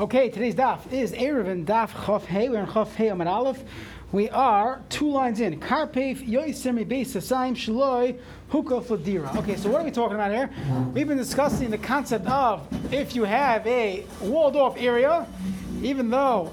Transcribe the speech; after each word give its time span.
Okay, 0.00 0.30
today's 0.30 0.54
daf 0.54 0.90
is 0.90 1.12
Eruvin 1.12 1.66
daf 1.66 1.90
Chof 1.90 2.24
Hey. 2.24 2.48
We're 2.48 2.60
in 2.60 2.66
Chof 2.66 2.94
Hey 2.94 3.08
Amid 3.08 3.26
Aleph. 3.26 3.62
We 4.12 4.30
are 4.30 4.80
two 4.88 5.10
lines 5.10 5.40
in. 5.40 5.60
Karpef 5.60 6.26
Yoiser 6.26 6.72
Beis 6.86 7.08
Sasaim 7.08 7.54
Shloi 7.54 8.18
Huka 8.50 8.82
Fladira. 8.82 9.36
Okay, 9.36 9.56
so 9.56 9.68
what 9.68 9.82
are 9.82 9.84
we 9.84 9.90
talking 9.90 10.14
about 10.14 10.30
here? 10.32 10.48
We've 10.94 11.06
been 11.06 11.18
discussing 11.18 11.68
the 11.68 11.76
concept 11.76 12.26
of 12.28 12.66
if 12.90 13.14
you 13.14 13.24
have 13.24 13.66
a 13.66 14.06
walled 14.22 14.56
off 14.56 14.78
area, 14.78 15.26
even 15.82 16.08
though 16.08 16.50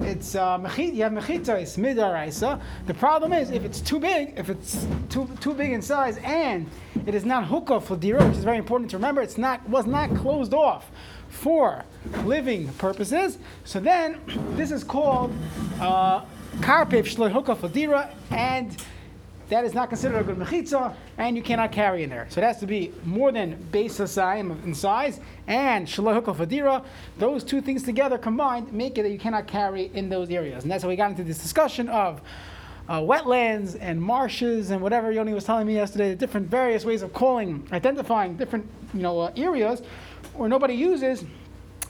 it's 0.00 0.34
uh, 0.34 0.58
you 0.76 1.04
have 1.04 1.12
mechitos 1.12 1.78
midaraisa. 1.78 2.60
The 2.86 2.94
problem 2.94 3.32
is 3.32 3.50
if 3.52 3.64
it's 3.64 3.80
too 3.80 4.00
big, 4.00 4.36
if 4.36 4.50
it's 4.50 4.88
too 5.08 5.30
too 5.40 5.54
big 5.54 5.70
in 5.70 5.82
size, 5.82 6.18
and 6.24 6.68
it 7.06 7.14
is 7.14 7.24
not 7.24 7.46
hookah 7.46 7.80
for 7.80 7.96
dira, 7.96 8.26
which 8.26 8.38
is 8.38 8.44
very 8.44 8.58
important 8.58 8.90
to 8.90 8.96
remember. 8.96 9.20
It's 9.20 9.38
not 9.38 9.66
was 9.68 9.86
not 9.86 10.12
closed 10.16 10.52
off 10.52 10.90
for 11.38 11.84
living 12.24 12.68
purposes. 12.74 13.38
So 13.64 13.80
then, 13.80 14.20
this 14.56 14.70
is 14.70 14.84
called 14.84 15.32
uh, 15.80 16.22
shloihuka 16.60 17.56
fadira, 17.56 18.10
and 18.30 18.76
that 19.48 19.64
is 19.64 19.72
not 19.72 19.88
considered 19.88 20.18
a 20.18 20.24
good 20.24 20.36
mechitza, 20.36 20.94
and 21.16 21.36
you 21.36 21.42
cannot 21.42 21.72
carry 21.72 22.02
in 22.02 22.10
there. 22.10 22.26
So 22.28 22.40
it 22.40 22.44
has 22.44 22.58
to 22.60 22.66
be 22.66 22.92
more 23.04 23.32
than 23.32 23.54
base 23.70 23.98
asayim 23.98 24.62
in 24.64 24.74
size 24.74 25.20
and 25.46 25.86
shloihuka 25.86 26.36
fadira. 26.36 26.84
Those 27.18 27.44
two 27.44 27.60
things 27.60 27.82
together 27.82 28.18
combined 28.18 28.72
make 28.72 28.98
it 28.98 29.04
that 29.04 29.10
you 29.10 29.18
cannot 29.18 29.46
carry 29.46 29.90
in 29.94 30.08
those 30.08 30.30
areas, 30.30 30.64
and 30.64 30.70
that's 30.70 30.82
how 30.82 30.88
we 30.88 30.96
got 30.96 31.10
into 31.10 31.24
this 31.24 31.38
discussion 31.38 31.88
of. 31.88 32.20
Uh, 32.88 33.00
wetlands 33.00 33.76
and 33.82 34.00
marshes 34.00 34.70
and 34.70 34.80
whatever 34.80 35.12
Yoni 35.12 35.34
was 35.34 35.44
telling 35.44 35.66
me 35.66 35.74
yesterday, 35.74 36.08
the 36.08 36.16
different 36.16 36.48
various 36.48 36.86
ways 36.86 37.02
of 37.02 37.12
calling, 37.12 37.68
identifying 37.70 38.34
different 38.34 38.66
you 38.94 39.02
know 39.02 39.20
uh, 39.20 39.32
areas 39.36 39.82
or 40.38 40.48
nobody 40.48 40.74
uses. 40.74 41.24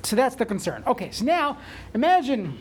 So 0.03 0.17
that's 0.17 0.37
the 0.37 0.47
concern. 0.47 0.83
Okay, 0.87 1.11
so 1.11 1.25
now 1.25 1.59
imagine 1.95 2.59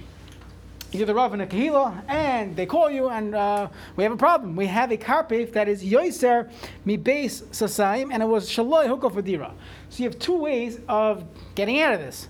you're 0.91 1.05
the 1.05 1.13
Rav 1.13 1.33
in 1.33 1.41
a 1.41 1.47
Kahila, 1.47 2.03
and 2.07 2.55
they 2.55 2.65
call 2.65 2.89
you, 2.89 3.09
and 3.09 3.35
uh, 3.35 3.67
we 3.95 4.03
have 4.03 4.13
a 4.13 4.17
problem. 4.17 4.55
We 4.55 4.67
have 4.67 4.91
a 4.91 4.97
karpef 4.97 5.51
that 5.53 5.67
is 5.67 5.83
Yoiser 5.83 6.51
mi 6.85 6.95
base 6.95 7.41
Sasaim, 7.51 8.09
and 8.11 8.23
it 8.23 8.25
was 8.25 8.49
Shaloi 8.49 8.87
Hukofadira. 8.87 9.51
So 9.89 10.03
you 10.03 10.09
have 10.09 10.17
two 10.17 10.37
ways 10.37 10.79
of 10.87 11.25
getting 11.55 11.81
out 11.81 11.93
of 11.93 11.99
this. 11.99 12.29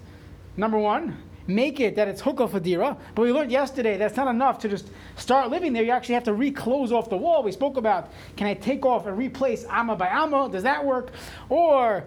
Number 0.56 0.80
one, 0.80 1.18
make 1.46 1.80
it 1.80 1.96
that 1.98 2.08
it's 2.08 2.22
Hukofadira, 2.22 2.98
but 3.14 3.22
we 3.22 3.32
learned 3.32 3.52
yesterday 3.52 3.96
that's 3.96 4.18
not 4.18 4.28
enough 4.28 4.58
to 4.60 4.70
just 4.70 4.90
start 5.16 5.50
living 5.50 5.72
there. 5.72 5.84
You 5.84 5.92
actually 5.92 6.16
have 6.16 6.24
to 6.24 6.34
reclose 6.34 6.92
off 6.92 7.10
the 7.10 7.18
wall. 7.18 7.44
We 7.44 7.52
spoke 7.52 7.78
about 7.78 8.12
can 8.36 8.48
I 8.48 8.56
take 8.56 8.86
off 8.86 9.06
and 9.06 9.16
replace 9.18 9.66
Amma 9.66 9.96
by 9.96 10.08
Amma? 10.08 10.50
Does 10.52 10.64
that 10.64 10.84
work? 10.84 11.12
Or 11.50 12.04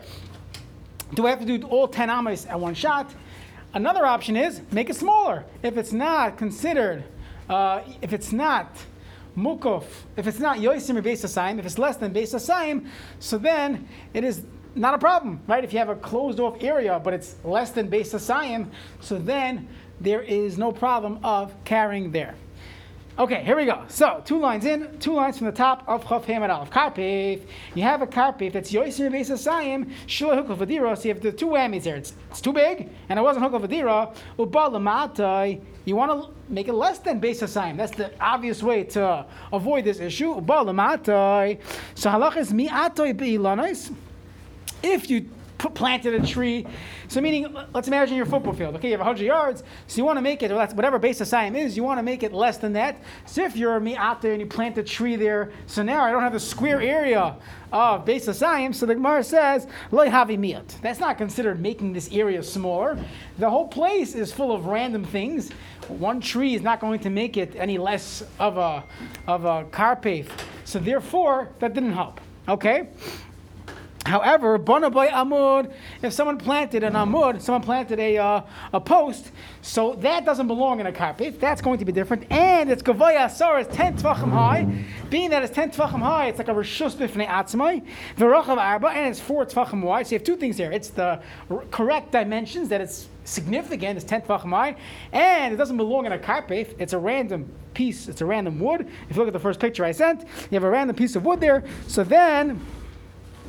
do 1.15 1.27
I 1.27 1.31
have 1.31 1.41
to 1.41 1.59
do 1.59 1.67
all 1.67 1.89
10 1.89 2.11
amas 2.11 2.47
at 2.47 2.59
one 2.59 2.75
shot? 2.75 3.13
Another 3.73 4.05
option 4.05 4.37
is 4.37 4.61
make 4.73 4.91
it 4.91 4.97
smaller. 4.97 5.45
If 5.63 5.77
it's 5.77 5.93
not 5.93 6.37
considered, 6.37 7.05
uh, 7.49 7.83
if 8.03 8.13
it's 8.13 8.33
not 8.33 8.77
mukuf, 9.37 9.85
if 10.17 10.27
it's 10.27 10.41
not 10.41 10.59
yoisim 10.59 10.97
or 10.97 11.03
base 11.03 11.23
asayim, 11.23 11.59
if 11.59 11.67
it's 11.67 11.79
less 11.79 11.97
than 11.97 12.13
base 12.13 12.35
asayim, 12.35 12.89
so 13.19 13.39
then 13.39 13.89
it 14.13 14.25
is 14.25 14.45
not 14.75 14.95
a 14.95 14.99
problem, 14.99 15.41
right? 15.47 15.65
If 15.65 15.73
you 15.73 15.79
have 15.79 15.89
a 15.89 15.97
closed 15.97 16.41
off 16.41 16.63
area, 16.63 17.01
but 17.03 17.15
it's 17.15 17.37
less 17.45 17.71
than 17.71 17.89
base 17.89 18.13
asayim, 18.13 18.69
so 19.01 19.19
then 19.19 19.69
there 20.01 20.23
is 20.23 20.59
no 20.59 20.73
problem 20.73 21.19
of 21.23 21.53
carrying 21.65 22.11
there. 22.11 22.35
Okay, 23.21 23.45
here 23.45 23.55
we 23.55 23.67
go. 23.67 23.83
So, 23.89 24.23
two 24.25 24.41
lines 24.41 24.65
in, 24.65 24.99
two 24.99 25.13
lines 25.13 25.37
from 25.37 25.49
the 25.49 25.53
top 25.53 25.85
of 25.87 26.03
Chav 26.05 26.25
Hamad 26.25 26.49
Aleph. 26.49 26.71
Karpif. 26.71 27.43
You 27.75 27.83
have 27.83 28.01
a 28.01 28.07
karpif 28.07 28.55
that's 28.55 28.73
Yoiser 28.73 29.13
Beis 29.13 29.29
Asayim, 29.29 29.93
Shula 30.07 30.43
Hukal 30.43 30.57
Vadira. 30.57 30.97
So 30.97 31.03
you 31.03 31.13
have 31.13 31.23
the 31.23 31.31
two 31.31 31.49
whammies 31.49 31.83
there. 31.83 31.97
It's, 31.97 32.15
it's 32.31 32.41
too 32.41 32.55
big, 32.55 32.89
and 33.11 33.19
it 33.19 33.23
wasn't 33.23 33.45
Hukal 33.45 33.63
Vadira. 33.63 34.17
Uba 34.39 34.59
Lamatai. 34.61 35.61
You 35.85 35.97
want 35.97 36.11
to 36.13 36.31
make 36.49 36.69
it 36.69 36.73
less 36.73 36.99
than 37.01 37.21
Beis 37.21 37.43
Asayim. 37.43 37.77
That's 37.77 37.95
the 37.95 38.11
obvious 38.25 38.63
way 38.63 38.85
to 38.85 39.27
avoid 39.53 39.85
this 39.85 40.01
issue. 40.01 40.37
Uba 40.37 40.55
Lamatai. 40.55 41.61
So 41.97 42.09
halach 42.09 42.39
is 42.39 42.55
Mi'atoi. 42.55 43.93
If 44.83 45.11
you 45.11 45.29
planted 45.69 46.15
a 46.15 46.27
tree. 46.27 46.67
So 47.09 47.21
meaning, 47.21 47.55
let's 47.75 47.89
imagine 47.89 48.17
your 48.17 48.27
football 48.27 48.53
field. 48.53 48.77
Okay, 48.77 48.89
you 48.89 48.93
have 48.93 49.01
100 49.01 49.25
yards, 49.25 49.63
so 49.87 49.99
you 49.99 50.05
want 50.05 50.17
to 50.17 50.23
make 50.23 50.43
it, 50.43 50.51
whatever 50.51 50.99
base 50.99 51.21
of 51.21 51.29
sign 51.29 51.55
is, 51.55 51.77
you 51.77 51.83
want 51.83 51.99
to 51.99 52.03
make 52.03 52.23
it 52.23 52.33
less 52.33 52.57
than 52.59 52.73
that. 52.75 53.03
So 53.27 53.45
if 53.45 53.57
you're 53.57 53.79
me 53.81 53.97
out 53.97 54.23
there 54.23 54.33
and 54.33 54.41
you 54.41 54.47
plant 54.47 54.79
a 54.79 54.83
tree 54.83 55.17
there, 55.17 55.53
so 55.67 55.83
now 55.83 56.03
I 56.03 56.11
don't 56.11 56.23
have 56.23 56.33
the 56.33 56.41
square 56.41 56.81
area 56.81 57.37
of 57.73 58.05
base 58.05 58.27
of 58.29 58.37
science. 58.37 58.79
So 58.79 58.87
the 58.87 58.95
Gemara 58.95 59.23
says, 59.23 59.67
loy 59.91 60.09
havi 60.09 60.39
miat. 60.39 60.81
That's 60.81 61.01
not 61.01 61.19
considered 61.19 61.61
making 61.61 61.93
this 61.93 62.11
area 62.13 62.43
smaller. 62.43 62.99
The 63.39 63.49
whole 63.49 63.69
place 63.69 64.15
is 64.15 64.33
full 64.33 64.53
of 64.53 64.67
random 64.67 65.05
things. 65.05 65.51
One 65.89 66.21
tree 66.21 66.55
is 66.55 66.63
not 66.63 66.81
going 66.81 67.01
to 67.01 67.11
make 67.11 67.37
it 67.37 67.57
any 67.57 67.79
less 67.79 68.23
of 68.39 68.57
a 68.59 68.85
of 69.27 69.45
a 69.45 69.65
karpef. 69.65 70.29
So 70.65 70.79
therefore, 70.79 71.49
that 71.59 71.75
didn't 71.75 71.93
help. 71.93 72.21
Okay. 72.49 72.89
However, 74.07 74.59
bonaboy 74.59 75.11
amud, 75.11 75.73
if 76.03 76.15
someone 76.15 76.39
planted 76.39 76.83
an 76.83 76.95
amud, 76.95 77.41
someone 77.43 77.63
planted 77.63 78.01
a, 78.01 78.17
uh, 78.17 78.43
a 78.73 78.81
post, 78.81 79.31
so 79.61 79.95
that 79.97 80.25
doesn't 80.25 80.47
belong 80.47 80.81
in 80.81 80.87
a 80.87 80.93
carpet. 80.93 81.39
That's 81.39 81.61
going 81.61 81.79
to 81.81 81.85
be 81.85 81.93
different. 81.93 82.31
And 82.33 82.71
it's 82.71 82.83
gavoya 82.83 83.27
asar, 83.27 83.61
it's 83.61 83.77
10 83.77 83.99
tvachim 83.99 84.31
high. 84.31 84.67
Being 85.11 85.31
that 85.31 85.43
it's 85.43 85.55
10 85.55 85.73
tvachim 85.73 86.01
high, 86.01 86.29
it's 86.29 86.39
like 86.39 86.49
a 86.49 86.53
rishus 86.53 86.97
bifnei 86.97 87.29
atzmai. 87.29 87.87
V'rochav 88.17 88.57
arba, 88.57 88.89
and 88.89 89.07
it's 89.11 89.21
4 89.21 89.45
tvachim 89.45 89.83
wide. 89.83 90.07
So 90.07 90.13
you 90.13 90.19
have 90.19 90.27
two 90.27 90.37
things 90.37 90.57
here. 90.57 90.73
It's 90.73 90.89
the 90.89 91.21
correct 91.71 92.13
dimensions, 92.13 92.71
that 92.71 92.81
it's 92.81 93.07
significant, 93.25 93.97
it's 93.99 94.07
10 94.07 94.23
tvachim 94.23 94.51
high. 94.51 94.77
And 95.13 95.53
it 95.53 95.59
doesn't 95.59 95.77
belong 95.77 96.07
in 96.07 96.13
a 96.13 96.19
carpet. 96.19 96.75
It's 96.79 96.95
a 96.95 96.99
random 96.99 97.53
piece, 97.75 98.09
it's 98.09 98.23
a 98.23 98.27
random 98.27 98.59
wood. 98.61 98.89
If 99.11 99.17
you 99.17 99.21
look 99.21 99.29
at 99.29 99.35
the 99.35 99.39
first 99.39 99.61
picture 99.61 99.85
I 99.85 99.93
sent, 99.93 100.23
you 100.23 100.55
have 100.55 100.65
a 100.65 100.71
random 100.71 100.97
piece 100.97 101.17
of 101.17 101.25
wood 101.27 101.41
there. 101.41 101.65
So 101.87 102.03
then, 102.03 102.65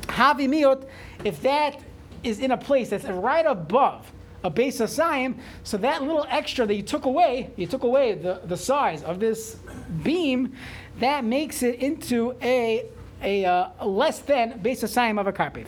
Havi 0.02 0.48
miot, 0.48 0.86
if 1.24 1.40
that 1.42 1.80
is 2.22 2.38
in 2.40 2.50
a 2.50 2.56
place 2.56 2.90
that's 2.90 3.04
right 3.04 3.46
above 3.46 4.10
a 4.44 4.50
base 4.50 4.80
of 4.80 4.90
Siam, 4.90 5.36
so 5.62 5.76
that 5.78 6.02
little 6.02 6.26
extra 6.28 6.66
that 6.66 6.74
you 6.74 6.82
took 6.82 7.04
away, 7.04 7.50
you 7.56 7.66
took 7.66 7.84
away 7.84 8.14
the, 8.14 8.40
the 8.44 8.56
size 8.56 9.02
of 9.04 9.20
this 9.20 9.56
beam, 10.02 10.52
that 10.98 11.24
makes 11.24 11.62
it 11.62 11.76
into 11.76 12.34
a, 12.42 12.86
a, 13.22 13.44
uh, 13.44 13.86
less 13.86 14.18
than 14.20 14.58
base 14.58 14.82
of 14.82 14.90
Siam 14.90 15.18
of 15.18 15.26
a 15.26 15.32
carpet. 15.32 15.66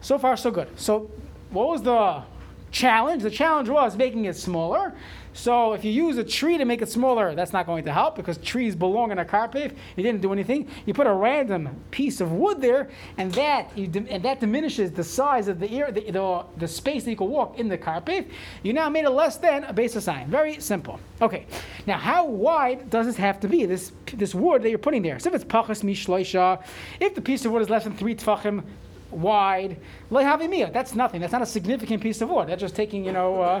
So 0.00 0.18
far, 0.18 0.36
so 0.36 0.50
good. 0.50 0.68
So, 0.78 1.10
what 1.50 1.68
was 1.68 1.82
the 1.82 2.22
challenge? 2.70 3.22
The 3.22 3.30
challenge 3.30 3.68
was 3.68 3.96
making 3.96 4.24
it 4.24 4.36
smaller. 4.36 4.94
So 5.32 5.72
if 5.74 5.84
you 5.84 5.92
use 5.92 6.18
a 6.18 6.24
tree 6.24 6.58
to 6.58 6.64
make 6.64 6.82
it 6.82 6.88
smaller, 6.88 7.34
that's 7.34 7.52
not 7.52 7.66
going 7.66 7.84
to 7.84 7.92
help 7.92 8.16
because 8.16 8.36
trees 8.38 8.74
belong 8.74 9.12
in 9.12 9.18
a 9.18 9.24
carpet. 9.24 9.76
You 9.96 10.02
didn't 10.02 10.20
do 10.20 10.32
anything. 10.32 10.68
You 10.86 10.94
put 10.94 11.06
a 11.06 11.12
random 11.12 11.68
piece 11.90 12.20
of 12.20 12.32
wood 12.32 12.60
there, 12.60 12.90
and 13.16 13.32
that 13.34 13.70
and 13.76 14.22
that 14.24 14.40
diminishes 14.40 14.90
the 14.90 15.04
size 15.04 15.48
of 15.48 15.60
the, 15.60 15.72
ear, 15.72 15.92
the, 15.92 16.10
the, 16.10 16.44
the 16.56 16.68
space 16.68 17.04
that 17.04 17.10
you 17.10 17.16
can 17.16 17.28
walk 17.28 17.58
in 17.58 17.68
the 17.68 17.78
carpet. 17.78 18.28
You 18.62 18.72
now 18.72 18.88
made 18.88 19.04
it 19.04 19.10
less 19.10 19.36
than 19.36 19.64
a 19.64 19.72
base 19.72 19.94
of 19.96 20.02
sign. 20.02 20.28
Very 20.28 20.60
simple. 20.60 20.98
Okay. 21.22 21.46
Now, 21.86 21.98
how 21.98 22.24
wide 22.24 22.90
does 22.90 23.06
this 23.06 23.16
have 23.16 23.40
to 23.40 23.48
be? 23.48 23.66
This 23.66 23.92
this 24.12 24.34
wood 24.34 24.62
that 24.62 24.70
you're 24.70 24.78
putting 24.78 25.02
there. 25.02 25.18
So 25.18 25.28
if 25.28 25.34
it's 25.36 25.44
pachas 25.44 25.82
mishloisha, 25.82 26.62
if 26.98 27.14
the 27.14 27.22
piece 27.22 27.44
of 27.44 27.52
wood 27.52 27.62
is 27.62 27.70
less 27.70 27.84
than 27.84 27.96
three 27.96 28.14
tvachim, 28.14 28.64
wide. 29.10 29.76
That's 30.10 30.94
nothing. 30.94 31.20
That's 31.20 31.32
not 31.32 31.42
a 31.42 31.46
significant 31.46 32.02
piece 32.02 32.20
of 32.20 32.30
wood. 32.30 32.48
That's 32.48 32.60
just 32.60 32.76
taking, 32.76 33.04
you 33.04 33.12
know, 33.12 33.40
uh, 33.40 33.60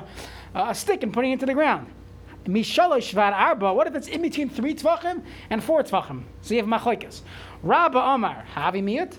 a 0.54 0.74
stick 0.74 1.02
and 1.02 1.12
putting 1.12 1.30
it 1.30 1.34
into 1.34 1.46
the 1.46 1.54
ground. 1.54 1.88
Mishalosh 2.44 3.12
shvar 3.14 3.32
arba. 3.32 3.72
What 3.72 3.86
if 3.86 3.94
it's 3.94 4.08
in 4.08 4.22
between 4.22 4.48
three 4.48 4.74
tvachim 4.74 5.22
and 5.50 5.62
four 5.62 5.82
tvachim? 5.82 6.24
So 6.42 6.54
you 6.54 6.60
have 6.60 6.68
machlekes. 6.68 7.20
Rabba 7.62 7.98
Omar 7.98 8.44
havimiyat. 8.54 9.16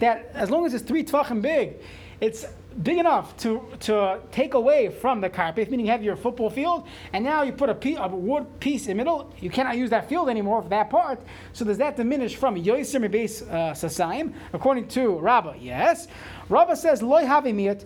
That 0.00 0.30
as 0.34 0.50
long 0.50 0.64
as 0.64 0.74
it's 0.74 0.84
three 0.84 1.04
tvachim 1.04 1.42
big, 1.42 1.74
it's 2.20 2.46
big 2.82 2.98
enough 2.98 3.36
to, 3.38 3.66
to 3.80 4.20
take 4.30 4.54
away 4.54 4.88
from 4.88 5.20
the 5.20 5.28
carpet, 5.28 5.70
meaning 5.70 5.86
you 5.86 5.92
have 5.92 6.02
your 6.02 6.16
football 6.16 6.50
field, 6.50 6.86
and 7.12 7.24
now 7.24 7.42
you 7.42 7.52
put 7.52 7.68
a, 7.68 7.74
piece, 7.74 7.98
a 8.00 8.08
wood 8.08 8.46
piece 8.60 8.86
in 8.86 8.88
the 8.90 8.94
middle. 8.94 9.34
You 9.40 9.50
cannot 9.50 9.76
use 9.76 9.90
that 9.90 10.08
field 10.08 10.28
anymore 10.28 10.62
for 10.62 10.68
that 10.68 10.90
part. 10.90 11.20
So 11.52 11.64
does 11.64 11.78
that 11.78 11.96
diminish 11.96 12.36
from 12.36 12.54
Yoiser 12.56 13.10
base 13.10 13.42
uh, 13.42 13.72
Sasayim? 13.72 14.32
According 14.52 14.88
to 14.88 15.18
Rabbah, 15.18 15.54
yes. 15.58 16.08
Rava 16.48 16.76
says, 16.76 17.02
Loy 17.02 17.24
Havimiyat. 17.24 17.84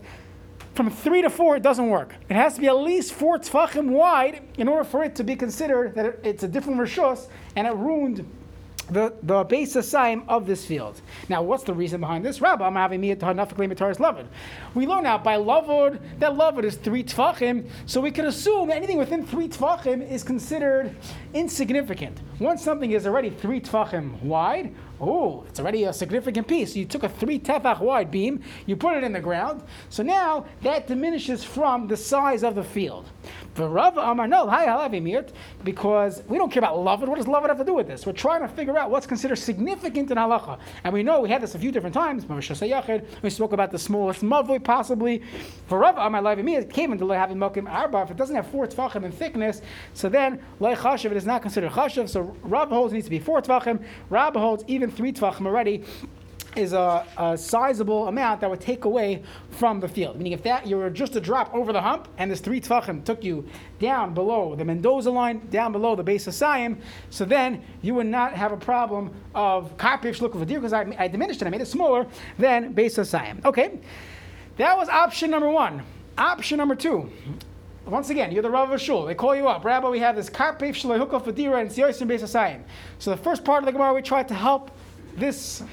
From 0.75 0.91
three 0.91 1.21
to 1.21 1.29
four, 1.29 1.57
it 1.57 1.63
doesn't 1.63 1.91
work. 1.91 2.15
It 2.31 2.35
has 2.35 2.55
to 2.55 2.61
be 2.61 2.67
at 2.67 2.79
least 2.79 3.13
four 3.13 3.39
tfachim 3.39 3.91
wide 3.91 4.41
in 4.57 4.69
order 4.69 4.85
for 4.85 5.05
it 5.05 5.15
to 5.17 5.25
be 5.25 5.37
considered 5.37 5.95
that 5.97 6.19
it's 6.23 6.45
a 6.45 6.49
different 6.49 6.81
rishus 6.81 7.29
and 7.57 7.67
it 7.67 7.75
ruined 7.75 8.27
the, 8.91 9.15
the 9.23 9.45
base 9.45 9.73
sign 9.87 10.23
of 10.29 10.47
this 10.47 10.65
field. 10.65 11.01
Now, 11.29 11.43
what's 11.43 11.63
the 11.65 11.75
reason 11.75 12.01
behind 12.01 12.25
this? 12.25 12.41
Rabbi, 12.41 12.67
I'm 12.67 12.75
having 12.75 13.01
me 13.01 13.15
lovud. 13.15 14.27
We 14.75 14.87
learn 14.87 15.07
out 15.07 15.23
by 15.23 15.37
lavud 15.37 16.01
that 16.19 16.33
lavud 16.33 16.65
is 16.65 16.77
three 16.77 17.05
tvachim, 17.05 17.69
so 17.87 18.01
we 18.01 18.11
can 18.11 18.27
assume 18.27 18.71
anything 18.71 18.99
within 18.99 19.27
three 19.27 19.49
tvachim 19.49 20.09
is 20.09 20.23
considered 20.23 20.95
insignificant. 21.35 22.21
Once 22.39 22.63
something 22.63 22.91
is 22.91 23.07
already 23.07 23.31
three 23.31 23.61
tvachim 23.61 24.21
wide, 24.23 24.75
oh, 25.03 25.45
it's 25.49 25.59
already 25.59 25.85
a 25.85 25.93
significant 25.93 26.47
piece. 26.47 26.77
You 26.77 26.85
took 26.85 27.03
a 27.03 27.09
three 27.09 27.39
tefach 27.39 27.81
wide 27.81 28.11
beam, 28.11 28.43
you 28.67 28.77
put 28.77 28.97
it 28.97 29.05
in 29.05 29.13
the 29.13 29.21
ground, 29.21 29.63
so 29.89 30.03
now 30.03 30.47
that 30.63 30.87
diminishes 30.87 31.43
from 31.45 31.89
the 31.89 31.97
size 31.97 32.45
of 32.45 32.55
the 32.55 32.65
field. 32.65 33.11
Rav 33.57 33.97
Amar, 33.97 34.27
no, 34.27 34.47
because 35.65 36.23
we 36.29 36.39
don't 36.39 36.51
care 36.51 36.61
about 36.61 36.79
love. 36.79 37.03
What 37.03 37.17
does 37.17 37.29
love 37.29 37.45
have 37.45 37.59
to 37.59 37.65
do 37.65 37.75
with 37.75 37.87
this? 37.87 38.07
We're 38.07 38.13
trying 38.13 38.41
to 38.41 38.49
figure 38.49 38.79
out 38.79 38.91
what's 38.91 39.07
considered 39.07 39.37
significant 39.37 40.11
in 40.11 40.17
halacha. 40.17 40.59
And 40.85 40.93
we 40.95 41.03
know 41.03 41.21
we 41.21 41.29
had 41.29 41.43
this 41.43 41.55
a 41.55 41.59
few 41.59 41.73
different 41.73 41.95
times. 41.95 42.27
We 43.23 43.31
spoke 43.31 43.53
about 43.53 43.71
the 43.71 43.79
smallest 43.79 44.23
mavui 44.23 44.63
possibly. 44.63 45.23
For 45.67 45.79
Rav 45.79 45.97
Amar 45.99 46.39
it 46.39 46.73
came 46.73 46.93
into 46.93 47.09
having 47.11 47.37
mokim 47.37 47.71
arba. 47.71 48.03
If 48.03 48.11
it 48.13 48.17
doesn't 48.17 48.37
have 48.37 48.47
four 48.47 48.67
tvachim 48.67 49.05
in 49.05 49.13
thickness, 49.13 49.63
so 49.95 50.09
then 50.09 50.41
loy 50.61 50.75
chashav, 50.75 51.11
it 51.11 51.17
is 51.17 51.27
not 51.27 51.43
considered 51.43 51.71
chashav. 51.73 52.09
So 52.09 52.37
Rav 52.43 52.69
holds 52.69 52.93
it 52.93 52.97
needs 52.97 53.07
to 53.07 53.11
be 53.11 53.19
four 53.19 53.43
tvachim. 53.43 53.85
Rav 54.11 54.35
holds 54.35 54.65
even 54.67 54.91
three 54.91 55.13
tvachim 55.13 55.47
already 55.47 55.85
is 56.57 56.73
a, 56.73 57.07
a, 57.17 57.37
sizable 57.37 58.09
amount 58.09 58.41
that 58.41 58.51
would 58.51 58.61
take 58.61 58.85
away 58.85 59.23
from 59.51 59.81
the 59.81 59.89
field. 59.89 60.17
Meaning, 60.17 60.33
if 60.33 60.43
that 60.43 60.67
you 60.67 60.77
were 60.77 60.91
just 60.91 61.17
a 61.17 61.21
drop 61.21 61.53
over 61.55 61.73
the 61.73 61.81
hump, 61.81 62.09
and 62.19 62.31
this 62.31 62.41
three 62.41 62.61
tvachim 62.61 63.05
took 63.05 63.25
you 63.25 63.47
down 63.79 64.15
below 64.15 64.55
the 64.55 64.65
Mendoza 64.65 65.11
line, 65.11 65.47
down 65.51 65.73
below 65.73 65.97
the 65.97 66.03
base 66.03 66.27
of 66.27 66.35
Siam, 66.35 66.79
so 67.11 67.25
then 67.25 67.63
you 67.81 67.95
would 67.95 68.07
not 68.07 68.35
have 68.35 68.53
a 68.53 68.57
problem 68.57 69.13
of 69.35 69.77
carpish 69.77 70.21
looking 70.21 70.41
for 70.41 70.47
deer 70.47 70.61
because 70.61 70.73
I, 70.73 70.95
I, 70.99 71.09
diminished 71.09 71.43
it, 71.43 71.47
I 71.47 71.51
made 71.51 71.61
it 71.61 71.69
smaller 71.69 72.07
than 72.39 72.73
base 72.73 72.99
of 72.99 73.07
Siam. 73.07 73.41
Okay, 73.45 73.79
that 74.57 74.77
was 74.77 74.89
option 74.89 75.31
number 75.31 75.49
one. 75.49 75.83
Option 76.19 76.59
number 76.59 76.75
two. 76.75 77.11
Once 77.87 78.11
again, 78.11 78.31
you're 78.31 78.43
the 78.43 78.51
Rav 78.51 78.71
of 78.71 78.81
Shul. 78.81 79.07
They 79.07 79.15
call 79.15 79.35
you 79.35 79.49
up. 79.49 79.65
Rabbi, 79.65 79.89
we 79.89 79.99
have 79.99 80.15
this 80.15 80.31
Karpef 80.31 80.75
Shalai 80.75 81.05
Hukal 81.05 81.23
Fadira 81.23 81.61
and 81.61 81.69
Siyosim 81.69 82.07
Beis 82.07 82.23
Asayim. 82.23 82.63
So 83.01 83.11
the 83.11 83.17
first 83.17 83.45
part 83.45 83.63
of 83.63 83.67
the 83.67 83.73
Gemara, 83.73 83.93
we 83.93 84.03
tried 84.03 84.29
to 84.29 84.35
help 84.35 84.71
this 85.17 85.65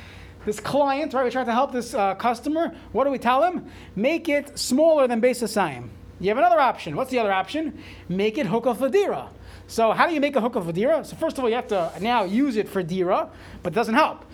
this 0.49 0.59
client, 0.59 1.13
right? 1.13 1.23
We 1.23 1.29
try 1.29 1.43
to 1.43 1.51
help 1.51 1.71
this 1.71 1.93
uh, 1.93 2.15
customer. 2.15 2.75
What 2.91 3.03
do 3.03 3.11
we 3.11 3.19
tell 3.19 3.43
him? 3.43 3.67
Make 3.95 4.27
it 4.29 4.57
smaller 4.57 5.07
than 5.07 5.19
base 5.19 5.43
asayim. 5.43 5.89
You 6.19 6.29
have 6.29 6.39
another 6.39 6.59
option. 6.59 6.95
What's 6.95 7.11
the 7.11 7.19
other 7.19 7.31
option? 7.31 7.81
Make 8.09 8.39
it 8.39 8.47
hook 8.47 8.65
of 8.65 8.79
dira. 8.91 9.29
So 9.67 9.91
how 9.91 10.07
do 10.07 10.13
you 10.15 10.19
make 10.19 10.35
a 10.35 10.41
hook 10.41 10.55
of 10.55 10.73
dira? 10.73 11.05
So 11.05 11.15
first 11.15 11.37
of 11.37 11.43
all, 11.43 11.49
you 11.49 11.55
have 11.55 11.67
to 11.67 11.91
now 12.01 12.23
use 12.23 12.57
it 12.57 12.67
for 12.67 12.81
dira, 12.81 13.29
but 13.61 13.73
it 13.73 13.75
doesn't 13.75 13.93
help. 13.93 14.25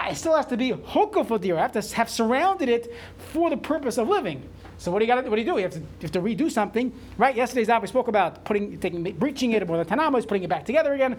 It 0.00 0.16
still 0.16 0.34
has 0.34 0.46
to 0.46 0.56
be 0.56 0.70
hook 0.72 1.16
of 1.16 1.40
dira. 1.40 1.58
I 1.58 1.62
have 1.62 1.72
to 1.72 1.94
have 1.94 2.10
surrounded 2.10 2.68
it 2.68 2.92
for 3.32 3.48
the 3.48 3.56
purpose 3.56 3.98
of 3.98 4.08
living. 4.08 4.42
So 4.78 4.90
what 4.90 4.98
do 4.98 5.04
you 5.04 5.14
got? 5.14 5.24
What 5.24 5.36
do 5.36 5.42
you 5.42 5.46
do? 5.46 5.56
You 5.58 5.62
have 5.62 5.72
to, 5.72 5.78
you 5.78 6.02
have 6.02 6.12
to 6.12 6.20
redo 6.20 6.50
something, 6.50 6.92
right? 7.18 7.36
Yesterday's 7.36 7.68
out 7.68 7.82
we 7.82 7.88
spoke 7.88 8.08
about 8.08 8.44
putting, 8.44 8.78
taking, 8.80 9.04
breaching 9.12 9.52
it, 9.52 9.62
or 9.70 9.76
the 9.82 9.84
tanama 9.84 10.20
putting 10.26 10.42
it 10.42 10.50
back 10.50 10.66
together 10.66 10.92
again. 10.92 11.18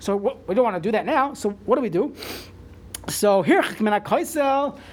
So 0.00 0.16
what, 0.16 0.46
we 0.46 0.54
don't 0.54 0.64
want 0.64 0.76
to 0.76 0.86
do 0.86 0.92
that 0.92 1.06
now. 1.06 1.32
So 1.32 1.50
what 1.64 1.76
do 1.76 1.82
we 1.82 1.88
do? 1.88 2.14
So 3.08 3.42
here, 3.42 3.62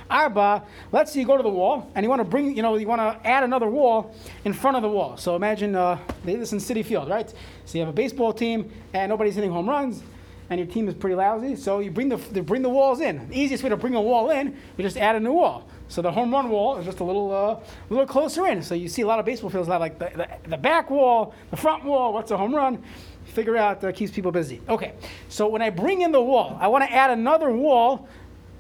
arba. 0.10 0.64
Let's 0.92 1.14
say 1.14 1.22
you 1.22 1.26
go 1.26 1.38
to 1.38 1.44
the 1.44 1.50
wall 1.50 1.90
and 1.96 2.04
you 2.04 2.10
want 2.10 2.20
to 2.20 2.26
bring, 2.28 2.56
you 2.56 2.62
know, 2.62 2.76
you 2.76 2.88
want 2.88 3.00
to 3.00 3.28
add 3.28 3.44
another 3.44 3.68
wall 3.68 4.14
in 4.44 4.54
front 4.54 4.76
of 4.76 4.84
the 4.84 4.90
wall. 4.90 5.18
So 5.18 5.36
imagine 5.36 5.76
uh, 5.76 5.98
they 6.26 6.36
this 6.36 6.52
in 6.52 6.60
Citi 6.60 6.86
Field, 6.86 7.10
right? 7.10 7.30
So 7.66 7.78
you 7.78 7.80
have 7.80 7.90
a 7.90 7.94
baseball 7.94 8.34
team 8.34 8.72
and 8.94 9.10
nobody's 9.10 9.36
hitting 9.36 9.52
home 9.52 9.70
runs, 9.70 10.04
and 10.50 10.60
your 10.60 10.68
team 10.68 10.90
is 10.90 10.94
pretty 10.94 11.16
lousy. 11.16 11.56
So 11.56 11.80
you 11.80 11.90
bring 11.90 12.10
the 12.10 12.18
bring 12.44 12.62
the 12.62 12.70
walls 12.70 13.00
in. 13.00 13.30
The 13.30 13.40
easiest 13.40 13.64
way 13.64 13.70
to 13.70 13.78
bring 13.78 13.96
a 13.96 14.02
wall 14.02 14.30
in, 14.30 14.58
you 14.78 14.84
just 14.84 14.98
add 14.98 15.16
a 15.16 15.20
new 15.20 15.34
wall. 15.34 15.68
So 15.88 16.02
the 16.02 16.12
home 16.12 16.32
run 16.32 16.50
wall 16.50 16.78
is 16.78 16.86
just 16.86 17.00
a 17.00 17.04
little 17.04 17.32
uh, 17.34 17.60
little 17.90 18.08
closer 18.08 18.48
in. 18.48 18.62
So 18.62 18.76
you 18.76 18.90
see 18.90 19.04
a 19.04 19.08
lot 19.08 19.20
of 19.20 19.26
baseball 19.26 19.50
fields 19.50 19.70
have 19.70 19.80
like 19.80 20.00
the, 20.00 20.12
the, 20.16 20.50
the 20.50 20.58
back 20.58 20.90
wall, 20.90 21.34
the 21.50 21.58
front 21.58 21.86
wall. 21.86 22.14
What's 22.14 22.32
a 22.32 22.38
home 22.38 22.54
run? 22.54 22.84
Figure 23.32 23.58
out 23.58 23.84
uh, 23.84 23.92
keeps 23.92 24.12
people 24.12 24.32
busy. 24.32 24.62
Okay, 24.70 24.94
so 25.30 25.48
when 25.48 25.62
I 25.62 25.70
bring 25.70 26.02
in 26.02 26.12
the 26.12 26.22
wall, 26.22 26.58
I 26.60 26.68
want 26.68 26.84
to 26.84 26.92
add 26.92 27.12
another 27.12 27.52
wall. 27.52 28.08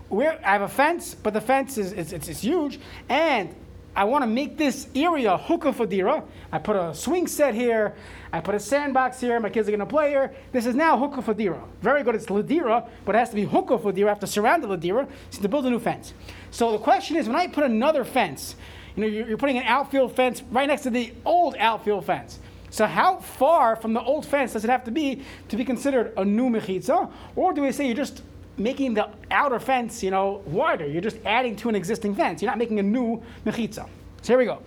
Where 0.10 0.38
I 0.46 0.52
have 0.52 0.62
a 0.62 0.68
fence, 0.68 1.16
but 1.16 1.34
the 1.34 1.40
fence 1.40 1.78
is 1.78 1.94
it's, 1.94 2.12
it's, 2.12 2.28
it's 2.28 2.42
huge, 2.42 2.82
and 3.08 3.56
I 3.96 4.06
want 4.06 4.24
to 4.24 4.28
make 4.28 4.58
this 4.58 4.88
area 4.96 5.38
hookah 5.38 5.74
for 5.74 5.86
dira. 5.86 6.24
I 6.52 6.60
put 6.60 6.76
a 6.76 6.94
swing 6.94 7.28
set 7.28 7.54
here. 7.54 7.94
I 8.32 8.40
put 8.40 8.56
a 8.56 8.60
sandbox 8.60 9.20
here. 9.20 9.38
My 9.40 9.50
kids 9.50 9.68
are 9.68 9.72
going 9.72 9.80
to 9.80 9.86
play 9.86 10.10
here. 10.10 10.34
This 10.54 10.66
is 10.66 10.76
now 10.76 10.98
hookah 10.98 11.22
for 11.22 11.34
dira. 11.34 11.62
Very 11.82 12.04
good. 12.04 12.16
It's 12.16 12.28
ladira, 12.28 12.88
but 13.04 13.16
it 13.16 13.20
has 13.20 13.30
to 13.30 13.36
be 13.36 13.44
hookah 13.44 13.80
for 13.80 13.92
dira. 13.92 14.08
I 14.08 14.12
have 14.12 14.20
to 14.22 14.28
surround 14.28 14.64
the 14.64 14.68
ladira 14.68 15.08
so 15.30 15.42
to 15.42 15.50
build 15.50 15.66
a 15.66 15.70
new 15.70 15.80
fence. 15.80 16.14
So 16.52 16.72
the 16.72 16.78
question 16.78 17.18
is, 17.18 17.28
when 17.28 17.36
I 17.36 17.48
put 17.48 17.66
another 17.66 18.06
fence, 18.06 18.56
you 18.96 19.02
know, 19.02 19.08
you're 19.08 19.38
putting 19.38 19.58
an 19.58 19.66
outfield 19.66 20.16
fence 20.16 20.42
right 20.52 20.68
next 20.68 20.84
to 20.84 20.90
the 20.90 21.14
old 21.26 21.56
outfield 21.58 22.06
fence. 22.06 22.40
So 22.72 22.88
how 22.88 23.18
far 23.18 23.76
from 23.76 23.94
the 23.94 24.02
old 24.02 24.26
fence 24.26 24.54
does 24.54 24.64
it 24.64 24.70
have 24.70 24.86
to 24.86 24.92
be 24.92 25.22
to 25.50 25.58
be 25.58 25.66
considered 25.66 26.14
a 26.18 26.26
new 26.26 26.50
mechitza? 26.50 27.12
Or 27.36 27.54
do 27.54 27.62
we 27.62 27.72
say 27.74 27.86
you're 27.86 27.96
just 27.96 28.24
making 28.58 28.94
the 28.94 29.10
outer 29.30 29.60
fence, 29.60 30.02
you 30.02 30.10
know, 30.10 30.42
wider? 30.46 30.88
You're 30.88 31.02
just 31.02 31.18
adding 31.26 31.56
to 31.58 31.70
an 31.70 31.76
existing 31.76 32.16
fence. 32.16 32.42
You're 32.42 32.50
not 32.50 32.58
making 32.58 32.80
a 32.80 32.84
new 32.84 33.22
mechitza. 33.46 33.88
So 34.22 34.28
here 34.34 34.38
we 34.38 34.46
go. 34.46 34.62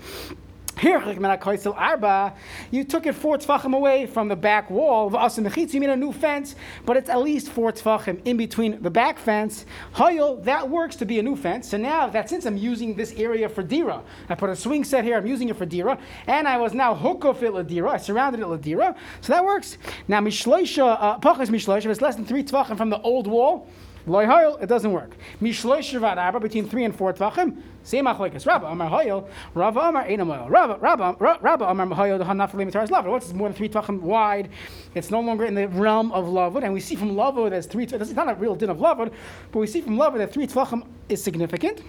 You 0.82 2.84
took 2.84 3.06
it 3.06 3.14
four 3.14 3.38
tefachim 3.38 3.74
away 3.74 4.06
from 4.06 4.28
the 4.28 4.36
back 4.36 4.70
wall 4.70 5.06
of 5.06 5.14
us 5.14 5.38
You 5.38 5.80
mean 5.80 5.90
a 5.90 5.96
new 5.96 6.12
fence, 6.12 6.56
but 6.84 6.96
it's 6.96 7.08
at 7.08 7.20
least 7.20 7.48
four 7.48 7.72
tefachim 7.72 8.20
in 8.24 8.36
between 8.36 8.82
the 8.82 8.90
back 8.90 9.18
fence. 9.18 9.66
Hayil, 9.94 10.42
that 10.44 10.68
works 10.68 10.96
to 10.96 11.06
be 11.06 11.18
a 11.18 11.22
new 11.22 11.36
fence. 11.36 11.70
So 11.70 11.76
now 11.76 12.08
that 12.08 12.28
since 12.28 12.44
I'm 12.44 12.56
using 12.56 12.94
this 12.94 13.12
area 13.14 13.48
for 13.48 13.62
dira, 13.62 14.02
I 14.28 14.34
put 14.34 14.50
a 14.50 14.56
swing 14.56 14.84
set 14.84 15.04
here. 15.04 15.16
I'm 15.16 15.26
using 15.26 15.48
it 15.48 15.56
for 15.56 15.66
dira, 15.66 15.98
and 16.26 16.48
I 16.48 16.56
was 16.56 16.74
now 16.74 16.94
hookof 16.94 17.42
it 17.42 17.52
ladira. 17.52 17.90
I 17.90 17.96
surrounded 17.98 18.40
it 18.40 18.46
ladira, 18.46 18.96
so 19.20 19.32
that 19.32 19.44
works. 19.44 19.78
Now 20.08 20.20
mishloisha 20.20 20.96
uh, 21.00 21.18
pachas 21.18 21.48
mishloisha. 21.48 21.86
It's 21.86 22.00
less 22.00 22.16
than 22.16 22.24
three 22.24 22.42
tefachim 22.42 22.76
from 22.76 22.90
the 22.90 23.00
old 23.02 23.26
wall. 23.26 23.68
Loy 24.06 24.26
hoyel, 24.26 24.58
it 24.62 24.66
doesn't 24.66 24.92
work. 24.92 25.16
Mishloy 25.40 25.78
shavad 25.78 26.18
arba 26.18 26.38
between 26.38 26.68
three 26.68 26.84
and 26.84 26.94
four 26.94 27.14
tvachim. 27.14 27.62
Same 27.84 28.04
achloikas. 28.04 28.46
Rabba 28.46 28.66
amar 28.66 28.90
hoyel. 28.90 29.26
Rabba 29.54 29.80
amar 29.80 30.04
einam 30.04 30.26
hoyel. 30.26 30.50
Rabba 30.50 30.76
Rabba 30.78 31.16
Rabba 31.40 31.64
amar 31.64 31.86
hoyel 31.86 32.18
the 32.18 32.24
hanaf 32.24 32.50
limitaris 32.50 32.88
lavud. 32.88 33.10
What's 33.10 33.32
more 33.32 33.48
than 33.48 33.56
three 33.56 33.70
tvachim 33.70 34.00
wide? 34.00 34.50
It's 34.94 35.10
no 35.10 35.20
longer 35.20 35.46
in 35.46 35.54
the 35.54 35.68
realm 35.68 36.12
of 36.12 36.26
lavud, 36.26 36.64
and 36.64 36.74
we 36.74 36.80
see 36.80 36.96
from 36.96 37.12
lavud 37.12 37.48
there's 37.50 37.64
three. 37.64 37.84
It's 37.84 38.10
not 38.10 38.28
a 38.28 38.34
real 38.34 38.54
din 38.54 38.68
of 38.68 38.76
lavud, 38.76 39.10
but 39.50 39.58
we 39.58 39.66
see 39.66 39.80
from 39.80 39.96
lavud 39.96 40.18
that 40.18 40.34
three 40.34 40.46
tvachim 40.46 40.86
is 41.08 41.22
significant. 41.22 41.80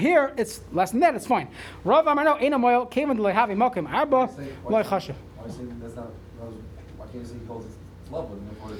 Here 0.00 0.32
it's 0.36 0.62
less 0.72 0.90
than 0.90 0.98
that. 1.00 1.14
It's 1.14 1.28
fine. 1.28 1.48
Rav 1.84 2.08
amar 2.08 2.24
no 2.24 2.34
einam 2.34 2.62
hoyel 2.62 2.90
came 2.90 3.08
into 3.12 3.22
lehavi 3.22 3.54
mokim 3.54 3.88
arba 3.88 4.28
loy 4.68 4.82
chashav. 4.82 5.14
Why 5.36 7.06
can't 7.06 7.14
you 7.14 7.24
say 7.24 7.34
he 7.34 7.46
calls 7.46 7.66
it 7.66 7.72
lavud 8.10 8.48
before? 8.48 8.72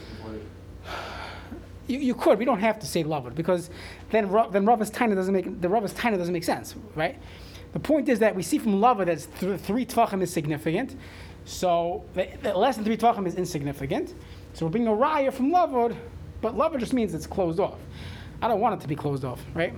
You, 1.86 1.98
you 1.98 2.14
could. 2.14 2.38
We 2.38 2.44
don't 2.44 2.60
have 2.60 2.78
to 2.80 2.86
say 2.86 3.02
loved 3.02 3.34
because 3.34 3.70
then 4.10 4.32
then 4.50 4.66
Rava's 4.66 4.90
tiny 4.90 5.14
doesn't 5.14 5.32
make 5.32 5.60
the 5.60 5.68
Rava's 5.68 5.92
tiny 5.92 6.16
doesn't 6.16 6.32
make 6.32 6.44
sense, 6.44 6.74
right? 6.94 7.18
The 7.72 7.80
point 7.80 8.08
is 8.08 8.18
that 8.20 8.34
we 8.34 8.42
see 8.42 8.58
from 8.58 8.80
lava 8.80 9.04
that 9.04 9.26
th- 9.38 9.60
three 9.60 9.84
tvachim 9.84 10.22
is 10.22 10.32
significant, 10.32 10.96
so 11.44 12.05
less 12.43 12.76
than 12.76 12.84
three 12.84 12.96
tvachim 12.96 13.26
is 13.26 13.34
insignificant. 13.34 14.14
So 14.55 14.64
we're 14.64 14.70
bringing 14.70 14.88
a 14.88 14.96
raya 14.96 15.32
from 15.32 15.52
lavod, 15.52 15.94
but 16.40 16.56
lavod 16.56 16.78
just 16.78 16.93
means 16.93 17.12
it's 17.12 17.26
closed 17.26 17.60
off. 17.60 17.78
I 18.40 18.48
don't 18.48 18.60
want 18.60 18.81
it 18.81 18.82
to 18.82 18.88
be 18.88 18.96
closed 18.96 19.24
off, 19.24 19.44
right? 19.55 19.74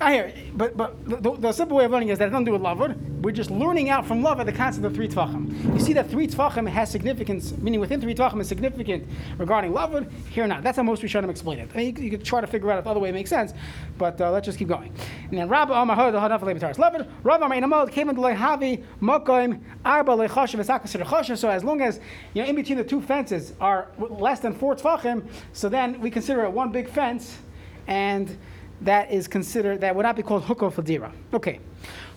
I 0.00 0.12
hear, 0.12 0.32
but 0.54 0.76
but 0.76 1.22
the, 1.22 1.32
the, 1.32 1.52
simple 1.52 1.76
way 1.76 1.84
of 1.84 1.90
learning 1.90 2.08
is 2.08 2.18
that 2.18 2.28
it 2.28 2.30
doesn't 2.30 2.44
do 2.44 2.52
with 2.52 2.62
lavud. 2.62 2.96
We're 3.22 3.32
just 3.32 3.50
learning 3.50 3.90
out 3.90 4.06
from 4.06 4.22
lavud 4.22 4.46
the 4.46 4.52
concept 4.52 4.84
of 4.84 4.94
three 4.94 5.08
tvachim. 5.08 5.72
You 5.72 5.80
see 5.80 5.92
that 5.94 6.10
three 6.10 6.26
tvachim 6.26 6.68
has 6.68 6.90
significance, 6.90 7.56
meaning 7.58 7.80
within 7.80 8.00
three 8.00 8.14
tvachim 8.14 8.40
is 8.40 8.48
significant 8.48 9.06
regarding 9.38 9.72
lavud. 9.72 10.10
Here 10.30 10.46
not. 10.46 10.62
That's 10.62 10.76
how 10.76 10.82
most 10.82 11.02
Rishonim 11.02 11.30
explain 11.30 11.58
it. 11.58 11.70
I 11.72 11.76
mean, 11.76 11.96
you, 11.96 12.04
you, 12.04 12.10
could 12.10 12.24
try 12.24 12.40
to 12.40 12.46
figure 12.46 12.70
out 12.70 12.78
if 12.78 12.84
the 12.84 12.90
other 12.90 13.00
way 13.00 13.12
makes 13.12 13.30
sense, 13.30 13.54
but 13.98 14.20
uh, 14.20 14.30
let's 14.30 14.46
just 14.46 14.58
keep 14.58 14.68
going. 14.68 14.92
And 15.30 15.38
then 15.38 15.48
Rabba 15.48 15.72
Amar 15.72 15.96
Hod 15.96 16.14
Hadaf 16.14 16.40
Lebitaris 16.40 16.76
Lavud. 16.76 17.08
Rabba 17.22 17.44
Amar 17.44 17.86
came 17.86 18.08
into 18.08 18.20
Lehavi 18.20 18.84
Mokoim 19.00 19.60
Arba 19.84 20.12
Lechashav 20.12 20.64
Esakasir 20.64 21.04
Chashav. 21.04 21.38
So 21.38 21.48
as 21.48 21.62
long 21.62 21.80
as 21.80 22.00
you 22.34 22.42
know 22.42 22.48
in 22.48 22.56
between 22.56 22.78
the 22.78 22.84
two 22.84 23.00
fences 23.00 23.54
are 23.60 23.88
less 23.98 24.40
than 24.40 24.54
four 24.54 24.74
tvachim, 24.74 25.26
so 25.52 25.68
then 25.68 26.00
we 26.00 26.10
consider 26.10 26.44
it 26.44 26.50
one 26.50 26.72
big 26.72 26.88
fence, 26.88 27.38
and 27.86 28.36
that 28.80 29.10
is 29.10 29.28
considered 29.28 29.80
that 29.80 29.94
would 29.94 30.02
not 30.02 30.16
be 30.16 30.22
called 30.22 30.44
hukah 30.44 30.72
fadira. 30.72 31.12
Okay. 31.32 31.60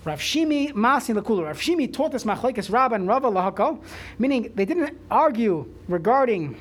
Rav 0.05 0.19
Shimi 0.19 0.71
Masi 0.71 1.13
Lakula. 1.13 1.45
Rav 1.45 1.59
Shimi 1.59 1.91
taught 1.91 2.15
us 2.15 2.23
Machlekes 2.23 2.71
Rabba 2.71 2.95
and 2.95 3.07
Rava 3.07 3.29
Lahakal, 3.29 3.81
meaning 4.17 4.51
they 4.55 4.63
didn't 4.63 4.97
argue 5.11 5.67
regarding 5.87 6.55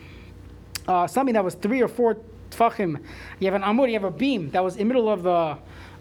uh, 0.89 1.07
something 1.07 1.35
that 1.35 1.45
was 1.45 1.55
three 1.55 1.81
or 1.81 1.89
four 1.89 2.19
tfachim. 2.51 3.01
You 3.39 3.51
have 3.51 3.55
an 3.55 3.63
amud, 3.63 3.89
you 3.89 3.95
have 3.95 4.05
a 4.05 4.11
beam 4.11 4.51
that 4.51 4.63
was 4.63 4.77
in 4.77 4.89
the 4.89 4.95
middle 4.95 5.09
of 5.09 5.23
the 5.23 5.59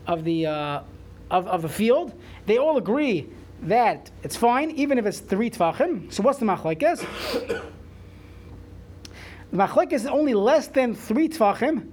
of 0.07 0.23
the 0.23 0.45
uh, 0.45 0.81
of, 1.29 1.47
of 1.47 1.61
the 1.61 1.69
field. 1.69 2.13
They 2.45 2.57
all 2.57 2.77
agree 2.77 3.29
that 3.63 4.11
it's 4.23 4.35
fine, 4.35 4.71
even 4.71 4.97
if 4.97 5.05
it's 5.05 5.19
three 5.19 5.49
tfachim. 5.49 6.11
So 6.11 6.23
what's 6.23 6.39
the 6.39 6.45
machlekes? 6.45 7.05
machlek 9.53 9.93
is 9.93 10.05
only 10.05 10.33
less 10.33 10.67
than 10.67 10.95
three 10.95 11.29
tvachim, 11.29 11.89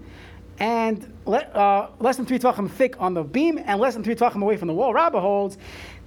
and 0.59 1.12
uh, 1.27 1.89
less 2.01 2.17
than 2.17 2.27
three 2.27 2.39
tvachim 2.39 2.71
thick 2.71 3.01
on 3.01 3.15
the 3.15 3.23
beam, 3.23 3.61
and 3.65 3.81
less 3.81 3.95
than 3.95 4.03
three 4.03 4.15
tvachim 4.15 4.43
away 4.43 4.57
from 4.57 4.69
the 4.69 4.75
wall. 4.75 4.93
Rabbah 4.93 5.21
holds 5.21 5.59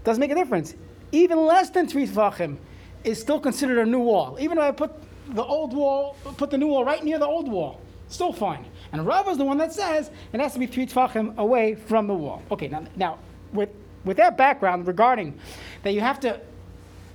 doesn't 0.04 0.20
make 0.20 0.32
a 0.32 0.36
difference. 0.36 0.76
Even 1.12 1.46
less 1.46 1.70
than 1.70 1.88
three 1.88 2.08
tvachim 2.08 2.58
is 3.04 3.20
still 3.20 3.40
considered 3.40 3.78
a 3.80 3.86
new 3.86 4.00
wall. 4.00 4.38
Even 4.40 4.58
if 4.58 4.64
I 4.64 4.72
put 4.72 4.92
the 5.30 5.44
old 5.44 5.74
wall, 5.74 6.18
put 6.38 6.50
the 6.50 6.58
new 6.58 6.68
wall 6.68 6.86
right 6.86 7.04
near 7.04 7.18
the 7.18 7.26
old 7.26 7.48
wall, 7.48 7.82
still 8.10 8.34
fine. 8.34 8.66
And 8.92 9.02
is 9.28 9.38
the 9.38 9.46
one 9.46 9.58
that 9.58 9.74
says 9.74 10.12
it 10.32 10.40
has 10.40 10.54
to 10.54 10.60
be 10.60 10.68
three 10.68 10.86
tvachim 10.86 11.36
away 11.38 11.76
from 11.76 12.08
the 12.08 12.14
wall. 12.14 12.42
Okay, 12.52 12.68
now, 12.68 12.84
now 12.96 13.20
with 13.54 13.70
with 14.04 14.18
that 14.18 14.38
background 14.38 14.86
regarding 14.86 15.38
that 15.82 15.94
you 15.94 16.00
have 16.00 16.20
to, 16.20 16.40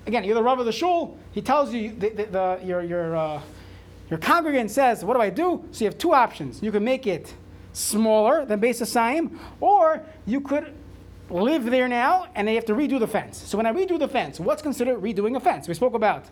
again, 0.06 0.24
you're 0.24 0.34
the 0.34 0.42
Rav 0.42 0.58
of 0.58 0.66
the 0.66 0.72
shul. 0.72 1.16
He 1.32 1.40
tells 1.40 1.72
you 1.72 1.92
the, 1.92 2.08
the, 2.08 2.24
the 2.26 2.60
your 2.64 2.82
your 2.82 3.16
uh, 3.16 3.40
your 4.10 4.18
congregant 4.18 4.70
says, 4.70 5.04
"What 5.04 5.14
do 5.14 5.20
I 5.20 5.30
do?" 5.30 5.64
So 5.70 5.84
you 5.84 5.90
have 5.90 5.98
two 5.98 6.12
options. 6.12 6.62
You 6.62 6.72
can 6.72 6.84
make 6.84 7.06
it 7.06 7.32
smaller 7.72 8.44
than 8.44 8.60
Beis 8.60 8.80
Hasaim, 8.80 9.38
or 9.60 10.02
you 10.26 10.40
could 10.40 10.74
live 11.30 11.64
there 11.64 11.88
now 11.88 12.26
and 12.34 12.46
they 12.46 12.54
have 12.54 12.64
to 12.66 12.74
redo 12.74 12.98
the 12.98 13.06
fence. 13.06 13.38
So 13.38 13.56
when 13.56 13.66
I 13.66 13.72
redo 13.72 13.98
the 13.98 14.08
fence, 14.08 14.40
what's 14.40 14.62
considered 14.62 15.00
redoing 15.00 15.36
a 15.36 15.40
fence? 15.40 15.68
We 15.68 15.74
spoke 15.74 15.94
about 15.94 16.24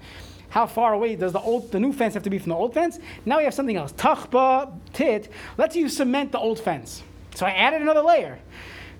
how 0.51 0.67
far 0.67 0.95
away 0.95 1.15
does 1.15 1.33
the 1.33 1.41
old 1.41 1.71
the 1.71 1.79
new 1.79 1.93
fence 1.93 2.15
have 2.15 2.23
to 2.25 2.31
be 2.31 2.39
from 2.39 2.51
the 2.51 2.57
old 2.57 2.75
fence? 2.75 2.99
Now 3.25 3.39
we 3.39 3.45
have 3.45 3.55
something 3.55 3.77
else. 3.77 3.93
Tachba 3.93 4.73
tit. 4.93 5.31
Let's 5.57 5.77
you 5.77 5.89
cement 5.89 6.33
the 6.33 6.39
old 6.39 6.59
fence. 6.59 7.03
So 7.35 7.47
I 7.47 7.51
added 7.51 7.83
another 7.83 8.03
layer. 8.03 8.39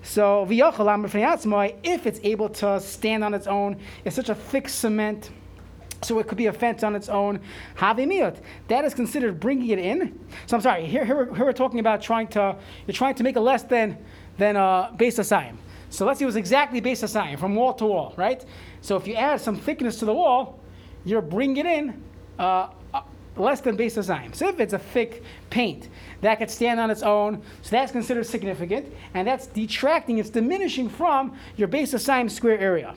So 0.01 0.47
if 0.49 2.05
it's 2.05 2.19
able 2.23 2.49
to 2.49 2.79
stand 2.79 3.23
on 3.23 3.33
its 3.33 3.47
own, 3.47 3.77
it's 4.05 4.15
such 4.15 4.29
a 4.29 4.35
thick 4.35 4.69
cement. 4.69 5.31
So 6.01 6.19
it 6.19 6.27
could 6.27 6.37
be 6.37 6.45
a 6.47 6.53
fence 6.53 6.83
on 6.83 6.95
its 6.95 7.09
own. 7.09 7.39
Havimiyot. 7.77 8.37
That 8.67 8.85
is 8.85 8.93
considered 8.93 9.39
bringing 9.39 9.69
it 9.69 9.79
in. 9.79 10.17
So 10.45 10.55
I'm 10.55 10.61
sorry. 10.61 10.85
Here, 10.85 11.05
here, 11.05 11.15
we're, 11.15 11.35
here 11.35 11.45
we're 11.45 11.53
talking 11.53 11.79
about 11.79 12.01
trying 12.01 12.27
to 12.29 12.55
you're 12.87 12.93
trying 12.93 13.15
to 13.15 13.23
make 13.23 13.35
it 13.35 13.41
less 13.41 13.63
than 13.63 13.97
than 14.37 14.55
uh, 14.55 14.91
Beis 14.95 15.19
Hasaim. 15.19 15.57
So 15.89 16.05
let's 16.05 16.19
see, 16.19 16.23
it 16.23 16.27
was 16.27 16.35
exactly 16.35 16.81
Beis 16.81 17.03
Hasaim 17.03 17.39
from 17.39 17.55
wall 17.55 17.73
to 17.73 17.85
wall, 17.85 18.13
right? 18.15 18.45
So 18.81 18.95
if 18.95 19.07
you 19.07 19.15
add 19.15 19.41
some 19.41 19.55
thickness 19.55 19.97
to 19.99 20.05
the 20.05 20.13
wall, 20.13 20.59
you're 21.03 21.21
bringing 21.21 21.57
it 21.57 21.65
in 21.65 22.03
uh, 22.37 22.69
uh, 22.93 23.01
less 23.35 23.59
than 23.61 23.75
Beis 23.75 23.97
Hasaim. 23.97 24.35
So 24.35 24.47
if 24.49 24.59
it's 24.59 24.73
a 24.73 24.79
thick 24.79 25.23
paint 25.49 25.89
that 26.21 26.37
could 26.37 26.51
stand 26.51 26.79
on 26.79 26.91
its 26.91 27.01
own, 27.01 27.41
so 27.63 27.71
that's 27.71 27.91
considered 27.91 28.25
significant, 28.27 28.93
and 29.15 29.27
that's 29.27 29.47
detracting, 29.47 30.19
it's 30.19 30.29
diminishing 30.29 30.89
from 30.89 31.35
your 31.57 31.67
Beis 31.67 31.93
Hasaim 31.93 32.29
square 32.29 32.59
area. 32.59 32.95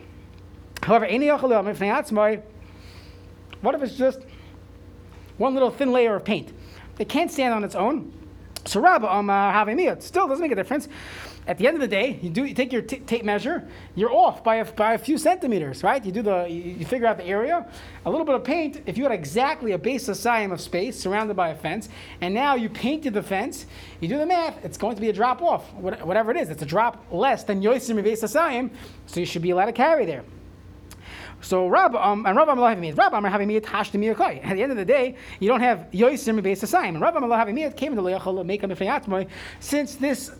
However, 0.83 1.07
what 3.63 3.75
if 3.75 3.83
it's 3.83 3.97
just 3.97 4.21
one 5.39 5.55
little 5.55 5.71
thin 5.71 5.93
layer 5.93 6.15
of 6.15 6.25
paint? 6.25 6.53
It 6.99 7.09
can't 7.09 7.31
stand 7.31 7.55
on 7.55 7.65
its 7.65 7.75
own. 7.75 8.13
So 8.65 8.81
Rabba 8.81 9.07
Amar 9.07 9.19
um, 9.19 9.31
uh, 9.31 9.73
Havimiyat 9.73 10.03
still 10.03 10.29
doesn't 10.29 10.43
make 10.43 10.53
a 10.53 10.57
difference 10.57 10.89
at 11.47 11.59
the 11.59 11.67
end 11.67 11.75
of 11.75 11.81
the 11.81 11.89
day, 11.89 12.21
you 12.23 12.31
do 12.31 12.45
you 12.45 12.55
take 12.55 12.73
your 12.73 12.83
t- 12.83 13.01
tape 13.01 13.25
measure, 13.25 13.67
you're 13.97 14.13
off 14.13 14.45
by 14.45 14.57
a, 14.57 14.65
by 14.65 14.95
a 14.95 14.99
few 14.99 15.19
centimeters, 15.19 15.83
right? 15.83 16.05
You 16.05 16.13
do 16.13 16.23
the 16.23 16.47
you, 16.49 16.63
you, 16.79 16.87
figure 16.87 17.07
out 17.07 17.17
the 17.17 17.25
area, 17.25 17.67
a 18.07 18.11
little 18.11 18.25
bit 18.25 18.37
of 18.37 18.45
paint. 18.45 18.83
If 18.87 18.97
you 18.97 19.03
had 19.03 19.13
exactly 19.13 19.73
a 19.73 19.79
Beis 19.79 20.09
Hasaim 20.09 20.53
of 20.53 20.61
space 20.61 20.99
surrounded 20.99 21.35
by 21.35 21.49
a 21.49 21.55
fence, 21.55 21.89
and 22.21 22.33
now 22.33 22.55
you 22.55 22.69
painted 22.69 23.15
the 23.15 23.23
fence, 23.23 23.67
you 24.01 24.09
do 24.09 24.19
the 24.19 24.27
math, 24.27 24.65
it's 24.65 24.79
going 24.79 24.95
to 24.95 25.01
be 25.01 25.09
a 25.09 25.13
drop 25.13 25.43
off, 25.43 25.73
whatever 25.75 26.31
it 26.31 26.37
is. 26.37 26.49
It's 26.49 26.63
a 26.63 26.67
drop 26.67 27.05
less 27.11 27.43
than 27.43 27.61
Yosim 27.61 28.01
Beis 28.05 28.23
Hasaim, 28.23 28.71
so 29.07 29.19
you 29.19 29.27
should 29.27 29.43
be 29.43 29.51
allowed 29.51 29.67
to 29.67 29.73
carry 29.73 30.07
there. 30.07 30.23
So 31.43 31.67
Rab 31.67 31.95
um, 31.97 32.25
and 32.25 32.37
Rab 32.37 32.49
Amallah 32.49 32.79
means 32.79 32.97
Rab 32.97 33.13
Amar 33.13 33.31
having 33.31 33.49
miyat 33.49 33.67
hash 33.67 33.91
At 34.43 34.55
the 34.55 34.63
end 34.63 34.73
of 34.73 34.79
the 34.79 34.85
day, 34.85 35.17
you 35.41 35.49
don't 35.49 35.61
have 35.61 35.89
Yosim 35.93 36.41
Beis 36.41 36.63
Hasaim. 36.63 36.91
And 36.91 37.01
Rab 37.01 37.15
Amallah 37.15 37.37
having 37.37 37.57
miyat 37.57 37.77
came 37.77 37.95
the 37.97 38.03
make 38.45 38.63
a 38.63 38.69
since 39.61 39.97
this 39.97 40.31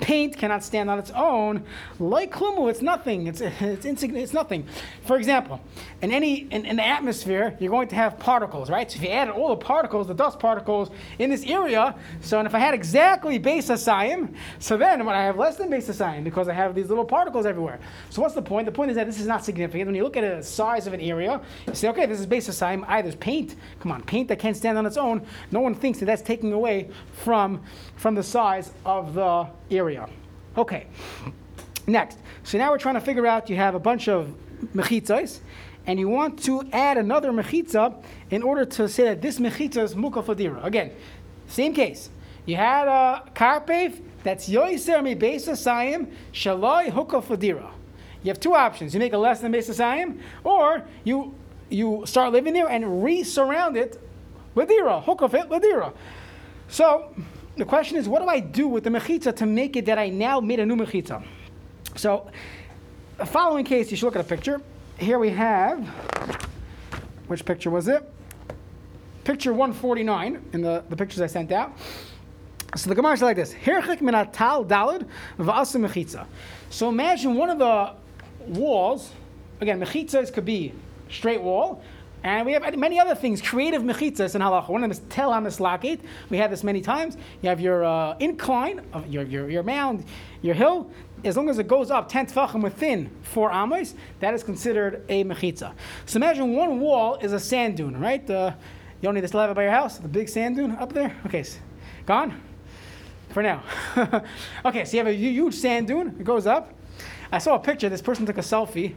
paint 0.00 0.36
cannot 0.36 0.64
stand 0.64 0.90
on 0.90 0.98
its 0.98 1.10
own. 1.12 1.64
Like 1.98 2.32
klumu, 2.32 2.70
it's 2.70 2.82
nothing. 2.82 3.26
It's 3.26 3.40
it's 3.40 3.84
insignificant. 3.84 4.24
It's 4.24 4.32
nothing. 4.32 4.66
For 5.04 5.16
example, 5.16 5.60
in 6.02 6.10
any 6.10 6.40
in, 6.50 6.66
in, 6.66 6.76
the 6.76 6.86
atmosphere, 6.86 7.56
you're 7.60 7.70
going 7.70 7.88
to 7.88 7.94
have 7.94 8.18
particles, 8.18 8.70
right? 8.70 8.90
So 8.90 8.96
if 8.96 9.02
you 9.02 9.10
add 9.10 9.28
all 9.28 9.48
the 9.48 9.56
particles, 9.56 10.06
the 10.08 10.14
dust 10.14 10.38
particles 10.38 10.90
in 11.18 11.30
this 11.30 11.44
area, 11.44 11.94
so 12.20 12.38
and 12.38 12.46
if 12.46 12.54
I 12.54 12.58
had 12.58 12.74
exactly 12.74 13.38
Beis 13.38 13.70
Hasaim, 13.70 14.34
so 14.58 14.76
then 14.76 15.04
when 15.04 15.14
I 15.14 15.22
have 15.22 15.36
less 15.36 15.56
than 15.56 15.70
Beis 15.70 15.88
Hasaim 15.88 16.24
because 16.24 16.48
I 16.48 16.54
have 16.54 16.74
these 16.74 16.88
little 16.88 17.04
particles 17.04 17.46
everywhere. 17.46 17.78
So 18.10 18.22
what's 18.22 18.34
the 18.34 18.42
point? 18.42 18.66
The 18.66 18.72
point 18.72 18.90
is 18.90 18.96
that 18.96 19.06
this 19.06 19.20
is 19.20 19.26
not 19.26 19.44
significant. 19.44 19.86
When 19.86 19.94
you 19.94 20.02
look 20.02 20.16
at 20.16 20.36
the 20.36 20.42
size 20.42 20.86
of 20.86 20.92
an 20.92 21.00
area, 21.00 21.40
you 21.66 21.74
say, 21.74 21.88
okay, 21.88 22.06
this 22.06 22.20
is 22.20 22.26
Beis 22.26 22.48
Hasaim. 22.48 22.84
I 22.88 23.02
there's 23.02 23.14
paint. 23.14 23.56
Come 23.80 23.92
on, 23.92 24.02
paint 24.02 24.28
that 24.28 24.38
can't 24.38 24.56
stand 24.56 24.78
on 24.78 24.86
its 24.86 24.96
own. 24.96 25.24
No 25.50 25.60
one 25.60 25.74
thinks 25.74 25.98
that 26.00 26.06
that's 26.06 26.22
taking 26.22 26.52
away 26.52 26.90
from 27.12 27.62
from 27.96 28.14
the 28.14 28.22
size 28.22 28.72
of 28.84 29.14
the 29.14 29.46
area. 29.70 30.08
Okay. 30.56 30.86
Next. 31.86 32.18
So 32.44 32.58
now 32.58 32.70
we're 32.70 32.78
trying 32.78 32.94
to 32.94 33.00
figure 33.00 33.26
out 33.26 33.50
you 33.50 33.56
have 33.56 33.74
a 33.74 33.80
bunch 33.80 34.08
of 34.08 34.34
mechitzas, 34.74 35.40
and 35.86 35.98
you 35.98 36.08
want 36.08 36.42
to 36.44 36.66
add 36.72 36.96
another 36.96 37.30
mechitza 37.30 38.02
in 38.30 38.42
order 38.42 38.64
to 38.64 38.88
say 38.88 39.04
that 39.04 39.20
this 39.20 39.38
mechitza 39.38 39.82
is 39.82 39.94
mukafadira. 39.94 40.64
Again, 40.64 40.92
same 41.46 41.74
case. 41.74 42.08
You 42.46 42.56
had 42.56 42.88
a 42.88 43.22
karpev 43.34 44.00
that's 44.22 44.48
yoiser 44.48 45.02
mi 45.02 45.14
beis 45.14 45.48
asayim 45.48 46.10
shaloi 46.32 46.90
hukafadira. 46.90 47.70
You 48.22 48.30
have 48.30 48.40
two 48.40 48.54
options. 48.54 48.94
You 48.94 49.00
make 49.00 49.12
a 49.12 49.18
less 49.18 49.40
than 49.40 49.52
beis 49.52 49.68
asayim, 49.68 50.20
or 50.42 50.82
you 51.04 51.34
you 51.68 52.04
start 52.06 52.32
living 52.32 52.54
there 52.54 52.68
and 52.68 53.02
re-surround 53.02 53.76
it 53.76 54.00
with 54.54 54.68
dira, 54.68 55.02
hukaf 55.04 55.34
it 55.34 55.48
with 55.48 55.62
dira. 55.62 55.92
So 56.68 57.14
the 57.56 57.64
question 57.64 57.96
is, 57.96 58.08
what 58.08 58.20
do 58.20 58.28
I 58.28 58.40
do 58.40 58.66
with 58.66 58.84
the 58.84 58.90
mechitza 58.90 59.34
to 59.36 59.46
make 59.46 59.76
it 59.76 59.86
that 59.86 59.98
I 59.98 60.08
now 60.08 60.40
made 60.40 60.60
a 60.60 60.66
new 60.66 60.76
mechitza? 60.76 61.24
So, 61.96 62.30
the 63.16 63.26
following 63.26 63.64
case, 63.64 63.90
you 63.90 63.96
should 63.96 64.06
look 64.06 64.16
at 64.16 64.22
a 64.22 64.28
picture. 64.28 64.60
Here 64.98 65.18
we 65.18 65.30
have, 65.30 65.86
which 67.28 67.44
picture 67.44 67.70
was 67.70 67.88
it? 67.88 68.02
Picture 69.22 69.52
149 69.52 70.44
in 70.52 70.62
the, 70.62 70.84
the 70.88 70.96
pictures 70.96 71.20
I 71.20 71.26
sent 71.26 71.52
out. 71.52 71.72
So 72.76 72.88
the 72.88 72.96
Gemara 72.96 73.12
is 73.12 73.22
like 73.22 73.36
this: 73.36 73.54
dalid 73.54 75.06
v'asim 75.38 75.88
mechitza. 75.88 76.26
So 76.70 76.88
imagine 76.88 77.34
one 77.34 77.50
of 77.50 77.58
the 77.58 77.92
walls. 78.46 79.12
Again, 79.60 79.80
mechitzas 79.80 80.32
could 80.32 80.44
be 80.44 80.72
straight 81.08 81.40
wall, 81.40 81.82
and 82.24 82.46
we 82.46 82.52
have 82.52 82.76
many 82.78 82.98
other 82.98 83.14
things, 83.14 83.42
creative 83.42 83.82
mechitzas 83.82 84.34
in 84.34 84.40
halacha. 84.40 84.70
One 84.70 84.82
of 84.82 84.88
them 84.88 84.90
is 84.90 85.00
tel 85.10 85.30
hamislakit. 85.30 86.00
We 86.30 86.38
have 86.38 86.50
this 86.50 86.64
many 86.64 86.80
times. 86.80 87.18
You 87.42 87.50
have 87.50 87.60
your 87.60 87.84
uh, 87.84 88.16
incline, 88.18 88.80
of 88.94 89.06
your, 89.08 89.24
your, 89.24 89.50
your 89.50 89.62
mound, 89.62 90.06
your 90.40 90.54
hill. 90.54 90.90
As 91.22 91.36
long 91.36 91.50
as 91.50 91.58
it 91.58 91.68
goes 91.68 91.90
up 91.90 92.08
10 92.08 92.28
tefachim 92.28 92.62
within 92.62 93.10
four 93.22 93.52
amos, 93.52 93.94
that 94.20 94.32
is 94.32 94.42
considered 94.42 95.04
a 95.10 95.22
mechitza. 95.24 95.74
So 96.06 96.16
imagine 96.16 96.54
one 96.54 96.80
wall 96.80 97.16
is 97.16 97.34
a 97.34 97.40
sand 97.40 97.76
dune, 97.76 98.00
right? 98.00 98.28
Uh, 98.28 98.52
you 99.00 99.02
don't 99.02 99.14
need 99.14 99.20
this 99.20 99.34
level 99.34 99.54
by 99.54 99.64
your 99.64 99.72
house, 99.72 99.98
the 99.98 100.08
big 100.08 100.30
sand 100.30 100.56
dune 100.56 100.72
up 100.72 100.94
there? 100.94 101.14
Okay, 101.26 101.44
gone? 102.06 102.40
For 103.30 103.42
now. 103.42 103.62
okay, 104.64 104.86
so 104.86 104.96
you 104.96 105.04
have 105.04 105.08
a 105.08 105.14
huge 105.14 105.54
sand 105.54 105.88
dune, 105.88 106.16
it 106.18 106.24
goes 106.24 106.46
up. 106.46 106.72
I 107.30 107.36
saw 107.36 107.56
a 107.56 107.58
picture, 107.58 107.90
this 107.90 108.00
person 108.00 108.24
took 108.24 108.38
a 108.38 108.42
selfie, 108.42 108.94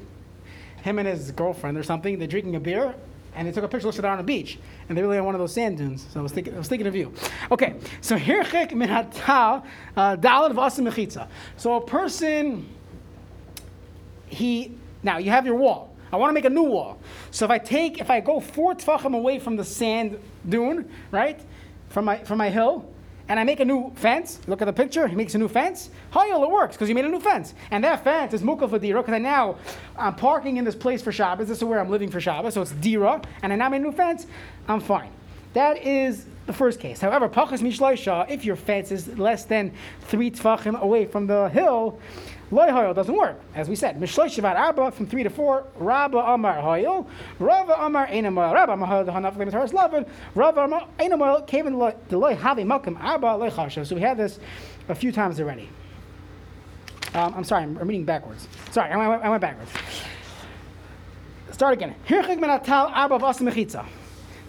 him 0.81 0.99
and 0.99 1.07
his 1.09 1.31
girlfriend 1.31 1.77
or 1.77 1.83
something, 1.83 2.19
they're 2.19 2.27
drinking 2.27 2.55
a 2.55 2.59
beer, 2.61 2.95
and 3.37 3.47
they 3.47 3.51
took 3.51 3.63
a 3.63 3.67
picture, 3.67 3.87
at 3.87 4.03
on 4.03 4.19
a 4.19 4.23
beach, 4.23 4.57
and 4.89 4.97
they 4.97 5.01
really 5.01 5.19
on 5.19 5.25
one 5.25 5.35
of 5.35 5.39
those 5.39 5.53
sand 5.53 5.77
dunes. 5.77 6.05
So 6.11 6.19
I 6.19 6.23
was 6.23 6.31
thinking, 6.31 6.55
I 6.55 6.57
was 6.57 6.67
thinking 6.67 6.87
of 6.87 6.95
you. 6.95 7.13
Okay, 7.51 7.75
so 8.01 8.17
hirchik 8.17 8.73
min 8.73 8.89
hatal 8.89 9.63
uh, 9.95 10.15
dalad 10.17 10.53
v'asim 10.53 10.89
mechitza. 10.89 11.27
So 11.55 11.75
a 11.75 11.85
person, 11.85 12.67
he 14.25 14.73
now 15.03 15.19
you 15.19 15.29
have 15.29 15.45
your 15.45 15.55
wall. 15.55 15.95
I 16.11 16.15
want 16.15 16.29
to 16.29 16.33
make 16.33 16.45
a 16.45 16.49
new 16.49 16.63
wall. 16.63 16.99
So 17.29 17.45
if 17.45 17.51
I 17.51 17.59
take, 17.59 17.99
if 17.99 18.09
I 18.09 18.21
go 18.21 18.39
four 18.39 18.73
tefachim 18.73 19.15
away 19.15 19.37
from 19.39 19.55
the 19.55 19.63
sand 19.63 20.19
dune, 20.49 20.89
right, 21.11 21.39
from 21.89 22.05
my 22.05 22.17
from 22.23 22.39
my 22.39 22.49
hill, 22.49 22.91
and 23.29 23.39
I 23.39 23.43
make 23.43 23.59
a 23.59 23.65
new 23.65 23.91
fence, 23.95 24.39
look 24.47 24.61
at 24.61 24.65
the 24.65 24.73
picture, 24.73 25.07
he 25.07 25.15
makes 25.15 25.35
a 25.35 25.37
new 25.37 25.47
fence, 25.47 25.89
Hayel, 26.13 26.43
it 26.43 26.49
works? 26.49 26.75
Because 26.75 26.87
he 26.87 26.93
made 26.93 27.05
a 27.05 27.09
new 27.09 27.19
fence. 27.19 27.53
And 27.71 27.83
that 27.83 28.03
fence 28.03 28.33
is 28.33 28.41
Mukal 28.41 28.69
for 28.69 28.79
Dira 28.79 29.01
because 29.01 29.13
I 29.13 29.19
now, 29.19 29.57
I'm 29.97 30.15
parking 30.15 30.57
in 30.57 30.65
this 30.65 30.75
place 30.75 31.01
for 31.01 31.11
Shabbos, 31.11 31.47
this 31.47 31.57
is 31.57 31.63
where 31.63 31.79
I'm 31.79 31.89
living 31.89 32.09
for 32.09 32.21
Shabbos, 32.21 32.53
so 32.53 32.61
it's 32.61 32.71
Dira, 32.71 33.21
and 33.41 33.51
I 33.51 33.55
now 33.55 33.69
made 33.69 33.81
a 33.81 33.83
new 33.83 33.91
fence, 33.91 34.27
I'm 34.67 34.79
fine. 34.79 35.11
That 35.53 35.83
is 35.83 36.25
the 36.45 36.53
first 36.53 36.79
case. 36.79 36.99
However, 36.99 37.27
Pachas 37.27 37.59
Mishloisha, 37.59 38.29
if 38.29 38.45
your 38.45 38.55
fence 38.55 38.91
is 38.91 39.17
less 39.17 39.43
than 39.43 39.71
three 40.01 40.31
tfachim 40.31 40.79
away 40.79 41.05
from 41.05 41.27
the 41.27 41.49
hill, 41.49 41.99
Loy 42.49 42.67
hoyel 42.67 42.93
doesn't 42.93 43.15
work. 43.15 43.39
As 43.55 43.67
we 43.67 43.75
said, 43.75 43.99
Mishloy 43.99 44.27
Shivat 44.27 44.55
Arba 44.55 44.91
from 44.91 45.05
three 45.05 45.23
to 45.23 45.29
four, 45.29 45.65
Rabba 45.75 46.17
Amar 46.17 46.61
hoyel, 46.61 47.05
Rava 47.39 47.73
Amar 47.73 48.07
Einamoyel, 48.07 48.53
Rabba 48.53 48.71
Amar 48.71 48.87
hoyel, 48.87 49.05
the 49.05 49.11
Hanaf 49.11 49.37
Lim 49.37 49.51
Taras 49.51 49.73
Lavan, 49.73 50.07
Rava 50.33 50.61
Amar 50.61 50.87
Einamoyel 50.97 51.45
came 51.45 51.67
in 51.67 51.73
the 51.73 52.17
Loy 52.17 52.35
Havi 52.35 52.63
Malkim 52.63 52.97
Arba 53.03 53.35
Loy 53.35 53.49
Chashav. 53.49 53.85
So 53.85 53.95
we 53.95 54.01
had 54.01 54.17
this 54.17 54.39
a 54.87 54.95
few 54.95 55.11
times 55.11 55.41
already. 55.41 55.67
Um, 57.13 57.33
I'm 57.35 57.43
sorry, 57.43 57.63
I'm, 57.63 57.77
reading 57.77 58.05
backwards. 58.05 58.47
Sorry, 58.71 58.91
I 58.91 59.07
went, 59.07 59.23
I 59.23 59.29
went 59.29 59.41
backwards. 59.41 59.71
Start 61.51 61.73
again. 61.73 61.95
Hirchik 62.07 62.39
min 62.39 62.49
atal 62.49 62.91
arba 62.93 63.19
v'asa 63.19 63.41
mechitza. 63.41 63.85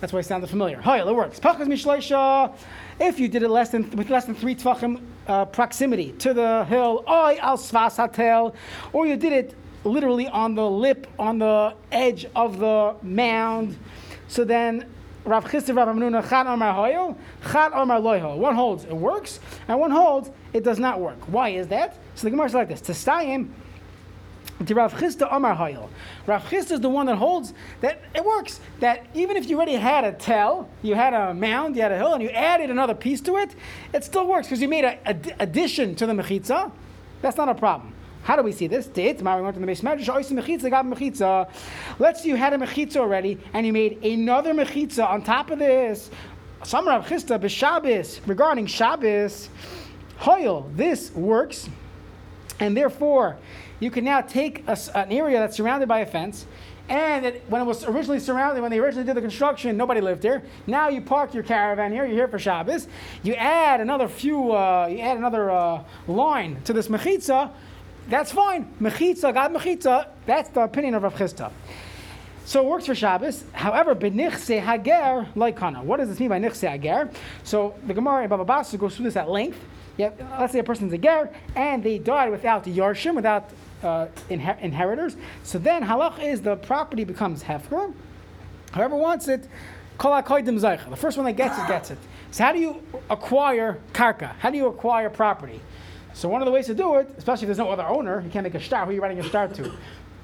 That's 0.01 0.13
why 0.13 0.21
it 0.21 0.27
sounded 0.27 0.49
familiar. 0.49 0.81
Hi, 0.83 1.01
it 1.01 1.07
works. 1.07 1.41
Pachas 1.41 1.67
mishleisha. 1.67 2.55
If 3.01 3.21
you 3.21 3.29
did 3.29 3.45
it 3.45 3.49
less 3.49 3.71
than 3.71 3.89
with 3.91 4.11
less 4.11 4.25
than 4.25 4.35
three 4.35 4.57
tvachim 4.57 5.01
uh, 5.29 5.45
proximity 5.45 6.13
to 6.19 6.35
the 6.35 6.65
hill, 6.65 7.05
oy 7.09 7.39
al 7.41 8.55
or 8.93 9.07
you 9.07 9.17
did 9.17 9.33
it 9.33 9.55
literally 9.85 10.27
on 10.27 10.55
the 10.57 10.69
lip, 10.69 11.07
on 11.19 11.39
the 11.39 11.75
edge 11.93 12.27
of 12.35 12.59
the 12.59 12.97
mound. 13.03 13.79
So 14.27 14.45
then 14.45 14.87
Rav 15.25 15.45
Chisda, 15.45 15.77
Rav 15.77 15.89
Hamnuna, 15.89 16.29
Chad 16.29 16.47
Omar 16.47 16.75
Hoyel, 16.75 17.17
Chad 17.53 17.73
Omar 17.73 18.01
Loyho. 18.01 18.37
One 18.37 18.55
holds 18.55 18.85
it 18.85 18.97
works, 18.97 19.39
and 19.69 19.79
one 19.79 19.91
holds 19.91 20.31
it 20.53 20.65
does 20.65 20.79
not 20.79 21.01
work. 21.01 21.19
Why 21.29 21.51
is 21.51 21.69
that? 21.69 21.97
So 22.17 22.25
the 22.25 22.31
Gemara 22.31 22.47
is 22.47 22.55
like 22.55 22.69
this: 22.69 22.81
to 22.83 22.93
Testayim. 22.93 23.51
To 24.67 24.75
Rav 24.75 24.93
Chisda 24.95 25.33
Omar 25.33 25.55
Hoyel. 25.55 25.89
Rav 26.27 26.43
Chisda 26.45 26.73
is 26.73 26.81
the 26.81 26.89
one 26.89 27.07
that 27.07 27.15
holds 27.17 27.55
that 27.81 28.03
it 28.13 28.25
works. 28.25 28.59
That 28.81 29.07
even 29.15 29.37
if 29.37 29.49
you 29.49 29.57
already 29.57 29.75
had 29.75 30.03
a 30.03 30.13
tell, 30.13 30.69
you 30.83 30.97
had 30.97 31.15
a 31.15 31.33
mound, 31.33 31.77
you 31.77 31.83
had 31.83 31.93
a 31.93 31.97
hill, 31.97 32.15
and 32.15 32.23
you 32.23 32.31
added 32.31 32.69
another 32.69 32.95
piece 32.95 33.21
to 33.23 33.37
it, 33.37 33.55
it 33.93 34.03
still 34.03 34.27
works 34.27 34.49
because 34.49 34.61
you 34.61 34.67
made 34.69 34.85
an 34.85 35.21
addition 35.39 35.95
to 35.95 36.07
the 36.07 36.13
mechitza. 36.13 36.73
That's 37.23 37.37
not 37.37 37.49
a 37.49 37.55
problem. 37.55 37.95
How 38.25 38.35
do 38.35 38.43
we 38.43 38.51
see 38.51 38.67
this? 38.67 38.89
The. 38.89 39.15
Let's 41.99 42.23
say 42.23 42.29
you 42.29 42.37
had 42.37 42.53
a 42.53 42.59
mechitza 42.59 42.97
already, 42.97 43.39
and 43.55 43.65
you 43.65 43.73
made 43.73 44.05
another 44.05 44.53
mechitza 44.53 45.09
on 45.09 45.23
top 45.23 45.51
of 45.51 45.61
this. 45.61 46.11
Some 46.65 46.89
Rav 46.89 47.07
b'Shabbos 47.07 48.21
regarding 48.27 48.67
Shabbos. 48.67 49.49
Hoyel, 50.19 50.69
this 50.77 51.13
works, 51.13 51.69
and 52.59 52.77
therefore 52.77 53.39
you 53.81 53.91
can 53.91 54.05
now 54.05 54.21
take 54.21 54.65
a, 54.67 54.77
an 54.95 55.13
area 55.13 55.39
that's 55.39 55.57
surrounded 55.57 55.89
by 55.89 56.01
a 56.01 56.07
fence, 56.07 56.47
and 56.89 57.27
it, 57.27 57.45
when 57.49 57.61
it 57.61 57.65
was 57.65 57.85
originally 57.85 58.19
surrounded, 58.19 58.63
when 58.63 58.71
they 58.71 58.79
originally 58.79 59.07
did 59.07 59.15
the 59.15 59.21
construction, 59.21 59.77
nobody 59.77 60.01
lived 60.01 60.23
here. 60.23 60.43
Now 60.67 60.89
you 60.89 61.03
park 61.03 61.35
your 61.35 61.43
caravan 61.43 61.93
here. 61.93 62.07
You're 62.07 62.15
here 62.15 62.29
for 62.29 62.39
Shabbos. 62.39 62.89
You 63.23 63.35
add 63.35 63.81
another 63.81 64.09
few. 64.09 64.53
Uh, 64.53 64.89
you 64.91 65.01
add 65.01 65.19
another 65.19 65.51
uh, 65.51 65.85
line 66.07 66.63
to 66.65 66.73
this 66.73 66.89
mechitza. 66.89 67.51
That's 68.09 68.33
fine. 68.33 68.75
Mechitza, 68.81 69.35
God 69.35 69.53
mechitza. 69.53 70.09
That's 70.25 70.49
the 70.49 70.63
opinion 70.63 70.95
of 70.95 71.03
Rav 71.03 71.15
Chisda. 71.15 71.53
So 72.47 72.63
it 72.63 72.67
works 72.67 72.87
for 72.87 72.95
Shabbos. 72.95 73.45
However, 73.53 73.95
benichse 73.95 74.59
hager 74.59 75.29
like 75.35 75.59
kana. 75.59 75.83
What 75.83 75.99
does 75.99 76.09
this 76.09 76.19
mean 76.19 76.31
by 76.31 76.41
nichse 76.41 76.67
hager? 76.67 77.11
So 77.45 77.75
the 77.87 77.93
Gemara 77.93 78.23
in 78.23 78.31
Baba 78.31 78.47
Basra 78.47 78.79
goes 78.79 78.97
through 78.97 79.05
this 79.05 79.17
at 79.17 79.29
length. 79.29 79.63
Yeah, 79.99 80.13
let's 80.39 80.55
say 80.55 80.61
a 80.61 80.65
person's 80.65 80.93
a 80.95 80.99
ger 80.99 81.29
and 81.55 81.83
they 81.83 81.99
died 81.99 82.31
without 82.31 82.65
the 82.65 82.75
yarshim, 82.75 83.15
without 83.15 83.51
uh, 83.83 84.07
inher- 84.31 84.61
inheritors. 84.61 85.17
So 85.43 85.59
then 85.59 85.83
halach 85.83 86.19
is 86.23 86.43
the 86.43 86.57
property 86.57 87.05
becomes 87.05 87.43
hefker. 87.43 87.93
Whoever 88.75 88.97
wants 88.97 89.29
it, 89.29 89.49
the 89.99 90.97
first 90.97 91.17
one 91.17 91.27
that 91.27 91.37
gets 91.37 91.59
it 91.59 91.67
gets 91.67 91.91
it. 91.91 91.99
So 92.31 92.45
how 92.45 92.53
do 92.53 92.59
you 92.59 92.83
acquire 93.11 93.79
karka? 93.93 94.35
How 94.39 94.51
do 94.51 94.57
you 94.57 94.67
acquire 94.67 95.11
property? 95.11 95.61
So 96.13 96.29
one 96.29 96.43
of 96.43 96.47
the 96.47 96.53
ways 96.53 96.67
to 96.67 96.75
do 96.75 96.97
it, 96.97 97.13
especially 97.17 97.45
if 97.45 97.49
there's 97.49 97.59
no 97.59 97.71
other 97.71 97.85
owner, 97.85 98.21
you 98.21 98.31
can't 98.31 98.45
make 98.45 98.55
a 98.55 98.61
star. 98.61 98.85
Who 98.85 98.91
are 98.91 98.95
you 98.95 99.01
writing 99.01 99.21
a 99.21 99.25
star 99.25 99.49
to? 99.49 99.73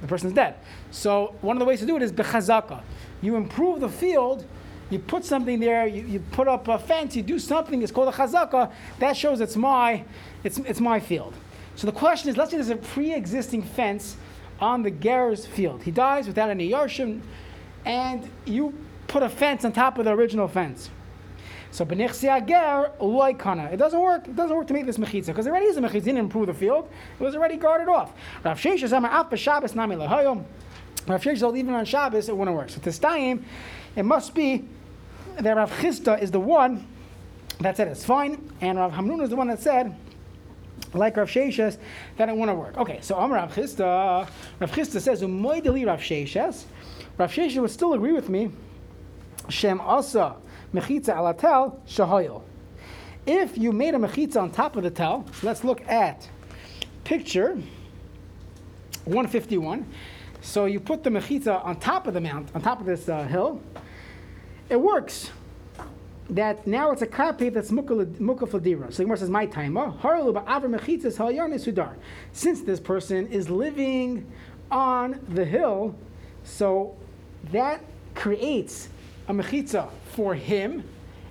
The 0.00 0.08
person's 0.08 0.32
dead. 0.32 0.56
So 0.90 1.34
one 1.40 1.56
of 1.56 1.61
the 1.61 1.64
ways 1.64 1.80
to 1.80 1.87
do 1.87 1.96
it 1.96 2.02
is 2.02 2.12
bechazaka. 2.12 2.82
You 3.23 3.37
improve 3.37 3.80
the 3.80 3.88
field. 3.88 4.44
You 4.90 4.99
put 4.99 5.25
something 5.25 5.61
there. 5.61 5.87
You, 5.87 6.02
you 6.02 6.20
put 6.32 6.46
up 6.46 6.68
a 6.68 6.78
fence. 6.78 7.16
You 7.16 7.23
do 7.23 7.38
something. 7.38 7.80
It's 7.80 7.92
called 7.92 8.08
a 8.08 8.16
chazaka. 8.16 8.70
That 8.99 9.16
shows 9.16 9.40
it's 9.40 9.56
my, 9.56 10.04
it's, 10.42 10.58
it's 10.58 10.80
my 10.80 11.00
field. 11.00 11.34
So 11.76 11.86
the 11.86 11.92
question 11.92 12.30
is, 12.30 12.36
let's 12.36 12.50
say 12.50 12.56
there's 12.56 12.70
a 12.70 12.76
pre-existing 12.76 13.62
fence 13.62 14.16
on 14.60 14.82
the 14.82 14.90
Ger's 14.90 15.44
field. 15.46 15.82
He 15.82 15.90
dies 15.90 16.26
without 16.26 16.50
any 16.50 16.70
yarshim, 16.70 17.20
and 17.84 18.28
you 18.44 18.74
put 19.08 19.22
a 19.22 19.28
fence 19.28 19.64
on 19.64 19.72
top 19.72 19.98
of 19.98 20.04
the 20.04 20.12
original 20.12 20.48
fence. 20.48 20.90
So 21.70 21.84
benichsi 21.84 22.32
ager 22.32 22.92
loikana. 23.00 23.72
It 23.72 23.78
doesn't 23.78 23.98
work. 23.98 24.28
It 24.28 24.36
doesn't 24.36 24.56
work 24.56 24.68
to 24.68 24.72
make 24.72 24.86
this 24.86 24.96
mechitza 24.96 25.26
because 25.26 25.48
already 25.48 25.66
is 25.66 25.76
a 25.76 25.80
mechitza. 25.80 26.04
didn't 26.04 26.18
improve 26.18 26.46
the 26.46 26.54
field. 26.54 26.88
It 27.18 27.22
was 27.22 27.34
already 27.34 27.56
guarded 27.56 27.88
off. 27.88 28.12
Rav 28.44 28.60
Sheshes 28.60 28.96
Amar 28.96 29.10
Af 29.10 29.28
b'Shabbos 29.28 29.74
Nami 29.74 29.96
Lahayom. 29.96 30.44
Rav 31.08 31.20
Sheshes 31.20 31.56
even 31.56 31.74
on 31.74 31.84
Shabbos 31.84 32.28
it 32.28 32.36
wouldn't 32.36 32.56
work. 32.56 32.70
So 32.70 32.80
Testayim, 32.80 33.42
it 33.96 34.04
must 34.04 34.34
be 34.34 34.68
that 35.36 35.56
Rav 35.56 35.72
Chisda 35.78 36.22
is 36.22 36.30
the 36.30 36.38
one 36.38 36.86
that 37.58 37.76
said 37.76 37.88
it's 37.88 38.04
fine, 38.04 38.52
and 38.60 38.78
Rav 38.78 38.92
Hamnun 38.92 39.22
is 39.22 39.30
the 39.30 39.36
one 39.36 39.48
that 39.48 39.60
said 39.60 39.96
like 40.94 41.16
Rav 41.16 41.28
Sheshes, 41.28 41.78
that 42.16 42.28
it 42.28 42.36
wouldn't 42.36 42.58
work. 42.58 42.76
Okay, 42.78 42.98
so 43.02 43.16
Amar 43.16 43.38
Rav 43.38 43.54
Chisda, 43.54 44.28
Rav 44.60 44.70
Chisda 44.70 45.00
says, 45.00 45.22
Umoideli 45.22 45.86
Rav 45.86 46.00
Sheshes. 46.00 46.64
Rav 47.18 47.32
Sheshes 47.32 47.60
would 47.60 47.70
still 47.70 47.94
agree 47.94 48.12
with 48.12 48.28
me. 48.28 48.50
Shem 49.48 49.80
Asa 49.80 50.37
Mechitza 50.72 51.14
Alatel 51.16 51.78
Shahoyel. 51.87 52.42
If 53.26 53.57
you 53.57 53.72
made 53.72 53.94
a 53.94 53.98
mechitza 53.98 54.40
on 54.42 54.50
top 54.50 54.76
of 54.76 54.83
the 54.83 54.90
tel, 54.90 55.24
let's 55.42 55.64
look 55.64 55.87
at 55.88 56.28
picture 57.04 57.54
151. 59.04 59.87
So 60.42 60.66
you 60.66 60.78
put 60.78 61.02
the 61.02 61.11
mechitza 61.11 61.64
on 61.64 61.76
top 61.76 62.07
of 62.07 62.12
the 62.12 62.20
mount, 62.20 62.50
on 62.54 62.61
top 62.61 62.80
of 62.80 62.87
this 62.87 63.09
uh, 63.09 63.24
hill. 63.24 63.62
It 64.68 64.76
works 64.76 65.30
that 66.30 66.66
now 66.66 66.90
it's 66.90 67.02
a 67.02 67.06
carpe 67.06 67.52
that's 67.52 67.70
mukafladira. 67.70 68.90
So 68.90 68.98
the 68.98 69.04
Gemara 69.04 69.18
says, 69.18 69.30
"My 69.30 69.46
timer 69.46 69.92
oh, 69.92 69.98
sudar." 70.00 71.94
Since 72.32 72.62
this 72.62 72.80
person 72.80 73.26
is 73.28 73.50
living 73.50 74.30
on 74.70 75.20
the 75.28 75.44
hill, 75.44 75.94
so 76.42 76.96
that 77.52 77.82
creates 78.14 78.88
a 79.28 79.34
mechitza 79.34 79.90
for 80.12 80.34
him, 80.34 80.84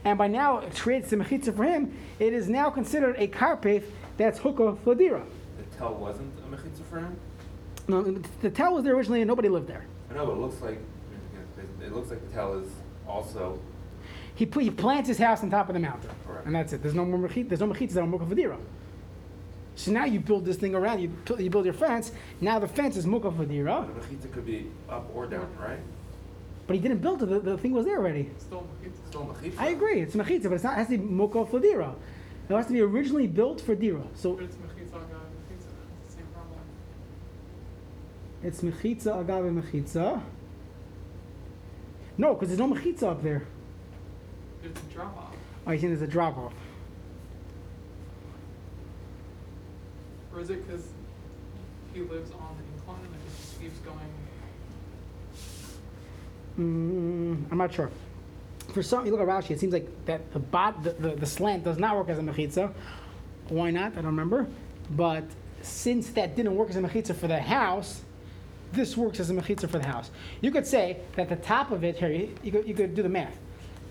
and 0.06 0.18
by 0.18 0.28
now 0.28 0.60
it 0.60 0.76
creates 0.76 1.12
a 1.14 1.18
mechitza 1.18 1.56
for 1.56 1.64
him. 1.64 1.98
It 2.20 2.34
is 2.34 2.48
now 2.48 2.70
considered 2.70 3.16
a 3.18 3.28
carpe 3.28 3.84
that's 4.18 4.40
hukah 4.40 4.78
fladira. 4.78 5.24
The 5.58 5.78
tel 5.78 5.96
wasn't 5.96 6.32
a 6.40 6.56
mechitza 6.56 6.84
for 6.90 7.00
him. 7.00 7.18
No, 7.88 8.02
the 8.42 8.50
tel 8.50 8.76
was 8.76 8.84
there 8.84 8.96
originally, 8.96 9.22
and 9.22 9.28
nobody 9.28 9.50
lived 9.50 9.68
there. 9.68 9.86
I 10.12 10.14
know, 10.14 10.26
but 10.28 10.34
it 10.34 10.40
looks 10.40 10.62
like 10.62 10.80
it 11.82 11.94
looks 11.94 12.12
like 12.12 12.22
the 12.28 12.34
tel 12.34 12.54
is 12.54 12.70
also 13.08 13.60
he, 14.36 14.46
put, 14.46 14.64
he 14.64 14.72
plants 14.72 15.08
his 15.08 15.18
house 15.18 15.44
on 15.44 15.52
top 15.52 15.70
of 15.70 15.74
the 15.74 15.80
mountain. 15.80 16.10
Correct. 16.26 16.46
And 16.46 16.56
that's 16.56 16.74
it. 16.74 16.82
There's 16.82 16.96
no 16.96 17.06
more 17.06 17.28
mechit, 17.30 17.50
there's 17.50 17.60
no 17.60 17.68
mechitas 17.68 17.92
that 17.92 18.02
are 18.02 18.08
mukaf 18.08 18.58
So 19.76 19.92
now 19.92 20.06
you 20.06 20.20
build 20.20 20.46
this 20.46 20.58
thing 20.58 20.74
around, 20.76 21.02
you, 21.02 21.12
you 21.38 21.50
build 21.50 21.66
your 21.66 21.74
fence, 21.74 22.12
now 22.42 22.60
the 22.60 22.68
fence 22.68 22.98
is 22.98 23.06
mukaf 23.06 23.36
vadira. 23.36 23.88
The 23.88 24.00
mechitza 24.02 24.32
could 24.34 24.46
be 24.46 24.68
up 24.90 25.10
or 25.14 25.28
down, 25.28 25.48
right? 25.60 25.80
But 26.66 26.76
he 26.76 26.82
didn't 26.82 27.00
build 27.00 27.22
it, 27.22 27.28
the, 27.28 27.40
the 27.40 27.58
thing 27.58 27.74
was 27.74 27.86
there 27.86 27.98
already. 27.98 28.30
Still 28.38 28.68
mechitza. 28.82 29.08
Still 29.10 29.26
mechitza. 29.26 29.60
I 29.60 29.68
agree, 29.70 30.02
it's 30.02 30.16
mechitza, 30.16 30.44
but 30.44 30.54
it's 30.54 30.64
not, 30.64 30.74
it 30.74 30.78
has 30.78 30.88
to 30.88 30.98
be 30.98 31.04
mukaf 31.04 31.50
vadira. 31.50 31.94
It 32.50 32.54
has 32.54 32.66
to 32.68 32.74
be 32.74 32.82
originally 32.82 33.28
built 33.28 33.62
for 33.62 33.76
dira. 33.76 34.04
So 34.16 34.34
But 34.34 34.46
it's 34.46 34.56
mechitza 34.56 34.96
agav 34.96 35.22
mechitza. 35.38 35.70
It's 36.04 36.16
the 36.16 36.18
same 36.18 36.28
problem. 36.34 36.60
it's 38.44 38.62
mechitza 38.62 39.20
agave 39.20 39.52
mechitza. 39.62 40.22
No, 42.18 42.34
because 42.34 42.50
there's 42.50 42.60
no 42.60 42.74
mechitza 42.74 43.04
up 43.04 43.24
there. 43.24 43.44
It's 44.64 44.82
a 44.82 44.86
drop 44.86 45.18
off. 45.18 45.36
Oh, 45.68 45.72
you 45.72 45.80
think 45.80 45.92
there's 45.92 46.08
a 46.08 46.12
drop 46.12 46.38
off. 46.38 46.54
Or 50.34 50.40
is 50.40 50.50
it 50.50 50.66
because 50.66 50.88
he 51.94 52.02
lives 52.02 52.32
on 52.32 52.58
the 52.58 52.64
incline 52.76 53.06
and 53.06 53.14
it 53.14 53.42
just 53.42 53.62
keeps 53.62 53.80
going? 53.80 53.98
Mm, 56.60 57.52
I'm 57.52 57.58
not 57.58 57.74
sure. 57.74 57.90
For 58.74 58.82
some, 58.82 59.06
you 59.06 59.12
look 59.12 59.22
at 59.22 59.28
Rashi, 59.28 59.52
it 59.52 59.60
seems 59.60 59.74
like 59.74 59.88
that 60.06 60.32
the 60.34 60.40
bot, 60.40 60.84
the, 60.84 60.92
the, 60.92 61.16
the 61.16 61.26
slant 61.26 61.64
does 61.64 61.78
not 61.78 61.96
work 61.96 62.10
as 62.10 62.18
a 62.18 62.22
mechitza. 62.22 62.72
Why 63.50 63.72
not? 63.72 63.94
I 63.94 63.96
don't 63.96 64.06
remember. 64.06 64.48
But 64.92 65.24
since 65.62 66.10
that 66.12 66.36
didn't 66.36 66.56
work 66.56 66.70
as 66.70 66.78
a 66.78 66.82
mechitza 66.82 67.16
for 67.16 67.28
the 67.28 67.40
house, 67.40 68.02
this 68.72 68.98
works 68.98 69.20
as 69.20 69.30
a 69.30 69.34
mechitza 69.34 69.70
for 69.70 69.78
the 69.78 69.88
house. 69.88 70.10
You 70.42 70.52
could 70.52 70.66
say 70.66 70.98
that 71.16 71.30
the 71.30 71.36
top 71.36 71.72
of 71.72 71.84
it, 71.84 71.98
here, 71.98 72.10
you, 72.10 72.36
you, 72.44 72.52
could, 72.52 72.68
you 72.68 72.74
could 72.74 72.96
do 72.96 73.04
the 73.04 73.10
math. 73.10 73.38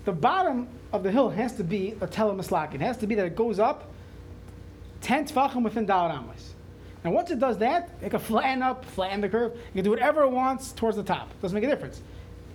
The 0.05 0.11
bottom 0.11 0.67
of 0.91 1.03
the 1.03 1.11
hill 1.11 1.29
has 1.29 1.55
to 1.57 1.63
be 1.63 1.95
a 2.01 2.07
telemaslak. 2.07 2.73
It 2.73 2.81
has 2.81 2.97
to 2.97 3.07
be 3.07 3.15
that 3.15 3.25
it 3.25 3.35
goes 3.35 3.59
up 3.59 3.89
10 5.01 5.27
tfachim 5.27 5.63
within 5.63 5.85
Dalar 5.85 6.11
Amos. 6.11 6.53
Now, 7.03 7.11
once 7.11 7.31
it 7.31 7.39
does 7.39 7.57
that, 7.57 7.89
it 8.01 8.11
can 8.11 8.19
flatten 8.19 8.61
up, 8.61 8.85
flatten 8.85 9.19
the 9.21 9.27
curve. 9.27 9.51
It 9.51 9.73
can 9.75 9.83
do 9.83 9.89
whatever 9.89 10.23
it 10.23 10.31
wants 10.31 10.71
towards 10.71 10.95
the 10.95 11.03
top. 11.03 11.29
Doesn't 11.41 11.53
make 11.53 11.63
a 11.63 11.67
difference. 11.67 12.01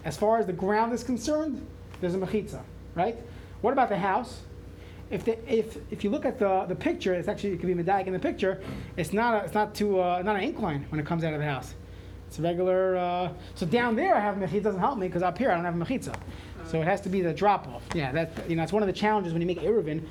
As 0.04 0.16
far 0.16 0.38
as 0.38 0.46
the 0.46 0.54
ground 0.54 0.92
is 0.92 1.04
concerned, 1.04 1.66
there's 2.00 2.14
a 2.14 2.18
mechitza, 2.18 2.62
right? 2.94 3.16
What 3.61 3.72
about 3.72 3.90
the 3.90 3.98
house? 3.98 4.40
If, 5.11 5.24
the, 5.24 5.52
if, 5.52 5.76
if 5.90 6.04
you 6.04 6.11
look 6.11 6.24
at 6.24 6.38
the, 6.38 6.64
the 6.68 6.74
picture, 6.74 7.14
it's 7.14 7.28
actually 7.28 7.52
it 7.52 7.61
could 7.61 7.66
be 7.66 7.74
medag 7.74 8.06
in 8.06 8.12
the 8.12 8.18
picture. 8.18 8.62
It's 8.96 9.12
not 9.12 9.42
a, 9.42 9.44
it's 9.44 9.54
not 9.54 9.74
too 9.74 10.00
uh, 10.00 10.22
not 10.22 10.37
an 10.37 10.42
incline 10.42 10.87
when 10.90 11.00
it 11.00 11.06
comes 11.06 11.24
out 11.24 11.32
of 11.32 11.40
the 11.40 11.46
house. 11.46 11.74
It's 12.26 12.38
a 12.38 12.42
regular. 12.42 12.96
Uh, 12.96 13.32
so 13.54 13.64
down 13.64 13.96
there 13.96 14.14
I 14.14 14.20
have 14.20 14.37
mechitza 14.37 14.64
doesn't 14.64 14.80
help 14.80 14.98
me 14.98 15.08
because 15.08 15.22
up 15.22 15.38
here 15.38 15.50
I 15.50 15.54
don't 15.54 15.64
have 15.64 15.74
mechitza. 15.74 16.14
So 16.68 16.81
it 16.81 16.85
has 16.85 17.00
to 17.02 17.09
be 17.09 17.20
the 17.20 17.33
drop 17.33 17.66
off. 17.68 17.83
Yeah, 17.94 18.12
that 18.12 18.48
you 18.48 18.57
know 18.57 18.62
it's 18.62 18.72
one 18.72 18.83
of 18.83 18.87
the 18.87 18.92
challenges 18.92 19.33
when 19.33 19.42
you 19.42 19.46
make 19.46 19.61
Eruvin 19.61 20.02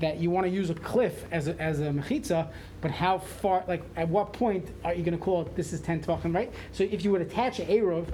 that 0.00 0.18
you 0.18 0.30
want 0.30 0.46
to 0.46 0.52
use 0.52 0.70
a 0.70 0.74
cliff 0.74 1.24
as 1.30 1.48
a, 1.48 1.60
as 1.60 1.80
a 1.80 1.84
mechitza, 1.84 2.48
but 2.80 2.90
how 2.90 3.18
far, 3.18 3.64
like 3.66 3.82
at 3.96 4.08
what 4.08 4.32
point 4.32 4.68
are 4.84 4.92
you 4.92 5.02
going 5.02 5.16
to 5.16 5.22
call 5.22 5.42
it 5.42 5.56
this 5.56 5.72
is 5.72 5.80
10 5.80 6.02
tvachim, 6.02 6.34
right? 6.34 6.52
So 6.72 6.84
if 6.84 7.04
you 7.04 7.10
would 7.12 7.22
attach 7.22 7.60
an 7.60 7.68
Eruv 7.68 8.06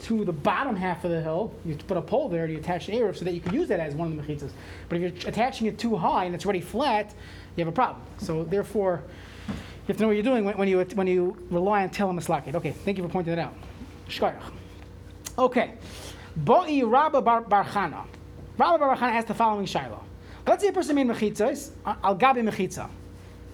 to 0.00 0.24
the 0.24 0.32
bottom 0.32 0.76
half 0.76 1.04
of 1.04 1.10
the 1.10 1.20
hill, 1.20 1.52
you 1.64 1.74
put 1.74 1.96
a 1.96 2.02
pole 2.02 2.28
there 2.28 2.46
to 2.46 2.54
attach 2.54 2.86
the 2.86 2.92
Eruv 2.92 3.16
so 3.16 3.24
that 3.24 3.34
you 3.34 3.40
can 3.40 3.52
use 3.54 3.68
that 3.68 3.80
as 3.80 3.94
one 3.94 4.12
of 4.12 4.16
the 4.16 4.22
mechitzas. 4.22 4.52
But 4.88 5.00
if 5.00 5.22
you're 5.22 5.28
attaching 5.28 5.66
it 5.66 5.78
too 5.78 5.96
high 5.96 6.24
and 6.24 6.34
it's 6.34 6.44
already 6.44 6.60
flat, 6.60 7.12
you 7.56 7.64
have 7.64 7.72
a 7.72 7.74
problem. 7.74 8.02
So 8.18 8.44
therefore, 8.44 9.02
you 9.48 9.54
have 9.88 9.96
to 9.96 10.02
know 10.02 10.08
what 10.08 10.14
you're 10.14 10.22
doing 10.22 10.44
when, 10.44 10.56
when 10.56 10.68
you 10.68 10.80
when 10.94 11.06
you 11.06 11.36
rely 11.50 11.82
on 11.82 11.90
Telem 11.90 12.18
Maslakit. 12.18 12.54
Okay, 12.54 12.70
thank 12.70 12.96
you 12.96 13.02
for 13.02 13.10
pointing 13.10 13.34
that 13.34 13.42
out. 13.42 13.54
Shkoyach. 14.08 14.40
Okay. 15.36 15.72
Bo'i 16.44 16.88
Rabba 16.90 17.20
Bar 17.20 17.42
Barchana. 17.42 18.04
Rabba 18.56 18.78
Bar 18.78 18.96
Barchana 18.96 19.26
the 19.26 19.34
following 19.34 19.66
Shiloh. 19.66 20.02
Let's 20.46 20.62
say 20.62 20.68
a 20.68 20.72
person 20.72 20.96
made 20.96 21.06
mechitzas, 21.06 21.70
al 21.84 22.16
gabi 22.16 22.48
mechitza, 22.48 22.88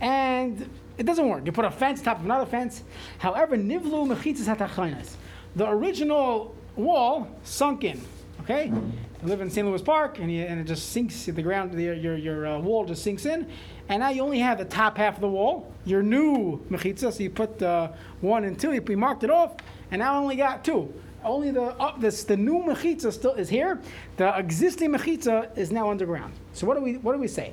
and 0.01 0.68
it 0.96 1.05
doesn't 1.05 1.29
work. 1.29 1.44
You 1.44 1.53
put 1.53 1.64
a 1.64 1.70
fence 1.70 2.01
top 2.01 2.20
of 2.20 2.25
another 2.25 2.46
fence. 2.46 2.85
However, 3.18 3.57
nivlu 3.57 4.14
mechitzas 4.14 4.55
hatachainas. 4.55 5.16
The 5.57 5.68
original 5.68 6.55
wall 6.77 7.29
sunk 7.42 7.85
in. 7.85 8.01
Okay, 8.42 8.66
you 8.66 8.92
live 9.25 9.40
in 9.40 9.51
St. 9.51 9.66
Louis 9.66 9.83
Park, 9.83 10.20
and, 10.20 10.31
you, 10.31 10.44
and 10.44 10.61
it 10.61 10.64
just 10.64 10.90
sinks. 10.90 11.25
The 11.25 11.42
ground, 11.42 11.75
your 11.75 11.94
your, 11.94 12.16
your 12.16 12.46
uh, 12.46 12.59
wall 12.61 12.85
just 12.85 13.03
sinks 13.03 13.27
in, 13.27 13.51
and 13.88 14.01
now 14.01 14.11
you 14.11 14.22
only 14.22 14.38
have 14.38 14.59
the 14.59 14.64
top 14.64 14.96
half 14.96 15.16
of 15.16 15.20
the 15.20 15.29
wall. 15.29 15.72
Your 15.85 16.03
new 16.03 16.64
mechitza, 16.70 17.12
so 17.12 17.22
you 17.22 17.31
put 17.31 17.61
uh, 17.61 17.90
one 18.20 18.44
and 18.44 18.59
two. 18.59 18.72
You 18.72 18.96
marked 18.96 19.25
it 19.25 19.31
off, 19.31 19.57
and 19.90 19.99
now 19.99 20.14
I 20.14 20.18
only 20.18 20.37
got 20.37 20.64
two. 20.64 20.92
Only 21.26 21.50
the 21.50 21.62
uh, 21.62 21.98
this 21.98 22.22
the 22.24 22.36
new 22.36 22.62
mechitza 22.62 23.12
still 23.12 23.34
is 23.34 23.48
here. 23.48 23.80
The 24.16 24.38
existing 24.38 24.92
mechitza 24.92 25.56
is 25.58 25.72
now 25.72 25.90
underground. 25.90 26.32
So 26.52 26.66
what 26.66 26.76
do 26.76 26.82
we 26.82 26.98
what 26.98 27.12
do 27.14 27.18
we 27.18 27.28
say? 27.28 27.52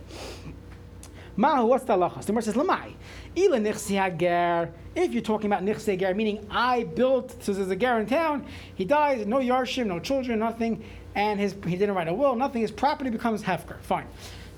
Mahu, 1.36 1.66
what's 1.66 1.84
the 1.84 1.94
halachas? 1.94 2.22
The 2.22 2.28
Gemara 2.28 2.44
says, 2.44 2.54
Lamai. 2.54 2.94
Ila. 3.36 4.70
If 4.96 5.14
you're 5.14 5.24
talking 5.24 5.52
about 5.52 5.64
nichsi 5.66 5.88
hager, 5.88 6.14
meaning 6.14 6.46
I 6.52 6.84
built, 6.84 7.42
so 7.44 7.54
there's 7.54 7.72
a 7.72 7.76
ger 7.76 8.00
in 8.00 8.06
town, 8.06 8.46
he 8.76 8.86
dies, 8.86 9.26
no 9.26 9.38
yarshim, 9.38 9.88
no 9.88 10.00
children, 10.00 10.38
nothing, 10.38 10.84
and 11.16 11.40
his, 11.40 11.56
he 11.66 11.76
didn't 11.76 11.96
write 11.96 12.08
a 12.08 12.14
will, 12.14 12.36
nothing, 12.36 12.62
his 12.62 12.70
property 12.70 13.10
becomes 13.10 13.42
hefker. 13.42 13.80
Fine. 13.82 14.06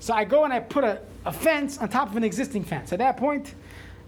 So 0.00 0.12
I 0.12 0.24
go 0.24 0.44
and 0.44 0.52
I 0.52 0.60
put 0.60 0.84
a, 0.84 1.00
a 1.24 1.32
fence 1.32 1.78
on 1.78 1.88
top 1.88 2.10
of 2.10 2.16
an 2.18 2.24
existing 2.24 2.64
fence. 2.64 2.92
At 2.92 2.98
that 2.98 3.16
point, 3.16 3.54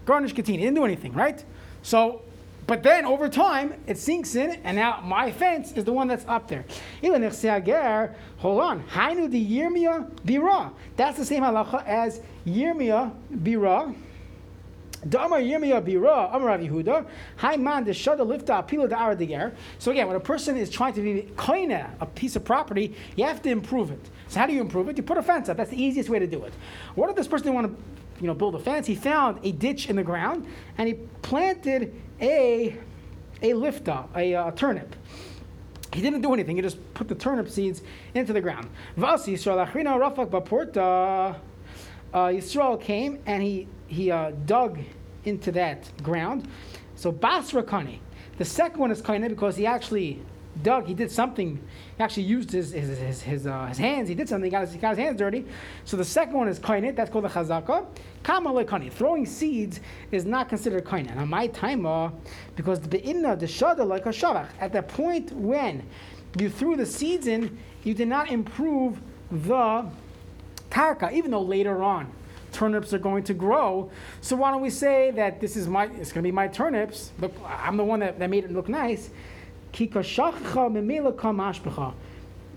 garnish 0.05 0.35
katini, 0.35 0.59
didn't 0.59 0.75
do 0.75 0.85
anything, 0.85 1.13
right? 1.13 1.43
So 1.81 2.21
but 2.69 2.83
then 2.83 3.03
over 3.03 3.27
time, 3.27 3.73
it 3.87 3.97
sinks 3.97 4.35
in, 4.35 4.51
and 4.63 4.77
now 4.77 5.01
my 5.03 5.31
fence 5.31 5.71
is 5.71 5.85
the 5.85 5.91
one 5.91 6.07
that's 6.07 6.23
up 6.27 6.47
there. 6.47 6.65
Hold 7.01 8.61
on. 8.61 8.83
Hainu 8.83 9.31
the 9.31 9.43
Yirmiyah 9.43 10.11
Bira. 10.17 10.71
That's 10.95 11.17
the 11.17 11.25
same 11.25 11.41
halacha 11.41 11.83
as 11.87 12.21
Yirmiyah 12.45 13.11
Bira. 13.33 13.95
Damar 15.07 15.39
Yirmiyah 15.39 15.83
Bira, 15.83 16.29
Amar 16.31 16.59
Yehuda, 16.59 17.07
Hai 17.37 17.57
man 17.57 17.85
the 17.85 17.91
shada 17.91 18.19
lifta 18.19 18.63
apila 18.63 18.87
the 18.87 18.95
aradiger. 18.95 19.51
So 19.79 19.89
again, 19.89 20.05
when 20.05 20.15
a 20.15 20.19
person 20.19 20.55
is 20.55 20.69
trying 20.69 20.93
to 20.93 21.01
be 21.01 21.23
koina, 21.37 21.89
a 21.99 22.05
piece 22.05 22.35
of 22.35 22.45
property, 22.45 22.95
you 23.15 23.25
have 23.25 23.41
to 23.41 23.49
improve 23.49 23.89
it. 23.89 24.09
So 24.27 24.41
how 24.41 24.45
do 24.45 24.53
you 24.53 24.61
improve 24.61 24.89
it? 24.89 24.97
You 24.97 25.01
put 25.01 25.17
a 25.17 25.23
fence 25.23 25.49
up. 25.49 25.57
That's 25.57 25.71
the 25.71 25.83
easiest 25.83 26.07
way 26.07 26.19
to 26.19 26.27
do 26.27 26.43
it. 26.43 26.53
What 26.93 27.09
if 27.09 27.15
this 27.15 27.27
person 27.27 27.51
want 27.55 27.65
to 27.65 27.83
you 28.19 28.27
know, 28.27 28.33
build 28.33 28.55
a 28.55 28.59
fence, 28.59 28.87
he 28.87 28.95
found 28.95 29.39
a 29.43 29.51
ditch 29.51 29.89
in 29.89 29.95
the 29.95 30.03
ground 30.03 30.45
and 30.77 30.87
he 30.87 30.95
planted 31.21 31.93
a, 32.21 32.77
a 33.41 33.51
lifta, 33.51 34.07
a 34.15 34.35
uh, 34.35 34.51
turnip. 34.51 34.95
He 35.93 36.01
didn't 36.01 36.21
do 36.21 36.33
anything. 36.33 36.55
He 36.55 36.61
just 36.61 36.93
put 36.93 37.07
the 37.07 37.15
turnip 37.15 37.49
seeds 37.49 37.81
into 38.13 38.33
the 38.33 38.41
ground. 38.41 38.69
Vasi 38.97 39.33
Yisrael. 39.33 39.59
Uh, 42.11 42.27
Yisrael 42.27 42.81
came 42.81 43.19
and 43.27 43.43
he 43.43 43.67
he 43.87 44.11
uh, 44.11 44.31
dug 44.45 44.79
into 45.25 45.51
that 45.51 45.91
ground. 46.01 46.47
So 46.95 47.11
Basra 47.11 47.63
Kani. 47.63 47.99
The 48.37 48.45
second 48.45 48.79
one 48.79 48.91
is 48.91 49.01
Kani 49.01 49.29
because 49.29 49.55
he 49.55 49.65
actually 49.65 50.21
dug. 50.63 50.87
He 50.87 50.93
did 50.93 51.11
something. 51.11 51.59
He 51.97 52.03
actually 52.03 52.23
used 52.23 52.51
his 52.51 52.71
his 52.71 52.97
his, 52.97 53.21
his, 53.21 53.47
uh, 53.47 53.65
his 53.65 53.77
hands. 53.77 54.09
He 54.09 54.15
did 54.15 54.29
something. 54.29 54.45
He 54.45 54.51
got 54.51 54.61
his, 54.61 54.73
he 54.73 54.79
got 54.79 54.89
his 54.89 54.99
hands 54.99 55.17
dirty. 55.17 55.45
So 55.85 55.97
the 55.97 56.05
second 56.05 56.33
one 56.33 56.47
is 56.47 56.59
kainit. 56.59 56.95
That's 56.95 57.09
called 57.09 57.25
the 57.25 57.29
chazaka. 57.29 57.85
Kama 58.23 58.51
lekani. 58.51 58.91
Throwing 58.91 59.25
seeds 59.25 59.79
is 60.11 60.25
not 60.25 60.49
considered 60.49 60.85
kainit. 60.85 61.15
Now 61.15 61.25
my 61.25 61.47
time, 61.47 61.85
uh, 61.85 62.11
because 62.55 62.79
the 62.79 62.87
be'inna 62.87 63.35
the 63.35 63.45
shada 63.45 63.85
like 63.85 64.05
a 64.05 64.09
shavach. 64.09 64.49
At 64.59 64.73
the 64.73 64.83
point 64.83 65.31
when 65.31 65.83
you 66.37 66.49
threw 66.49 66.75
the 66.75 66.85
seeds 66.85 67.27
in, 67.27 67.57
you 67.83 67.93
did 67.93 68.07
not 68.07 68.29
improve 68.29 68.99
the 69.31 69.85
karka, 70.69 71.11
even 71.11 71.31
though 71.31 71.41
later 71.41 71.81
on 71.81 72.11
turnips 72.51 72.93
are 72.93 72.99
going 72.99 73.23
to 73.23 73.33
grow. 73.33 73.91
So 74.21 74.35
why 74.35 74.51
don't 74.51 74.61
we 74.61 74.69
say 74.69 75.11
that 75.11 75.39
this 75.39 75.55
is 75.55 75.67
my, 75.67 75.85
it's 75.85 76.11
going 76.11 76.23
to 76.23 76.27
be 76.27 76.31
my 76.31 76.47
turnips. 76.47 77.11
Look, 77.19 77.33
I'm 77.45 77.77
the 77.77 77.83
one 77.83 77.99
that, 77.99 78.19
that 78.19 78.29
made 78.29 78.43
it 78.43 78.51
look 78.51 78.69
nice. 78.69 79.09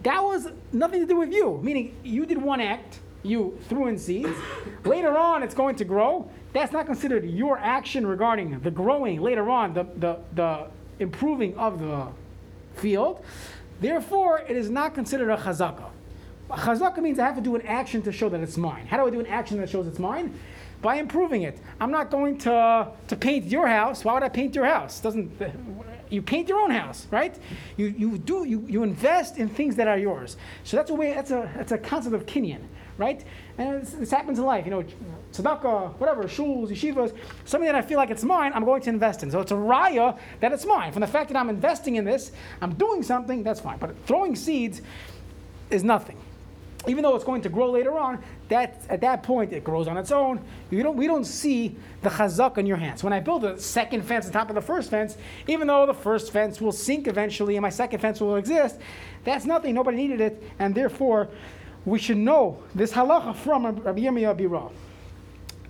That 0.02 0.22
was 0.22 0.48
nothing 0.72 1.00
to 1.00 1.06
do 1.06 1.16
with 1.16 1.32
you, 1.32 1.60
meaning 1.62 1.94
you 2.02 2.26
did 2.26 2.38
one 2.38 2.60
act, 2.60 3.00
you 3.22 3.58
threw 3.68 3.86
in 3.86 3.98
seeds. 3.98 4.36
later 4.84 5.16
on, 5.16 5.42
it's 5.42 5.54
going 5.54 5.76
to 5.76 5.84
grow. 5.84 6.28
That's 6.52 6.72
not 6.72 6.86
considered 6.86 7.24
your 7.24 7.58
action 7.58 8.06
regarding 8.06 8.58
the 8.60 8.70
growing 8.70 9.20
later 9.20 9.48
on, 9.48 9.74
the, 9.74 9.84
the, 9.96 10.18
the 10.34 10.66
improving 10.98 11.56
of 11.56 11.80
the 11.80 12.08
field. 12.74 13.24
Therefore, 13.80 14.40
it 14.48 14.56
is 14.56 14.70
not 14.70 14.94
considered 14.94 15.30
a 15.30 15.36
chazakah. 15.36 15.90
Chazakah 16.50 16.98
means 16.98 17.18
I 17.18 17.26
have 17.26 17.36
to 17.36 17.40
do 17.40 17.54
an 17.54 17.62
action 17.62 18.02
to 18.02 18.12
show 18.12 18.28
that 18.28 18.40
it's 18.40 18.56
mine. 18.56 18.86
How 18.86 18.96
do 18.96 19.06
I 19.06 19.10
do 19.10 19.20
an 19.20 19.26
action 19.26 19.58
that 19.58 19.70
shows 19.70 19.86
it's 19.86 19.98
mine? 19.98 20.38
By 20.82 20.96
improving 20.96 21.42
it. 21.42 21.58
I'm 21.80 21.90
not 21.90 22.10
going 22.10 22.38
to, 22.38 22.88
to 23.08 23.16
paint 23.16 23.46
your 23.46 23.68
house. 23.68 24.04
Why 24.04 24.14
would 24.14 24.22
I 24.22 24.28
paint 24.28 24.54
your 24.54 24.66
house? 24.66 25.00
Doesn't 25.00 25.38
you 26.12 26.22
paint 26.22 26.48
your 26.48 26.60
own 26.60 26.70
house, 26.70 27.06
right? 27.10 27.36
You, 27.76 27.86
you 27.86 28.18
do 28.18 28.44
you, 28.44 28.64
you 28.68 28.82
invest 28.82 29.38
in 29.38 29.48
things 29.48 29.76
that 29.76 29.88
are 29.88 29.98
yours. 29.98 30.36
So 30.64 30.76
that's 30.76 30.90
a 30.90 30.94
way 30.94 31.14
that's 31.14 31.30
a 31.30 31.50
that's 31.56 31.72
a 31.72 31.78
concept 31.78 32.14
of 32.14 32.26
kinyan, 32.26 32.60
right? 32.98 33.24
And 33.58 33.82
this, 33.84 34.10
happens 34.10 34.38
in 34.38 34.44
life, 34.44 34.64
you 34.64 34.70
know, 34.70 34.84
tzedakah, 35.32 35.98
whatever, 35.98 36.24
shuls, 36.24 36.68
yeshivas, 36.68 37.16
something 37.44 37.66
that 37.66 37.74
I 37.74 37.82
feel 37.82 37.96
like 37.96 38.10
it's 38.10 38.24
mine, 38.24 38.52
I'm 38.54 38.64
going 38.64 38.82
to 38.82 38.90
invest 38.90 39.22
in. 39.22 39.30
So 39.30 39.40
it's 39.40 39.52
a 39.52 39.56
raya 39.56 40.18
that 40.40 40.52
it's 40.52 40.66
mine. 40.66 40.92
From 40.92 41.00
the 41.00 41.06
fact 41.06 41.30
that 41.30 41.38
I'm 41.38 41.48
investing 41.48 41.96
in 41.96 42.04
this, 42.04 42.32
I'm 42.60 42.74
doing 42.74 43.02
something, 43.02 43.42
that's 43.42 43.60
fine. 43.60 43.78
But 43.78 43.94
throwing 44.06 44.36
seeds 44.36 44.82
is 45.70 45.84
nothing 45.84 46.18
even 46.86 47.02
though 47.02 47.14
it's 47.14 47.24
going 47.24 47.42
to 47.42 47.48
grow 47.48 47.70
later 47.70 47.98
on, 47.98 48.22
that 48.52 48.80
at 48.88 49.00
that 49.00 49.22
point 49.22 49.52
it 49.52 49.64
grows 49.64 49.88
on 49.88 49.96
its 49.96 50.12
own. 50.12 50.40
You 50.70 50.82
don't, 50.82 50.96
we 50.96 51.06
don't 51.06 51.24
see 51.24 51.76
the 52.02 52.10
chazak 52.10 52.58
in 52.58 52.66
your 52.66 52.76
hands. 52.76 53.02
When 53.02 53.12
I 53.12 53.20
build 53.20 53.44
a 53.44 53.58
second 53.58 54.02
fence 54.02 54.26
on 54.26 54.32
top 54.32 54.48
of 54.48 54.54
the 54.54 54.62
first 54.62 54.90
fence, 54.90 55.16
even 55.48 55.66
though 55.66 55.86
the 55.86 55.94
first 55.94 56.32
fence 56.32 56.60
will 56.60 56.72
sink 56.72 57.08
eventually 57.08 57.56
and 57.56 57.62
my 57.62 57.70
second 57.70 58.00
fence 58.00 58.20
will 58.20 58.36
exist, 58.36 58.78
that's 59.24 59.44
nothing. 59.44 59.74
Nobody 59.74 59.96
needed 59.96 60.20
it, 60.20 60.42
and 60.58 60.74
therefore 60.74 61.28
we 61.84 61.98
should 61.98 62.16
know 62.16 62.62
this 62.74 62.92
halacha 62.92 63.34
from 63.36 63.66
Rabbi 63.66 64.00
Yirmiyah 64.00 64.38
Bira. 64.38 64.70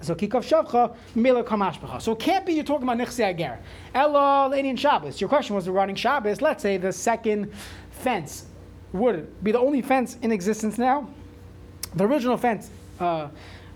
So 0.01 0.15
kikov 0.17 0.43
shavcha 0.43 0.97
mila 1.15 1.45
kamashbacha. 1.45 2.03
So 2.03 2.13
it 2.13 2.19
can't 2.19 2.45
be 2.45 2.55
you're 2.55 2.65
talking 2.65 2.89
about 2.89 2.99
nichsi 2.99 3.25
ager. 3.25 3.59
Ella 3.95 4.49
lady 4.49 4.75
Shabbos. 4.75 5.21
Your 5.21 5.29
question 5.29 5.55
was 5.55 5.69
regarding 5.69 5.95
Shabbos. 5.95 6.43
Let's 6.43 6.63
say 6.63 6.77
the 6.77 6.93
second 6.93 7.53
fence 7.91 8.47
would 8.93 9.43
be 9.45 9.53
the 9.53 9.61
only 9.61 9.81
fence 9.81 10.19
in 10.23 10.33
existence 10.33 10.77
now. 10.77 11.09
The 11.95 12.05
original 12.05 12.37
fence 12.37 12.71
uh, 13.01 13.29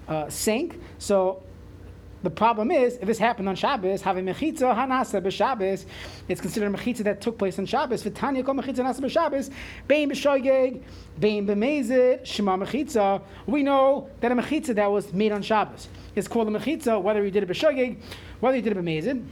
uh, 0.09 0.29
sank. 0.29 0.81
So 0.99 1.43
the 2.23 2.31
problem 2.31 2.71
is, 2.71 2.97
if 2.97 3.07
this 3.07 3.19
happened 3.19 3.49
on 3.49 3.57
Shabbos, 3.57 4.03
having 4.03 4.25
mechitza 4.25 4.75
hanasa 4.75 5.21
b'Shabbos, 5.23 5.85
it's 6.29 6.41
considered 6.41 6.75
a 6.75 6.77
mechitza 6.77 7.05
that 7.05 7.21
took 7.21 7.39
place 7.39 7.59
on 7.59 7.67
Shabbos. 7.67 8.03
V'tanya 8.03 8.45
kol 8.45 8.55
mechitza 8.55 8.79
hanasa 8.79 9.01
b'Shabbos, 9.01 9.51
bein 9.87 10.11
b'shoigeg, 10.11 10.83
bein 11.21 11.47
b'mezid, 11.47 12.25
shema 12.25 12.57
mechitza. 12.57 13.21
We 13.47 13.63
know 13.63 14.09
that 14.21 14.33
a 14.33 14.35
mechitza 14.35 14.75
that 14.75 14.91
was 14.91 15.13
made 15.13 15.33
on 15.33 15.43
Shabbos 15.43 15.89
is 16.15 16.27
called 16.27 16.49
a 16.49 16.51
mechitza, 16.51 17.01
whether 17.01 17.23
you 17.23 17.31
did 17.31 17.43
it 17.43 17.49
b'shoigeg, 17.49 17.99
whether 18.41 18.57
you 18.57 18.63
did 18.63 18.77
it 18.77 18.79
b'mezid. 18.79 19.25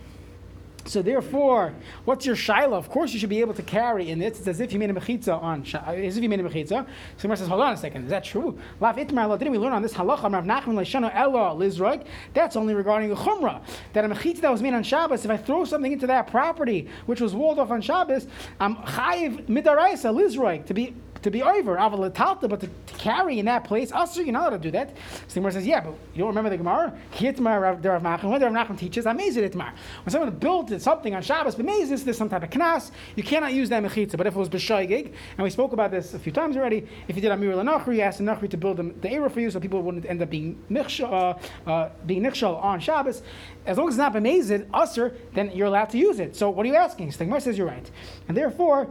So 0.87 1.01
therefore, 1.01 1.73
what's 2.05 2.27
your 2.27 2.37
shaila? 2.37 2.75
Of 2.75 2.91
course, 2.91 3.13
you 3.13 3.19
should 3.19 3.31
be 3.31 3.41
able 3.41 3.55
to 3.55 3.63
carry 3.63 4.11
in 4.11 4.21
it. 4.21 4.37
It's 4.37 4.47
as 4.47 4.61
if 4.61 4.73
you 4.73 4.79
made 4.79 4.91
a 4.91 4.93
mechitza 4.93 5.43
on, 5.43 5.65
uh, 5.75 5.93
as 5.93 6.17
if 6.17 6.23
you 6.23 6.29
made 6.29 6.41
a 6.41 6.43
mechitza. 6.43 6.87
So 7.17 7.23
Gemara 7.23 7.37
says, 7.39 7.49
hold 7.49 7.63
on 7.63 7.73
a 7.73 7.77
second, 7.77 8.05
is 8.05 8.11
that 8.11 8.25
true? 8.25 8.59
Didn't 8.81 9.51
we 9.51 9.59
learn 9.59 9.73
on 9.73 9.83
this 9.83 9.95
halacha? 9.95 10.33
Rav 10.33 10.45
Nachman 10.45 10.75
lizroik. 10.75 12.07
That's 12.35 12.57
only 12.57 12.75
regarding 12.75 13.09
the 13.09 13.17
chumrah. 13.17 13.63
That 13.95 14.05
a 14.05 14.09
mechitza 14.09 14.41
that 14.43 14.53
was 14.53 14.61
made 14.63 14.75
on 14.75 14.83
Shabbos, 14.83 15.25
if 15.25 15.31
I 15.31 15.37
throw 15.39 15.65
something 15.65 15.93
into 15.93 16.07
that 16.09 16.27
property 16.27 16.89
which 17.07 17.21
was 17.21 17.35
walled 17.35 17.59
off 17.59 17.71
on 17.71 17.81
Shabbos, 17.81 18.27
I'm 18.61 18.77
chayiv 18.77 19.47
midaraisa 19.47 20.15
lizroik 20.15 20.67
to 20.67 20.75
be 20.75 20.95
to 21.25 21.31
be 21.31 21.43
over. 21.43 21.77
But 21.77 22.61
to, 22.61 22.69
to 22.69 22.95
carry 22.99 23.39
in 23.39 23.47
that 23.47 23.65
place, 23.65 23.91
also 23.91 24.21
you're 24.21 24.33
not 24.33 24.49
allowed 24.49 24.63
to 24.63 24.69
do 24.69 24.71
that. 24.73 24.97
So 25.29 25.41
the 25.41 25.51
says, 25.51 25.67
yeah, 25.67 25.81
but 25.81 25.95
you 26.15 26.19
don't 26.19 26.29
remember 26.29 26.51
the 26.51 26.59
Gemara? 26.59 26.97
Hitmar 27.13 27.83
the 27.83 27.91
Rav 27.91 28.03
Nachman. 28.03 28.31
When 28.31 28.41
the 28.41 28.51
Rav 28.51 28.69
Nachman 28.69 28.79
teaches, 28.79 29.07
amazing 29.07 29.49
itmar. 29.51 29.73
When 30.05 30.11
someone 30.11 30.31
built 30.37 30.81
something 30.81 31.15
on 31.15 31.23
Shabbos, 31.23 31.57
b'mezis, 31.57 32.05
there's 32.05 32.19
some 32.19 32.29
type 32.29 32.43
of 32.43 32.51
knas, 32.51 32.91
you 33.17 33.23
cannot 33.23 33.53
use 33.53 33.69
that 33.71 33.83
mechitza. 33.83 34.17
But 34.17 34.27
if 34.27 34.35
it 34.35 34.39
was 34.39 34.49
b'shoigig, 34.49 35.13
and 35.37 35.45
we 35.45 35.51
spoke 35.51 35.73
about 35.73 35.91
this 35.91 36.15
a 36.15 36.19
few 36.19 36.33
times 36.33 36.57
already, 36.57 36.87
if 37.09 37.17
you 37.17 37.23
did 37.23 37.31
Amir 37.31 37.53
Lanachri, 37.55 37.97
you 37.97 38.03
asked 38.03 38.19
the 38.19 38.25
Nachri 38.25 38.49
to 38.51 38.57
build 38.57 38.77
the, 38.77 39.11
era 39.15 39.31
for 39.31 39.41
you, 39.41 39.51
so 39.51 39.61
people 39.61 39.83
wouldn't 39.83 40.07
end 40.07 40.21
up 40.23 40.31
being 40.31 40.63
nichshal, 40.71 41.39
uh, 41.67 41.71
uh, 41.71 41.91
being 42.07 42.23
nichshal 42.23 42.63
on 42.63 42.81
Shabbos. 42.81 43.23
As 43.67 43.79
long 43.79 43.89
as 43.89 43.95
it's 43.95 43.99
not 43.99 44.13
b'mezid, 44.13 44.67
usher, 44.75 45.17
then 45.33 45.51
you're 45.53 45.69
allowed 45.69 45.91
to 45.91 45.99
use 45.99 46.19
it. 46.21 46.37
So 46.37 46.51
what 46.51 46.67
are 46.67 46.69
you 46.69 46.77
asking? 46.77 47.11
Gemara 47.11 47.41
says 47.41 47.57
you're 47.57 47.67
right, 47.67 47.91
and 48.29 48.37
therefore 48.37 48.89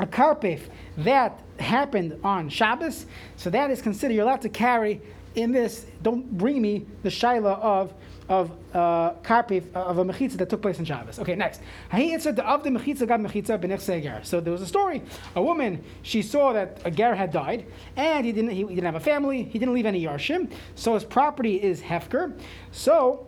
a 0.00 0.06
karpef 0.06 0.60
that 0.98 1.40
happened 1.58 2.18
on 2.24 2.48
Shabbos, 2.48 3.06
so 3.36 3.50
that 3.50 3.70
is 3.70 3.80
considered 3.80 4.14
you're 4.14 4.24
allowed 4.24 4.42
to 4.42 4.48
carry 4.48 5.00
in 5.34 5.52
this. 5.52 5.86
Don't 6.02 6.30
bring 6.36 6.60
me 6.60 6.86
the 7.02 7.08
shaila 7.08 7.58
of 7.60 7.94
of 8.28 8.50
uh, 8.74 9.14
karpef 9.22 9.72
of 9.74 9.96
a 9.98 10.04
mechitza 10.04 10.36
that 10.36 10.50
took 10.50 10.60
place 10.60 10.78
on 10.78 10.84
Shabbos. 10.84 11.18
Okay, 11.18 11.34
next. 11.34 11.62
of 11.90 12.62
the 12.62 12.70
mechitza 12.70 13.08
got 13.08 13.20
mechitza 13.20 14.26
So 14.26 14.40
there 14.40 14.52
was 14.52 14.60
a 14.60 14.66
story. 14.66 15.02
A 15.34 15.42
woman 15.42 15.82
she 16.02 16.20
saw 16.20 16.52
that 16.52 16.80
a 16.84 16.90
ger 16.90 17.14
had 17.14 17.32
died, 17.32 17.66
and 17.96 18.26
he 18.26 18.32
didn't 18.32 18.50
he, 18.50 18.58
he 18.58 18.74
didn't 18.74 18.84
have 18.84 18.96
a 18.96 19.00
family. 19.00 19.44
He 19.44 19.58
didn't 19.58 19.74
leave 19.74 19.86
any 19.86 20.04
yarshim, 20.04 20.50
so 20.74 20.94
his 20.94 21.04
property 21.04 21.62
is 21.62 21.80
hefker. 21.80 22.38
So 22.70 23.26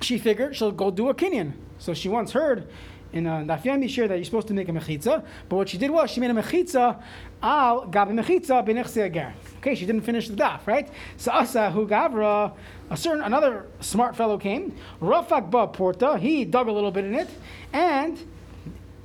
she 0.00 0.18
figured 0.18 0.56
she'll 0.56 0.72
go 0.72 0.90
do 0.90 1.08
a 1.08 1.14
kinyan. 1.14 1.52
So 1.78 1.94
she 1.94 2.08
once 2.08 2.32
heard 2.32 2.68
in 3.12 3.26
uh, 3.26 3.38
Daf 3.40 3.62
Yomi 3.62 3.88
share 3.88 4.08
that 4.08 4.16
you're 4.16 4.24
supposed 4.24 4.48
to 4.48 4.54
make 4.54 4.68
a 4.68 4.72
mechitza, 4.72 5.24
but 5.48 5.56
what 5.56 5.68
she 5.68 5.78
did 5.78 5.90
was 5.90 6.10
she 6.10 6.20
made 6.20 6.30
a 6.30 6.34
mechitza 6.34 7.02
al 7.42 7.86
gabi 7.86 8.12
mechitza 8.12 8.66
b'nechse 8.66 9.04
agar. 9.04 9.34
Okay, 9.58 9.74
she 9.74 9.86
didn't 9.86 10.02
finish 10.02 10.28
the 10.28 10.36
daf, 10.36 10.66
right? 10.66 10.88
So 11.16 11.32
asa 11.32 11.70
hu 11.70 11.86
gavra, 11.86 12.52
a 12.88 12.96
certain 12.96 13.22
another 13.22 13.66
smart 13.80 14.16
fellow 14.16 14.38
came, 14.38 14.76
rafak 15.00 15.50
ba 15.50 15.66
porta, 15.66 16.18
he 16.18 16.44
dug 16.44 16.68
a 16.68 16.72
little 16.72 16.90
bit 16.90 17.04
in 17.04 17.14
it, 17.14 17.28
and 17.72 18.18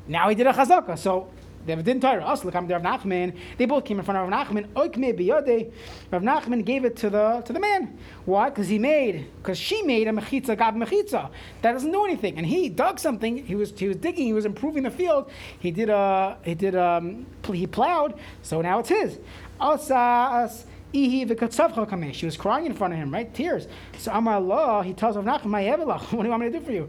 now 0.08 0.30
he 0.30 0.36
did 0.36 0.48
a 0.48 0.54
chazaka. 0.54 0.98
So 0.98 1.30
they 1.66 1.76
didn't 1.76 2.02
Torah. 2.02 2.24
Us, 2.24 2.46
look, 2.46 2.56
I'm 2.56 2.68
Rav 2.68 2.82
Nachman. 2.82 3.38
They 3.58 3.66
both 3.66 3.86
came 3.86 4.00
in 4.00 4.06
front 4.06 4.20
of 4.20 4.30
Rav 4.30 4.48
Nachman. 4.48 4.68
Oikme 4.74 5.18
biyode. 5.20 5.72
Rav 6.12 6.22
Nachman 6.22 6.64
gave 6.64 6.86
it 6.86 6.96
to 6.98 7.10
the 7.10 7.42
to 7.46 7.54
the 7.54 7.60
man. 7.60 7.98
Why? 8.26 8.50
Because 8.50 8.68
he 8.68 8.80
made, 8.80 9.28
because 9.38 9.58
she 9.58 9.82
made 9.82 10.08
a 10.08 10.12
mechitza 10.12 10.58
gab 10.58 10.76
mechitza. 10.76 11.30
That 11.62 11.74
doesn't 11.74 11.92
do 11.92 12.06
anything. 12.06 12.38
And 12.38 12.46
he 12.46 12.70
dug 12.70 13.00
something. 13.00 13.46
He 13.46 13.56
was 13.56 13.78
he 13.78 13.88
was 13.88 13.98
digging. 13.98 14.26
He 14.26 14.34
was 14.34 14.46
improving 14.46 14.84
the 14.84 14.92
field. 14.92 15.30
He 15.60 15.72
did 15.72 15.90
a 15.90 16.38
he 16.44 16.56
did 16.56 16.76
um 16.76 17.26
he 17.52 17.68
plowed. 17.68 18.14
So 18.44 18.62
now 18.62 18.80
it's 18.80 18.90
his. 18.90 19.20
She 20.96 22.26
was 22.26 22.38
crying 22.38 22.66
in 22.66 22.74
front 22.74 22.94
of 22.94 23.00
him, 23.00 23.12
right? 23.14 23.34
Tears. 23.34 23.68
So 23.98 24.12
Amar 24.14 24.36
Allah, 24.36 24.84
he 24.84 24.94
tells 24.94 25.18
Rav 25.18 25.26
Nachman, 25.26 25.78
What 25.88 26.10
do 26.12 26.24
you 26.24 26.30
want 26.30 26.44
me 26.44 26.52
to 26.52 26.60
do 26.60 26.66
for 26.66 26.72
you? 26.72 26.88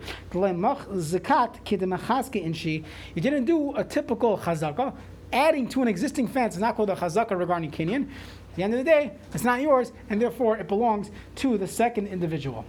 You 3.14 3.22
didn't 3.22 3.44
do 3.44 3.74
a 3.74 3.84
typical 3.84 4.38
chazaka. 4.38 4.94
Adding 5.32 5.68
to 5.70 5.82
an 5.82 5.88
existing 5.88 6.28
fence 6.28 6.54
is 6.54 6.60
not 6.60 6.76
called 6.76 6.90
a 6.90 6.94
chazaka 6.94 7.36
regarding 7.36 7.72
kinyan. 7.72 8.02
At 8.04 8.56
the 8.56 8.62
end 8.62 8.74
of 8.74 8.78
the 8.78 8.84
day, 8.84 9.12
it's 9.34 9.42
not 9.42 9.60
yours, 9.60 9.92
and 10.08 10.22
therefore 10.22 10.56
it 10.56 10.68
belongs 10.68 11.10
to 11.36 11.58
the 11.58 11.66
second 11.66 12.06
individual. 12.06 12.64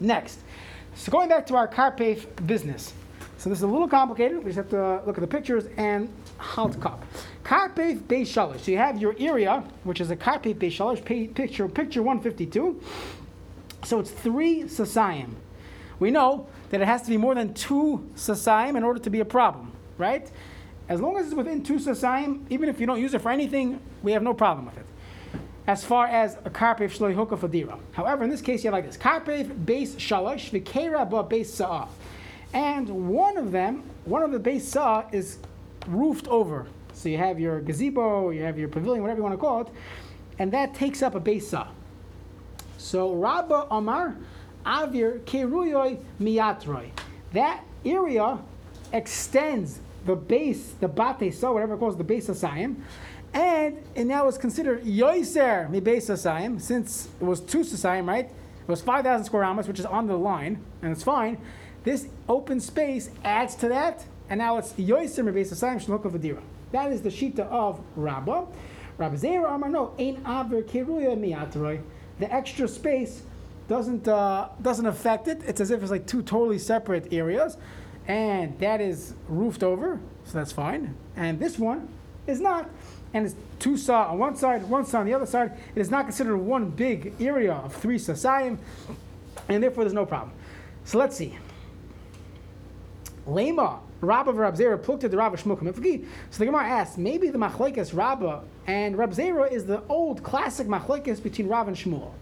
Next, 0.00 0.40
so 0.94 1.12
going 1.12 1.28
back 1.28 1.46
to 1.46 1.56
our 1.56 1.68
karpef 1.68 2.24
business. 2.46 2.94
So 3.36 3.50
this 3.50 3.58
is 3.58 3.62
a 3.64 3.66
little 3.66 3.88
complicated. 3.88 4.38
We 4.38 4.44
just 4.44 4.56
have 4.56 4.70
to 4.70 5.02
look 5.04 5.18
at 5.18 5.20
the 5.20 5.26
pictures 5.26 5.66
and 5.76 6.08
halt 6.38 6.80
cup. 6.80 7.04
Karpef 7.44 8.00
Beis 8.02 8.22
Shalosh. 8.22 8.60
So 8.60 8.70
you 8.70 8.78
have 8.78 9.00
your 9.00 9.14
area, 9.18 9.62
which 9.84 10.00
is 10.00 10.10
a 10.10 10.16
Karpef 10.16 10.54
Beis 10.56 10.72
Shalosh, 10.72 11.04
picture, 11.34 11.68
picture 11.68 12.02
152. 12.02 12.80
So 13.84 14.00
it's 14.00 14.10
three 14.10 14.62
sasayim. 14.62 15.34
We 15.98 16.10
know 16.10 16.46
that 16.70 16.80
it 16.80 16.86
has 16.86 17.02
to 17.02 17.10
be 17.10 17.16
more 17.16 17.34
than 17.34 17.54
two 17.54 18.08
sasayim 18.16 18.76
in 18.76 18.82
order 18.82 18.98
to 19.00 19.10
be 19.10 19.20
a 19.20 19.24
problem, 19.24 19.72
right? 19.98 20.30
As 20.88 21.00
long 21.00 21.16
as 21.16 21.26
it's 21.26 21.34
within 21.34 21.62
two 21.62 21.74
sasayim, 21.74 22.44
even 22.50 22.68
if 22.68 22.80
you 22.80 22.86
don't 22.86 23.00
use 23.00 23.14
it 23.14 23.20
for 23.20 23.30
anything, 23.30 23.80
we 24.02 24.12
have 24.12 24.22
no 24.22 24.34
problem 24.34 24.66
with 24.66 24.76
it. 24.78 24.86
As 25.66 25.82
far 25.84 26.06
as 26.06 26.36
a 26.44 26.50
karpef 26.50 26.98
shloi 26.98 27.14
hoka 27.14 27.38
fadira. 27.38 27.78
However, 27.92 28.24
in 28.24 28.30
this 28.30 28.42
case, 28.42 28.64
you 28.64 28.68
have 28.68 28.74
like 28.74 28.86
this: 28.86 28.98
karpef 28.98 29.64
Beis 29.64 29.94
Shalosh 29.96 30.50
v'keira 30.50 31.08
ba 31.08 31.24
Beis 31.24 31.46
Sa'ah. 31.46 31.88
And 32.54 33.08
one 33.08 33.36
of 33.36 33.50
them, 33.50 33.82
one 34.04 34.22
of 34.22 34.30
the 34.30 34.38
base 34.38 34.68
Sa'ah 34.68 35.06
is 35.10 35.38
roofed 35.86 36.28
over. 36.28 36.66
So 36.92 37.08
you 37.08 37.18
have 37.18 37.40
your 37.40 37.60
gazebo, 37.60 38.30
you 38.30 38.42
have 38.42 38.58
your 38.58 38.68
pavilion, 38.68 39.02
whatever 39.02 39.18
you 39.18 39.24
want 39.24 39.34
to 39.34 39.38
call 39.38 39.62
it, 39.62 39.68
and 40.38 40.52
that 40.52 40.74
takes 40.74 41.02
up 41.02 41.14
a 41.14 41.20
besa. 41.20 41.68
So 42.78 43.14
Rabba 43.14 43.66
Amar 43.70 44.16
Avir 44.64 45.20
Keruyoy 45.20 46.02
Miatroy. 46.20 46.90
That 47.32 47.64
area 47.84 48.38
extends 48.92 49.80
the 50.06 50.14
base, 50.14 50.74
the 50.80 50.88
bate 50.88 51.34
so 51.34 51.52
whatever 51.52 51.74
it 51.74 51.78
calls 51.78 51.96
the 51.96 52.04
base 52.04 52.28
of 52.28 52.36
Sayim, 52.36 52.76
and 53.32 53.82
it 53.94 54.04
now 54.04 54.28
is 54.28 54.38
considered 54.38 54.84
Yoiser 54.84 55.68
mi 55.68 55.80
base 55.80 56.08
Sayim, 56.08 56.60
since 56.60 57.08
it 57.20 57.24
was 57.24 57.40
two 57.40 57.60
Sayim, 57.60 58.06
right? 58.06 58.26
It 58.26 58.68
was 58.68 58.80
5,000 58.80 59.24
square 59.24 59.44
amas, 59.44 59.66
which 59.66 59.78
is 59.78 59.86
on 59.86 60.06
the 60.06 60.16
line, 60.16 60.62
and 60.80 60.92
it's 60.92 61.02
fine. 61.02 61.38
This 61.82 62.06
open 62.28 62.60
space 62.60 63.10
adds 63.24 63.54
to 63.56 63.68
that, 63.68 64.06
and 64.28 64.38
now 64.38 64.58
it's 64.58 64.72
Yoiser 64.72 65.24
mi 65.24 65.32
base 65.32 65.52
Sayim 65.52 65.84
Shnok 65.84 66.04
of 66.04 66.12
Adira. 66.12 66.42
That 66.72 66.92
is 66.92 67.02
the 67.02 67.10
shita 67.10 67.40
of 67.40 67.80
Rabbah. 67.96 68.46
Rabbi 68.96 69.16
Zera 69.16 69.54
Amar 69.54 69.70
no, 69.70 69.94
ein 69.98 70.22
aver 70.26 70.62
kiruya 70.62 71.16
miatroy. 71.16 71.80
The 72.18 72.32
extra 72.32 72.68
space 72.68 73.22
doesn't 73.68 74.06
uh, 74.06 74.48
doesn't 74.60 74.86
affect 74.86 75.28
it. 75.28 75.42
It's 75.46 75.60
as 75.60 75.70
if 75.70 75.82
it's 75.82 75.90
like 75.90 76.06
two 76.06 76.22
totally 76.22 76.58
separate 76.58 77.12
areas, 77.12 77.56
and 78.06 78.58
that 78.58 78.80
is 78.80 79.14
roofed 79.28 79.62
over, 79.62 80.00
so 80.24 80.38
that's 80.38 80.52
fine. 80.52 80.94
And 81.16 81.40
this 81.40 81.58
one 81.58 81.88
is 82.26 82.40
not, 82.40 82.70
and 83.12 83.26
it's 83.26 83.34
two 83.58 83.76
saw 83.76 84.10
on 84.10 84.18
one 84.18 84.36
side, 84.36 84.68
one 84.68 84.84
saw 84.84 85.00
on 85.00 85.06
the 85.06 85.14
other 85.14 85.26
side. 85.26 85.58
It 85.74 85.80
is 85.80 85.90
not 85.90 86.04
considered 86.04 86.36
one 86.36 86.70
big 86.70 87.14
area 87.20 87.54
of 87.54 87.74
three 87.74 87.98
sasayim, 87.98 88.58
and 89.48 89.62
therefore 89.62 89.84
there's 89.84 89.94
no 89.94 90.06
problem. 90.06 90.32
So 90.84 90.98
let's 90.98 91.16
see. 91.16 91.36
Lema 93.26 93.80
Rabba 94.04 94.32
Rab 94.32 94.56
Zera 94.56 94.78
pluked 94.78 95.08
the 95.08 95.16
Rabba 95.16 95.36
Mifgi. 95.36 96.06
So 96.30 96.38
the 96.38 96.46
Gemara 96.46 96.64
asks, 96.64 96.96
maybe 96.96 97.30
the 97.30 97.38
machlekes 97.38 97.96
Rabba 97.96 98.42
and 98.66 98.96
Rab 98.96 99.12
Zera 99.12 99.50
is 99.50 99.66
the 99.66 99.82
old 99.88 100.22
classic 100.22 100.66
machlekes 100.66 101.22
between 101.22 101.48
Rav 101.48 101.68
and 101.68 101.76
Shmuel. 101.76 102.12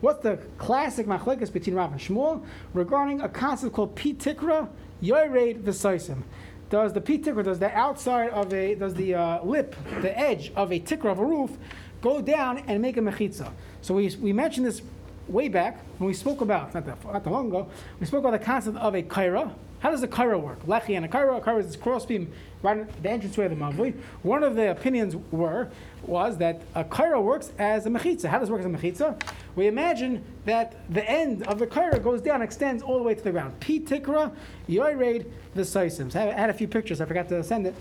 What's 0.00 0.22
the 0.22 0.38
classic 0.58 1.06
machlekes 1.06 1.52
between 1.52 1.74
Rav 1.74 1.92
and 1.92 2.00
Shmuel 2.00 2.44
regarding 2.72 3.20
a 3.20 3.28
concept 3.28 3.74
called 3.74 3.96
pitikra 3.96 4.68
yored 5.00 5.64
v'saisim? 5.64 6.22
Does 6.70 6.92
the 6.92 7.00
pitikra, 7.00 7.42
does 7.42 7.58
the 7.58 7.74
outside 7.76 8.30
of 8.30 8.52
a, 8.52 8.74
does 8.74 8.94
the 8.94 9.14
uh, 9.14 9.42
lip, 9.42 9.74
the 10.02 10.16
edge 10.16 10.52
of 10.54 10.70
a 10.70 10.78
tikra 10.78 11.10
of 11.12 11.18
a 11.18 11.24
roof, 11.24 11.56
go 12.02 12.20
down 12.20 12.58
and 12.66 12.80
make 12.82 12.96
a 12.96 13.00
mechitza? 13.00 13.50
So 13.80 13.94
we, 13.94 14.14
we 14.20 14.32
mentioned 14.32 14.66
this 14.66 14.82
way 15.26 15.48
back 15.48 15.80
when 15.98 16.08
we 16.08 16.14
spoke 16.14 16.42
about, 16.42 16.74
not 16.74 16.86
that, 16.86 17.04
not 17.04 17.24
that 17.24 17.30
long 17.30 17.48
ago, 17.48 17.68
we 17.98 18.06
spoke 18.06 18.20
about 18.20 18.38
the 18.38 18.44
concept 18.44 18.76
of 18.76 18.94
a 18.94 19.02
kaira, 19.02 19.52
how 19.80 19.90
does 19.90 20.00
the 20.00 20.08
kaira 20.08 20.40
work? 20.40 20.64
Lechi 20.66 20.96
and 20.96 21.04
a 21.04 21.08
kaira. 21.08 21.44
A 21.46 21.56
is 21.58 21.66
this 21.66 21.76
crossbeam 21.76 22.32
right 22.62 22.78
at 22.78 23.02
the 23.02 23.08
entranceway 23.08 23.46
of 23.46 23.50
the 23.50 23.56
mavui. 23.56 23.94
One 24.22 24.42
of 24.42 24.56
the 24.56 24.70
opinions 24.70 25.14
were 25.30 25.68
was 26.02 26.38
that 26.38 26.62
a 26.74 26.84
kaira 26.84 27.22
works 27.22 27.52
as 27.58 27.86
a 27.86 27.90
mechitza. 27.90 28.26
How 28.26 28.38
does 28.38 28.48
it 28.48 28.52
work 28.52 28.60
as 28.60 28.66
a 28.66 28.70
mechitza? 28.70 29.20
We 29.54 29.68
imagine 29.68 30.24
that 30.46 30.76
the 30.92 31.08
end 31.08 31.46
of 31.46 31.58
the 31.58 31.66
kaira 31.66 32.02
goes 32.02 32.20
down, 32.20 32.42
extends 32.42 32.82
all 32.82 32.98
the 32.98 33.04
way 33.04 33.14
to 33.14 33.22
the 33.22 33.30
ground. 33.30 33.60
P 33.60 33.78
tikra 33.78 34.32
yoyred 34.68 35.26
the 35.54 35.62
saisim. 35.62 36.14
I 36.16 36.32
had 36.32 36.50
a 36.50 36.54
few 36.54 36.66
pictures. 36.66 37.00
I 37.00 37.04
forgot 37.04 37.28
to 37.28 37.44
send 37.44 37.66
it. 37.66 37.74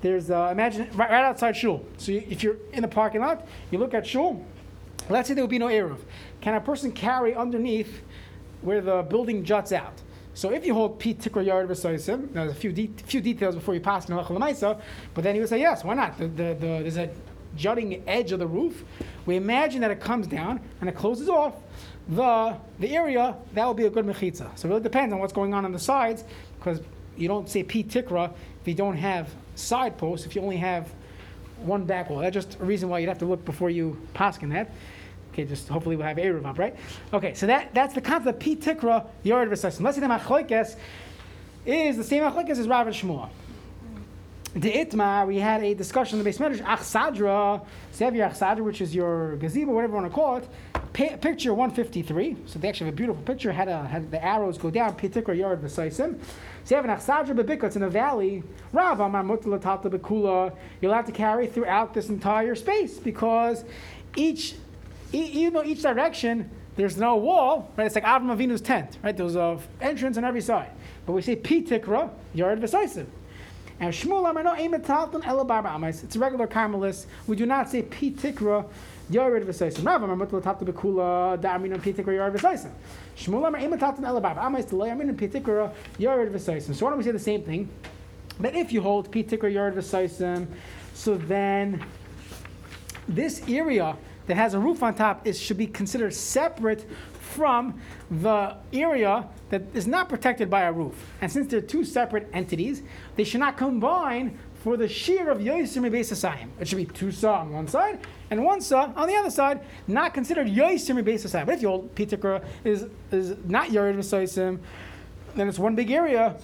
There's 0.00 0.30
uh, 0.30 0.48
imagine 0.50 0.88
right, 0.94 1.10
right, 1.10 1.24
outside 1.24 1.56
shul. 1.56 1.84
So 1.98 2.12
you, 2.12 2.24
if 2.28 2.42
you're 2.42 2.56
in 2.72 2.82
the 2.82 2.88
parking 2.88 3.20
lot, 3.20 3.46
you 3.70 3.78
look 3.78 3.94
at 3.94 4.06
shul. 4.06 4.44
Let's 5.08 5.28
say 5.28 5.34
there 5.34 5.44
would 5.44 5.50
be 5.50 5.58
no 5.58 5.66
eruv. 5.68 5.98
Can 6.40 6.54
a 6.54 6.60
person 6.60 6.92
carry 6.92 7.34
underneath 7.34 8.02
where 8.60 8.80
the 8.80 9.02
building 9.02 9.44
juts 9.44 9.72
out? 9.72 9.94
So 10.38 10.50
if 10.50 10.64
you 10.64 10.72
hold 10.72 11.00
P 11.00 11.14
tikra 11.14 11.44
yard 11.44 11.68
v'soisim, 11.68 12.32
there's 12.32 12.52
a 12.52 12.54
few, 12.54 12.70
de- 12.70 12.92
few 13.06 13.20
details 13.20 13.56
before 13.56 13.74
you 13.74 13.80
pass 13.80 14.08
in 14.08 14.14
halacha 14.14 14.80
but 15.12 15.24
then 15.24 15.34
he 15.34 15.40
would 15.40 15.48
say 15.48 15.58
yes, 15.58 15.82
why 15.82 15.94
not? 15.94 16.16
The, 16.16 16.28
the, 16.28 16.42
the, 16.54 16.54
there's 16.60 16.96
a 16.96 17.10
jutting 17.56 18.04
edge 18.06 18.30
of 18.30 18.38
the 18.38 18.46
roof. 18.46 18.84
We 19.26 19.34
imagine 19.34 19.80
that 19.80 19.90
it 19.90 20.00
comes 20.00 20.28
down 20.28 20.60
and 20.80 20.88
it 20.88 20.94
closes 20.94 21.28
off 21.28 21.54
the 22.06 22.56
the 22.78 22.94
area. 22.94 23.34
That 23.54 23.66
will 23.66 23.74
be 23.74 23.86
a 23.86 23.90
good 23.90 24.06
mechitza. 24.06 24.56
So 24.56 24.68
it 24.68 24.70
really 24.70 24.82
depends 24.84 25.12
on 25.12 25.18
what's 25.18 25.32
going 25.32 25.54
on 25.54 25.64
on 25.64 25.72
the 25.72 25.78
sides, 25.80 26.22
because 26.60 26.80
you 27.16 27.26
don't 27.26 27.48
say 27.48 27.64
P 27.64 27.82
tikra 27.82 28.30
if 28.60 28.68
you 28.68 28.74
don't 28.74 28.96
have 28.96 29.28
side 29.56 29.98
posts. 29.98 30.24
If 30.24 30.36
you 30.36 30.42
only 30.42 30.58
have 30.58 30.88
one 31.62 31.84
back 31.84 32.10
wall, 32.10 32.20
that's 32.20 32.34
just 32.34 32.60
a 32.60 32.64
reason 32.64 32.88
why 32.88 33.00
you'd 33.00 33.08
have 33.08 33.18
to 33.18 33.26
look 33.26 33.44
before 33.44 33.70
you 33.70 34.00
pass 34.14 34.38
in 34.38 34.50
that. 34.50 34.70
Okay, 35.38 35.48
just 35.48 35.68
hopefully 35.68 35.94
we'll 35.94 36.04
have 36.04 36.16
Eruv 36.16 36.44
up, 36.44 36.58
right? 36.58 36.74
Okay, 37.12 37.32
so 37.32 37.46
that, 37.46 37.72
that's 37.72 37.94
the 37.94 38.00
concept 38.00 38.26
of 38.26 38.40
P 38.40 38.56
Tikra, 38.56 39.06
Yord 39.24 39.48
V'Saisim. 39.48 39.82
Let's 39.82 39.96
say 39.96 40.00
the 40.00 40.08
Machlokes 40.08 40.74
is 41.64 41.96
the 41.96 42.02
same 42.02 42.24
Machlokes 42.24 42.50
as 42.50 42.66
Rav 42.66 42.88
Shmuel. 42.88 43.28
the 44.54 44.72
Itmar, 44.72 45.28
we 45.28 45.36
had 45.36 45.62
a 45.62 45.74
discussion 45.74 46.18
in 46.18 46.24
the 46.24 46.28
base 46.28 46.38
medrash, 46.38 46.60
Achsadra, 46.64 47.64
so 47.92 48.04
have 48.04 48.14
Achsadra, 48.14 48.64
which 48.64 48.80
is 48.80 48.92
your 48.92 49.36
gazebo, 49.36 49.70
whatever 49.70 49.92
you 49.92 50.00
want 50.00 50.10
to 50.10 50.14
call 50.14 50.38
it. 50.38 51.20
Picture 51.20 51.54
153. 51.54 52.36
So 52.46 52.58
they 52.58 52.68
actually 52.68 52.86
have 52.86 52.94
a 52.94 52.96
beautiful 52.96 53.22
picture. 53.22 53.52
Had, 53.52 53.68
a, 53.68 53.86
had 53.86 54.10
the 54.10 54.24
arrows 54.24 54.58
go 54.58 54.70
down, 54.70 54.96
Pitikra 54.96 55.38
Yard 55.38 55.62
Vesaisim. 55.62 56.18
So 56.64 56.74
you 56.74 56.82
have 56.82 56.84
an 56.84 56.90
Achsadra 56.90 57.40
Bebika, 57.40 57.64
it's 57.64 57.76
in 57.76 57.84
a 57.84 57.88
valley. 57.88 58.42
Rav, 58.72 58.98
Amar 58.98 59.22
Mutala 59.22 59.62
Tata 59.62 59.88
Bekula. 59.88 60.52
You're 60.80 60.90
allowed 60.90 61.06
to 61.06 61.12
carry 61.12 61.46
throughout 61.46 61.94
this 61.94 62.08
entire 62.08 62.56
space 62.56 62.98
because 62.98 63.64
each, 64.16 64.56
even 65.12 65.54
though 65.54 65.64
each 65.64 65.82
direction, 65.82 66.50
there's 66.76 66.96
no 66.96 67.16
wall, 67.16 67.72
right? 67.76 67.86
It's 67.86 67.94
like 67.94 68.04
Avram 68.04 68.36
Avinu's 68.36 68.60
tent, 68.60 68.98
right? 69.02 69.16
There's 69.16 69.36
a 69.36 69.58
entrance 69.80 70.16
on 70.16 70.24
every 70.24 70.40
side. 70.40 70.70
But 71.06 71.12
we 71.12 71.22
say 71.22 71.36
Pitikra 71.36 72.10
Yard 72.34 72.60
Vesaisim. 72.60 73.06
And 73.80 73.94
Shmuel 73.94 74.28
Amar 74.28 74.42
no 74.42 74.54
Eimet 74.54 74.84
Talton 74.84 75.22
Ela 75.24 75.44
Barba 75.44 75.68
Amais. 75.68 76.02
It's 76.02 76.16
a 76.16 76.18
regular 76.18 76.48
Carmelist. 76.48 77.06
We 77.28 77.36
do 77.36 77.46
not 77.46 77.70
say 77.70 77.82
Pi 77.82 78.10
Tikra 78.10 78.68
Yored 79.08 79.46
V'Saisim. 79.46 79.86
Rav 79.86 80.02
Amar 80.02 80.16
Mutla 80.26 80.42
Tata 80.42 80.64
Bekula 80.64 81.40
Da'amin 81.40 81.72
on 81.74 81.80
Pi 81.80 81.92
Tikra 81.92 82.14
Yored 82.14 82.34
V'Saisim. 82.34 82.72
Shmuel 83.16 83.46
Amar 83.46 83.60
Eimet 83.60 83.78
Talton 83.78 84.04
Ela 84.04 84.20
Barba 84.20 84.40
Amais 84.40 84.68
Delay 84.68 84.90
Amin 84.90 85.10
on 85.10 85.16
Pi 85.16 85.28
Tikra 85.28 85.72
Yored 85.96 86.32
V'Saisim. 86.32 86.74
So 86.74 86.84
why 86.84 86.90
don't 86.90 86.98
we 86.98 87.04
say 87.04 87.12
the 87.12 87.18
same 87.20 87.42
thing? 87.42 87.68
That 88.40 88.56
if 88.56 88.72
you 88.72 88.82
hold 88.82 89.12
Pi 89.12 89.22
Tikra 89.22 89.52
Yored 89.52 89.76
V'Saisim, 89.76 90.48
so 90.92 91.16
then 91.16 91.84
this 93.06 93.48
area 93.48 93.96
that 94.28 94.36
has 94.36 94.54
a 94.54 94.58
roof 94.58 94.82
on 94.82 94.94
top 94.94 95.26
is 95.26 95.40
should 95.40 95.56
be 95.56 95.66
considered 95.66 96.14
separate 96.14 96.88
from 97.20 97.80
the 98.10 98.56
area 98.72 99.26
that 99.50 99.62
is 99.74 99.86
not 99.86 100.08
protected 100.08 100.48
by 100.48 100.62
a 100.62 100.72
roof. 100.72 100.94
And 101.20 101.32
since 101.32 101.50
they're 101.50 101.60
two 101.60 101.84
separate 101.84 102.28
entities, 102.32 102.82
they 103.16 103.24
should 103.24 103.40
not 103.40 103.56
combine 103.56 104.38
for 104.62 104.76
the 104.76 104.88
shear 104.88 105.30
of 105.30 105.38
Yosim 105.38 105.90
Beis 105.90 106.12
Asayim. 106.12 106.48
It 106.60 106.68
should 106.68 106.76
be 106.76 106.84
two 106.84 107.10
saw 107.10 107.40
on 107.40 107.52
one 107.52 107.68
side 107.68 108.00
and 108.30 108.44
one 108.44 108.60
saw 108.60 108.92
on 108.94 109.08
the 109.08 109.14
other 109.14 109.30
side, 109.30 109.60
not 109.86 110.12
considered 110.12 110.46
Yosim 110.46 111.02
Beis 111.02 111.24
Asayim. 111.24 111.46
But 111.46 111.54
if 111.56 111.62
your 111.62 111.82
Pitikra 111.82 112.44
is, 112.64 112.86
is 113.10 113.36
not 113.44 113.68
Vesoisim, 113.68 114.58
then 115.34 115.48
it's 115.48 115.58
one 115.58 115.74
big 115.74 115.90
area, 115.90 116.36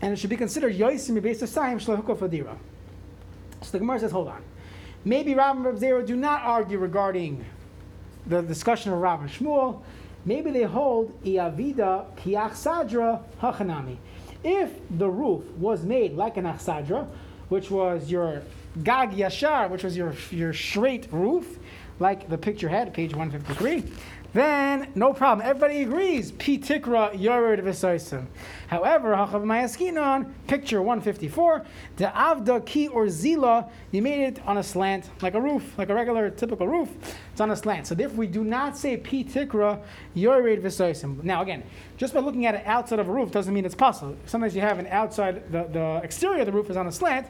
and 0.00 0.12
it 0.12 0.16
should 0.16 0.30
be 0.30 0.36
considered 0.36 0.74
Yosim 0.74 1.20
Beis 1.20 1.42
Asayim 1.42 1.76
Shlahukov 1.76 2.18
Adira. 2.18 2.56
So 3.62 3.72
the 3.72 3.78
Gemara 3.78 4.00
says, 4.00 4.10
hold 4.10 4.28
on. 4.28 4.42
Maybe 5.06 5.34
Rav 5.34 5.56
and 5.56 5.64
Rav 5.66 5.74
Zera 5.76 6.06
do 6.06 6.16
not 6.16 6.42
argue 6.42 6.78
regarding 6.78 7.44
the 8.26 8.40
discussion 8.40 8.92
of 8.92 9.00
Rav 9.00 9.20
and 9.20 9.30
Shmuel. 9.30 9.82
Maybe 10.24 10.50
they 10.50 10.62
hold 10.62 11.22
Iavida 11.22 12.06
Kiach 12.16 12.52
Sadra 12.52 13.22
Hachanami. 13.40 13.98
If 14.42 14.70
the 14.90 15.08
roof 15.08 15.44
was 15.58 15.84
made 15.84 16.14
like 16.14 16.38
an 16.38 16.44
Achsadra, 16.44 17.06
which 17.50 17.70
was 17.70 18.10
your 18.10 18.42
Gag 18.82 19.10
Yashar, 19.10 19.68
which 19.68 19.84
was 19.84 19.94
your, 19.94 20.14
your 20.30 20.54
straight 20.54 21.06
roof, 21.12 21.58
like 22.00 22.28
the 22.30 22.38
picture 22.38 22.68
had, 22.68 22.94
page 22.94 23.14
153, 23.14 23.84
then 24.34 24.88
no 24.96 25.12
problem. 25.12 25.46
Everybody 25.46 25.82
agrees. 25.82 26.32
P 26.32 26.58
tikra 26.58 27.18
yored 27.18 27.60
v'soisim. 27.60 28.26
However, 28.66 29.14
hachav 29.14 29.44
mayaskinon, 29.44 30.32
picture 30.48 30.82
154, 30.82 31.64
the 31.96 32.06
avda 32.06 32.66
ki 32.66 32.88
or 32.88 33.06
zila, 33.06 33.70
you 33.92 34.02
made 34.02 34.24
it 34.24 34.40
on 34.44 34.58
a 34.58 34.62
slant, 34.62 35.08
like 35.22 35.34
a 35.34 35.40
roof, 35.40 35.78
like 35.78 35.88
a 35.88 35.94
regular 35.94 36.30
typical 36.30 36.66
roof. 36.66 36.88
It's 37.30 37.40
on 37.40 37.52
a 37.52 37.56
slant. 37.56 37.86
So 37.86 37.94
therefore, 37.94 38.18
we 38.18 38.26
do 38.26 38.42
not 38.42 38.76
say 38.76 38.96
p 38.96 39.22
tikra 39.22 39.80
yored 40.14 40.60
v'soisim. 40.64 41.22
Now 41.22 41.40
again, 41.42 41.62
just 41.96 42.12
by 42.12 42.18
looking 42.18 42.44
at 42.44 42.56
it 42.56 42.66
outside 42.66 42.98
of 42.98 43.08
a 43.08 43.12
roof 43.12 43.30
doesn't 43.30 43.54
mean 43.54 43.64
it's 43.64 43.76
possible. 43.76 44.16
Sometimes 44.26 44.56
you 44.56 44.62
have 44.62 44.80
an 44.80 44.88
outside, 44.88 45.52
the, 45.52 45.62
the 45.72 46.00
exterior 46.02 46.40
of 46.40 46.46
the 46.46 46.52
roof 46.52 46.70
is 46.70 46.76
on 46.76 46.88
a 46.88 46.92
slant, 46.92 47.28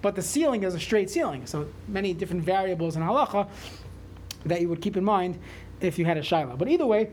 but 0.00 0.14
the 0.14 0.22
ceiling 0.22 0.62
is 0.62 0.74
a 0.74 0.80
straight 0.80 1.10
ceiling. 1.10 1.46
So 1.46 1.68
many 1.86 2.14
different 2.14 2.44
variables 2.44 2.96
in 2.96 3.02
halacha 3.02 3.46
that 4.46 4.60
you 4.60 4.68
would 4.68 4.80
keep 4.80 4.96
in 4.96 5.04
mind 5.04 5.38
if 5.80 5.98
you 5.98 6.04
had 6.04 6.16
a 6.16 6.22
shiloh. 6.22 6.56
But 6.56 6.68
either 6.68 6.86
way, 6.86 7.10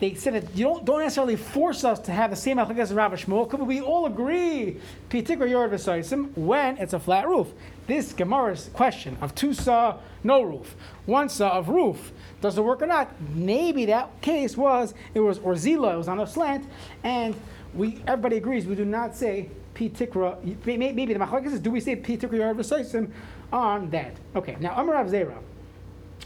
they 0.00 0.14
said 0.14 0.32
that 0.32 0.56
you 0.56 0.64
don't, 0.64 0.84
don't 0.84 1.00
necessarily 1.00 1.36
force 1.36 1.84
us 1.84 1.98
to 2.00 2.12
have 2.12 2.30
the 2.30 2.36
same 2.36 2.56
halakha 2.56 2.78
as 2.78 2.92
Rav 2.92 3.12
Shmuel, 3.12 3.48
because 3.48 3.66
we 3.66 3.82
all 3.82 4.06
agree 4.06 4.78
pitikra 5.10 5.48
yord 5.48 5.70
v'soisim 5.70 6.34
when 6.36 6.78
it's 6.78 6.94
a 6.94 6.98
flat 6.98 7.28
roof. 7.28 7.48
This 7.86 8.14
Gemara's 8.14 8.70
question 8.72 9.18
of 9.20 9.34
two 9.34 9.52
saw, 9.52 9.98
no 10.24 10.40
roof, 10.40 10.74
one 11.04 11.28
saw 11.28 11.50
of 11.50 11.68
roof, 11.68 12.12
does 12.40 12.56
it 12.56 12.62
work 12.62 12.80
or 12.80 12.86
not? 12.86 13.12
Maybe 13.34 13.84
that 13.86 14.22
case 14.22 14.56
was 14.56 14.94
it 15.12 15.20
was 15.20 15.38
orzila, 15.40 15.94
it 15.94 15.98
was 15.98 16.08
on 16.08 16.18
a 16.20 16.26
slant, 16.26 16.64
and 17.04 17.34
we 17.74 18.00
everybody 18.06 18.38
agrees 18.38 18.64
we 18.66 18.74
do 18.76 18.86
not 18.86 19.14
say 19.14 19.50
pitikra. 19.74 20.38
Maybe 20.64 21.04
the 21.12 21.14
machlokes 21.14 21.52
is 21.52 21.60
do 21.60 21.70
we 21.70 21.80
say 21.80 21.94
pitikra 21.94 22.32
yord 22.32 22.56
v'soisim 22.56 23.10
on 23.52 23.90
that? 23.90 24.14
Okay, 24.34 24.56
now 24.60 24.72
Amar 24.80 24.94
Rav 24.94 25.08
Zera. 25.08 25.36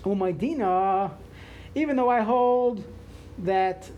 Umaydina, 0.04 1.10
even 1.74 1.96
though 1.96 2.08
I 2.08 2.20
hold 2.20 2.84
that, 3.38 3.90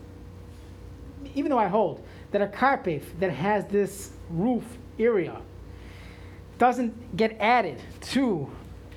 even 1.35 1.49
though 1.49 1.59
I 1.59 1.67
hold 1.67 2.03
that 2.31 2.41
a 2.41 2.47
carpet 2.47 3.03
that 3.19 3.31
has 3.31 3.65
this 3.65 4.11
roof 4.29 4.63
area 4.99 5.37
doesn't 6.57 7.15
get 7.15 7.37
added 7.39 7.81
to 8.01 8.49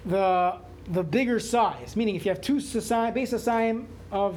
the 0.07 0.57
the 0.89 1.03
bigger 1.03 1.39
size, 1.39 1.95
meaning 1.95 2.17
if 2.17 2.25
you 2.25 2.31
have 2.31 2.41
two 2.41 2.59
society, 2.59 3.15
base 3.15 3.33
assignment 3.33 3.89
of 4.11 4.37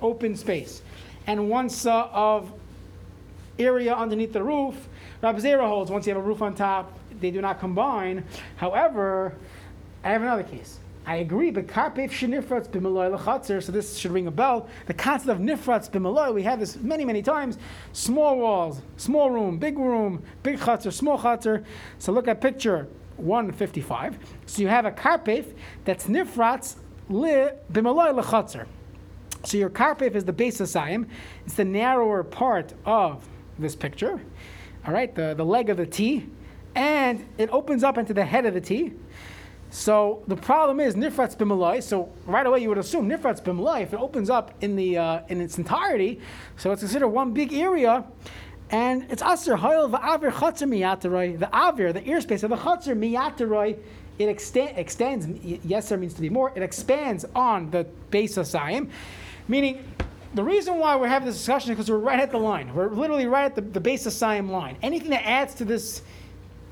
open 0.00 0.34
space 0.34 0.82
and 1.26 1.50
one 1.50 1.68
saw 1.68 2.08
of 2.12 2.50
area 3.58 3.94
underneath 3.94 4.32
the 4.32 4.42
roof, 4.42 4.88
Rabbi 5.22 5.40
holds 5.56 5.90
once 5.90 6.06
you 6.06 6.14
have 6.14 6.22
a 6.22 6.26
roof 6.26 6.40
on 6.40 6.54
top, 6.54 6.98
they 7.20 7.30
do 7.30 7.42
not 7.42 7.60
combine. 7.60 8.24
However, 8.56 9.34
I 10.02 10.12
have 10.12 10.22
another 10.22 10.42
case. 10.42 10.78
I 11.10 11.16
agree, 11.16 11.50
but 11.50 11.66
karpef 11.66 12.12
shenifratz 12.12 12.68
b'maloi 12.68 13.18
lechatzer, 13.18 13.60
so 13.60 13.72
this 13.72 13.96
should 13.96 14.12
ring 14.12 14.28
a 14.28 14.30
bell. 14.30 14.68
The 14.86 14.94
concept 14.94 15.28
of 15.28 15.38
nifratz 15.38 15.90
b'maloi, 15.90 16.32
we 16.32 16.44
have 16.44 16.60
this 16.60 16.76
many, 16.76 17.04
many 17.04 17.20
times. 17.20 17.58
Small 17.92 18.38
walls, 18.38 18.80
small 18.96 19.28
room, 19.28 19.58
big 19.58 19.76
room, 19.76 20.22
big 20.44 20.60
chatzar, 20.60 20.92
small 20.92 21.18
chatzar. 21.18 21.64
So 21.98 22.12
look 22.12 22.28
at 22.28 22.40
picture 22.40 22.86
155. 23.16 24.20
So 24.46 24.62
you 24.62 24.68
have 24.68 24.84
a 24.84 24.92
karpef 24.92 25.52
that's 25.84 26.06
nifratz 26.06 26.76
li 27.08 27.48
b'maloi 27.72 28.22
lechatzer. 28.22 28.66
So 29.42 29.56
your 29.56 29.68
karpef 29.68 30.14
is 30.14 30.24
the 30.24 30.32
base 30.32 30.60
of 30.60 30.68
Sayim. 30.68 31.08
It's 31.44 31.56
the 31.56 31.64
narrower 31.64 32.22
part 32.22 32.72
of 32.86 33.28
this 33.58 33.74
picture. 33.74 34.22
All 34.86 34.94
right, 34.94 35.12
the, 35.12 35.34
the 35.34 35.44
leg 35.44 35.70
of 35.70 35.76
the 35.76 35.86
T. 35.86 36.28
And 36.76 37.26
it 37.36 37.50
opens 37.50 37.82
up 37.82 37.98
into 37.98 38.14
the 38.14 38.24
head 38.24 38.46
of 38.46 38.54
the 38.54 38.60
T. 38.60 38.92
So 39.70 40.24
the 40.26 40.36
problem 40.36 40.80
is 40.80 40.96
nifratz 40.96 41.36
b'malai. 41.36 41.82
So 41.82 42.12
right 42.26 42.44
away 42.44 42.60
you 42.60 42.68
would 42.68 42.78
assume 42.78 43.08
nifratz 43.08 43.40
b'malai 43.40 43.82
if 43.82 43.92
it 43.92 44.00
opens 44.00 44.28
up 44.28 44.52
in 44.60 44.74
the 44.74 44.98
uh, 44.98 45.20
in 45.28 45.40
its 45.40 45.58
entirety. 45.58 46.20
So 46.56 46.72
it's 46.72 46.82
considered 46.82 47.08
one 47.08 47.32
big 47.32 47.52
area, 47.52 48.04
and 48.70 49.06
it's 49.10 49.22
aser 49.22 49.56
hoyel 49.56 49.88
v'aver 49.88 50.32
chatzar 50.32 50.68
miyataroi. 50.68 51.38
The 51.38 51.48
aver, 51.56 51.92
the 51.92 52.06
ear 52.08 52.20
space 52.20 52.42
of 52.42 52.50
the 52.50 52.56
chatzar 52.56 52.98
miyataroi, 52.98 53.78
it 54.18 54.28
extend, 54.28 54.76
extends. 54.76 55.26
Yeser 55.26 55.98
means 55.98 56.14
to 56.14 56.20
be 56.20 56.28
more. 56.28 56.52
It 56.56 56.64
expands 56.64 57.24
on 57.36 57.70
the 57.70 57.84
base 58.10 58.36
of 58.36 58.46
Sayim, 58.46 58.90
meaning. 59.48 59.84
The 60.32 60.44
reason 60.44 60.78
why 60.78 60.94
we're 60.94 61.08
having 61.08 61.26
this 61.26 61.38
discussion 61.38 61.72
is 61.72 61.76
because 61.76 61.90
we're 61.90 61.98
right 61.98 62.20
at 62.20 62.30
the 62.30 62.38
line. 62.38 62.72
We're 62.72 62.88
literally 62.88 63.26
right 63.26 63.46
at 63.46 63.56
the, 63.56 63.62
the 63.62 63.80
base 63.80 64.06
of 64.06 64.12
Sayim 64.12 64.48
line. 64.48 64.76
Anything 64.80 65.10
that 65.10 65.26
adds 65.26 65.54
to 65.56 65.64
this 65.64 66.02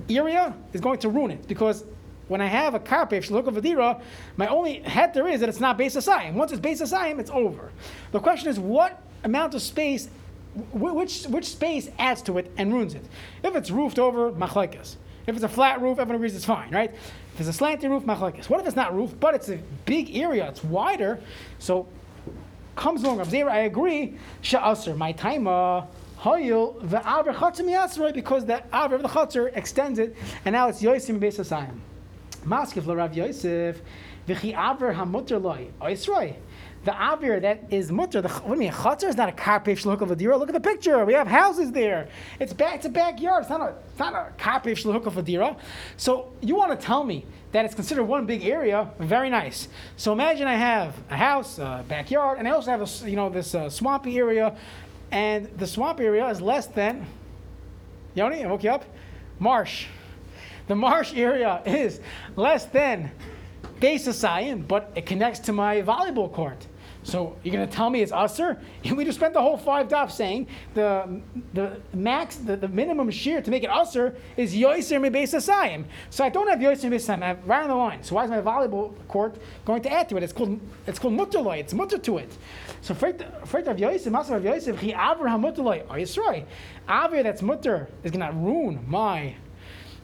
area 0.09 0.55
is 0.73 0.81
going 0.81 1.01
to 1.01 1.09
ruin 1.09 1.33
it 1.33 1.49
because 1.49 1.83
when 2.29 2.41
I 2.41 2.47
have 2.47 2.75
a 2.75 3.17
if 3.17 3.29
you 3.29 3.37
look 3.37 3.49
at 3.49 3.55
Vadira, 3.55 4.01
my 4.37 4.47
only 4.47 4.83
heter 4.83 5.33
is 5.33 5.41
that 5.41 5.49
it's 5.49 5.61
not 5.61 5.77
base 5.77 5.97
asayim. 5.97 6.35
Once 6.35 6.53
it's 6.53 6.61
base 6.61 6.81
asayim, 6.81 7.19
it's 7.19 7.31
over. 7.31 7.73
The 8.13 8.21
question 8.21 8.49
is 8.49 8.61
what 8.61 9.03
amount 9.25 9.55
of 9.55 9.63
space, 9.63 10.09
which, 10.73 11.25
which 11.25 11.47
space 11.47 11.91
adds 11.99 12.23
to 12.23 12.39
it 12.39 12.51
and 12.57 12.73
ruins 12.73 12.95
it. 12.95 13.05
If 13.43 13.57
it's 13.57 13.71
roofed 13.71 13.99
over, 13.99 14.31
machlekes. 14.31 14.97
If 15.27 15.35
it's 15.35 15.45
a 15.45 15.49
flat 15.49 15.81
roof, 15.81 15.99
everyone 15.99 16.17
agrees 16.17 16.37
it's 16.37 16.45
fine, 16.45 16.71
right? 16.71 16.91
If 17.35 17.41
it's 17.41 17.49
a 17.49 17.53
slanted 17.53 17.91
roof, 17.91 18.05
machlekes. 18.05 18.49
What 18.49 18.61
if 18.61 18.67
it's 18.67 18.77
not 18.77 18.95
roofed, 18.95 19.19
but 19.21 19.35
it's 19.35 19.49
a 19.49 19.59
big 19.85 20.17
area, 20.17 20.49
it's 20.49 20.65
wider, 20.65 21.21
so 21.59 21.87
comes 22.77 23.03
along 23.03 23.19
Rav 23.19 23.29
Zera, 23.29 23.51
I 23.51 23.61
agree, 23.61 24.17
sha'aser, 24.43 24.97
my 24.97 25.13
timer, 25.13 25.85
hoyil, 26.21 26.89
the 26.89 26.99
aver 26.99 27.33
chatzim 27.33 27.67
yasroi, 27.67 28.15
because 28.15 28.47
the 28.47 28.63
aver 28.73 28.95
of 28.95 29.03
the 29.03 29.09
chatzir 29.09 29.55
extends 29.57 29.99
it, 29.99 30.17
and 30.45 30.53
now 30.53 30.69
it's 30.69 30.81
yoisim 30.81 31.21
base 31.21 31.39
asayim. 31.39 31.79
Maskif 32.45 32.87
Rav 32.87 33.17
Yosef, 33.17 33.81
v'chi 34.27 34.55
aver 34.55 34.95
hamutter 34.95 35.43
loy. 35.43 35.69
The 36.85 36.93
avir 36.93 37.43
that 37.43 37.65
is 37.71 37.91
mutter, 37.91 38.23
the, 38.23 38.29
what 38.29 38.45
do 38.45 38.53
you 38.55 38.71
mean, 38.71 38.73
chatzar 38.73 39.09
is 39.09 39.17
not 39.17 39.29
a 39.29 39.33
carpet 39.33 39.79
shluch 39.79 40.01
of 40.01 40.11
a 40.13 40.17
dira. 40.17 40.37
Look 40.37 40.49
at 40.49 40.55
the 40.55 40.61
picture. 40.61 41.05
We 41.05 41.13
have 41.13 41.27
houses 41.27 41.73
there. 41.73 42.09
It's 42.39 42.53
back, 42.53 42.77
it's 42.77 42.87
a 42.87 42.89
backyard. 42.89 43.43
It's 43.43 43.51
not 43.51 43.61
a, 43.61 43.75
it's 43.91 43.99
not 43.99 44.15
a 44.15 45.07
of 45.07 45.19
a 45.19 45.23
dira. 45.23 45.57
So 45.97 46.33
you 46.41 46.55
want 46.55 46.79
to 46.79 46.87
tell 46.87 47.03
me 47.03 47.27
that 47.51 47.65
it's 47.65 47.75
considered 47.75 48.05
one 48.05 48.27
big 48.27 48.45
area? 48.45 48.91
Very 49.01 49.29
nice. 49.29 49.69
So 49.97 50.13
imagine 50.13 50.47
I 50.47 50.55
have 50.55 50.95
a 51.11 51.17
house, 51.17 51.59
a 51.59 51.85
backyard, 51.89 52.39
and 52.39 52.47
I 52.47 52.53
also 52.53 52.71
have 52.71 52.81
a, 52.81 53.11
you 53.11 53.17
know, 53.17 53.29
this 53.29 53.55
uh, 53.55 53.69
swampy 53.69 54.17
area, 54.17 54.57
and 55.11 55.47
the 55.59 55.67
swamp 55.67 56.01
area 56.01 56.29
is 56.29 56.41
less 56.41 56.67
than, 56.67 57.07
Yoni, 58.15 58.45
I 58.45 58.49
woke 58.49 58.63
you 58.63 58.71
up, 58.71 58.85
marsh. 59.39 59.89
The 60.69 60.77
marsh 60.77 61.15
area 61.15 61.63
is 61.67 62.01
less 62.37 62.67
than 62.67 63.11
base 63.81 64.07
Asayim, 64.07 64.67
but 64.67 64.93
it 64.95 65.07
connects 65.07 65.41
to 65.41 65.53
my 65.53 65.83
volleyball 65.83 66.33
court. 66.33 66.67
So 67.05 67.37
you're 67.43 67.55
going 67.55 67.67
to 67.67 67.75
tell 67.75 67.89
me 67.89 68.03
it's 68.03 68.13
usher? 68.13 68.59
We 68.95 69.05
just 69.05 69.19
spent 69.19 69.33
the 69.33 69.41
whole 69.41 69.57
five 69.57 69.89
daf 69.89 70.11
saying 70.11 70.49
the 70.75 71.23
the 71.55 71.81
max, 71.95 72.37
the, 72.37 72.57
the 72.57 72.69
minimum 72.69 73.11
shear 73.11 73.41
to 73.41 73.51
make 73.51 73.65
it 73.65 73.71
usher 73.71 74.17
is 74.37 74.55
yoiser 74.55 75.01
asayim. 75.01 75.85
So 76.11 76.25
I 76.25 76.29
don't 76.29 76.49
have 76.49 76.59
yoiser 76.59 76.85
mi 76.85 76.91
base 76.91 77.09
asayim. 77.09 77.23
I 77.23 77.29
have 77.29 77.47
right 77.47 77.63
on 77.63 77.69
the 77.69 77.75
line. 77.75 78.03
So 78.03 78.17
why 78.17 78.25
is 78.25 78.31
my 78.31 78.41
volleyball 78.41 78.93
court 79.09 79.37
going 79.65 79.83
to 79.83 79.93
add 79.93 80.09
to 80.11 80.17
it? 80.17 80.23
It's 80.23 80.33
called 80.33 80.61
it's 80.87 80.99
called 80.99 81.15
mutterloy. 81.15 81.59
It's 81.61 81.73
mutter 81.73 81.99
to 81.99 82.19
it. 82.19 82.37
So 82.83 82.95
freit 82.95 83.21
of 83.69 83.77
yoiser, 83.77 84.11
masav 84.11 84.37
of 84.37 84.43
yoiser, 84.43 84.77
chi 84.77 84.93
avraham 84.93 85.41
mutterloy. 85.47 85.87
Oh, 85.89 85.95
Yisroi. 85.95 86.45
Avir 86.89 87.23
that's 87.23 87.43
mutter 87.43 87.89
is 88.03 88.11
going 88.11 88.27
to 88.27 88.33
ruin 88.37 88.85
my 88.87 89.35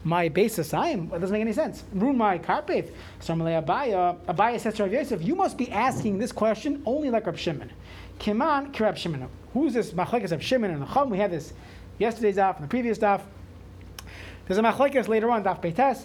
my 0.05 0.29
basis 0.29 0.75
I 0.75 0.89
am. 0.91 1.11
It 1.13 1.21
doesn't 1.21 1.33
make 1.33 1.41
any 1.41 1.53
sense. 1.53 1.85
Carpet. 1.95 2.95
So 3.21 3.35
Amalei 3.35 3.65
Abaya, 3.65 4.17
Abaya 4.27 4.61
says 4.61 4.75
to 4.75 4.85
Rav 4.85 4.93
Yosef, 4.93 5.23
you 5.23 5.35
must 5.35 5.57
be 5.57 5.71
asking 5.73 6.19
this 6.19 6.31
question 6.31 6.83
only 6.85 7.11
like 7.11 7.27
Rav 7.27 7.39
Shimon. 7.39 7.73
Kiman 8.19 8.73
Kirab 8.73 8.97
Shimon. 8.97 9.29
Who's 9.55 9.73
this 9.73 9.93
machlekes 9.93 10.33
of 10.33 10.43
Shimon 10.43 10.71
and 10.71 10.87
Chum? 10.89 11.11
We 11.11 11.19
had 11.19 11.31
this 11.31 11.53
yesterday's 11.99 12.37
daf 12.37 12.57
and 12.57 12.65
the 12.65 12.69
previous 12.69 12.99
daf. 12.99 13.23
There's 14.47 14.59
a 14.59 14.63
machlekes 14.63 15.09
later 15.09 15.31
on, 15.31 15.43
daf 15.43 15.63
Beites. 15.63 16.05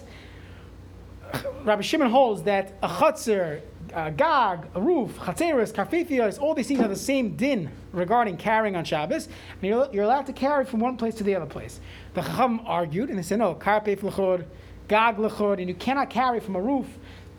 Rabbi 1.64 1.82
Shimon 1.82 2.10
holds 2.10 2.42
that 2.44 2.72
a 2.82 2.88
chutzir, 2.88 3.60
a 3.94 4.10
gag, 4.10 4.66
a 4.74 4.80
roof, 4.80 5.16
chatzeris, 5.18 5.72
karfifios, 5.72 6.40
all 6.40 6.54
these 6.54 6.68
things 6.68 6.80
are 6.80 6.88
the 6.88 6.96
same 6.96 7.36
din 7.36 7.70
regarding 7.92 8.36
carrying 8.36 8.76
on 8.76 8.84
Shabbos, 8.84 9.26
and 9.26 9.62
you're, 9.62 9.88
you're 9.92 10.04
allowed 10.04 10.26
to 10.26 10.32
carry 10.32 10.64
from 10.64 10.80
one 10.80 10.96
place 10.96 11.14
to 11.16 11.24
the 11.24 11.34
other 11.34 11.46
place. 11.46 11.80
The 12.14 12.22
Chacham 12.22 12.60
argued, 12.64 13.08
and 13.08 13.18
they 13.18 13.22
said, 13.22 13.38
no, 13.38 13.54
karpef 13.54 14.00
lechod, 14.00 14.44
gag 14.88 15.16
lechod, 15.16 15.58
and 15.58 15.68
you 15.68 15.74
cannot 15.74 16.10
carry 16.10 16.40
from 16.40 16.56
a 16.56 16.60
roof 16.60 16.86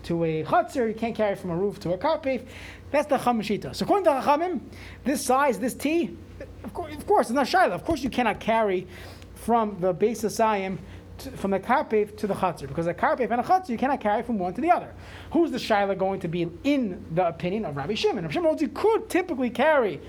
to 0.03 0.23
a 0.23 0.43
chutzir, 0.43 0.87
you 0.87 0.95
can't 0.95 1.15
carry 1.15 1.35
from 1.35 1.51
a 1.51 1.55
roof 1.55 1.79
to 1.81 1.93
a 1.93 1.97
karpef. 1.97 2.45
That's 2.91 3.07
the 3.07 3.17
Chacham 3.17 3.41
Shita. 3.41 3.75
So 3.75 3.85
according 3.85 4.05
to 4.05 4.11
Chachamim, 4.11 4.61
this 5.03 5.23
size, 5.23 5.59
this 5.59 5.73
T, 5.73 6.17
of 6.63 6.73
course, 6.73 6.93
of 6.95 7.05
course, 7.05 7.27
it's 7.27 7.35
not 7.35 7.47
Shiloh. 7.47 7.75
Of 7.75 7.85
course 7.85 8.01
you 8.01 8.09
cannot 8.09 8.39
carry 8.39 8.87
from 9.35 9.79
the 9.79 9.93
base 9.93 10.23
of 10.23 10.31
Sayim 10.31 10.77
to, 11.21 11.31
from 11.31 11.51
the 11.51 11.59
karpef 11.59 12.15
to 12.17 12.27
the 12.27 12.33
chatzir, 12.33 12.67
because 12.67 12.87
a 12.87 12.93
karpef 12.93 13.31
and 13.31 13.41
a 13.41 13.43
chatzir 13.43 13.69
you 13.69 13.77
cannot 13.77 13.99
carry 13.99 14.23
from 14.23 14.37
one 14.39 14.53
to 14.53 14.61
the 14.61 14.71
other. 14.71 14.93
Who's 15.31 15.51
the 15.51 15.57
shaila 15.57 15.97
going 15.97 16.19
to 16.21 16.27
be 16.27 16.49
in 16.63 17.05
the 17.13 17.27
opinion 17.27 17.65
of 17.65 17.75
Rabbi 17.75 17.95
Shimon? 17.95 18.23
Rabbi 18.23 18.33
Shimon 18.33 18.47
holds 18.47 18.61
you 18.61 18.69
could 18.69 19.09
typically 19.09 19.49
carry 19.49 20.01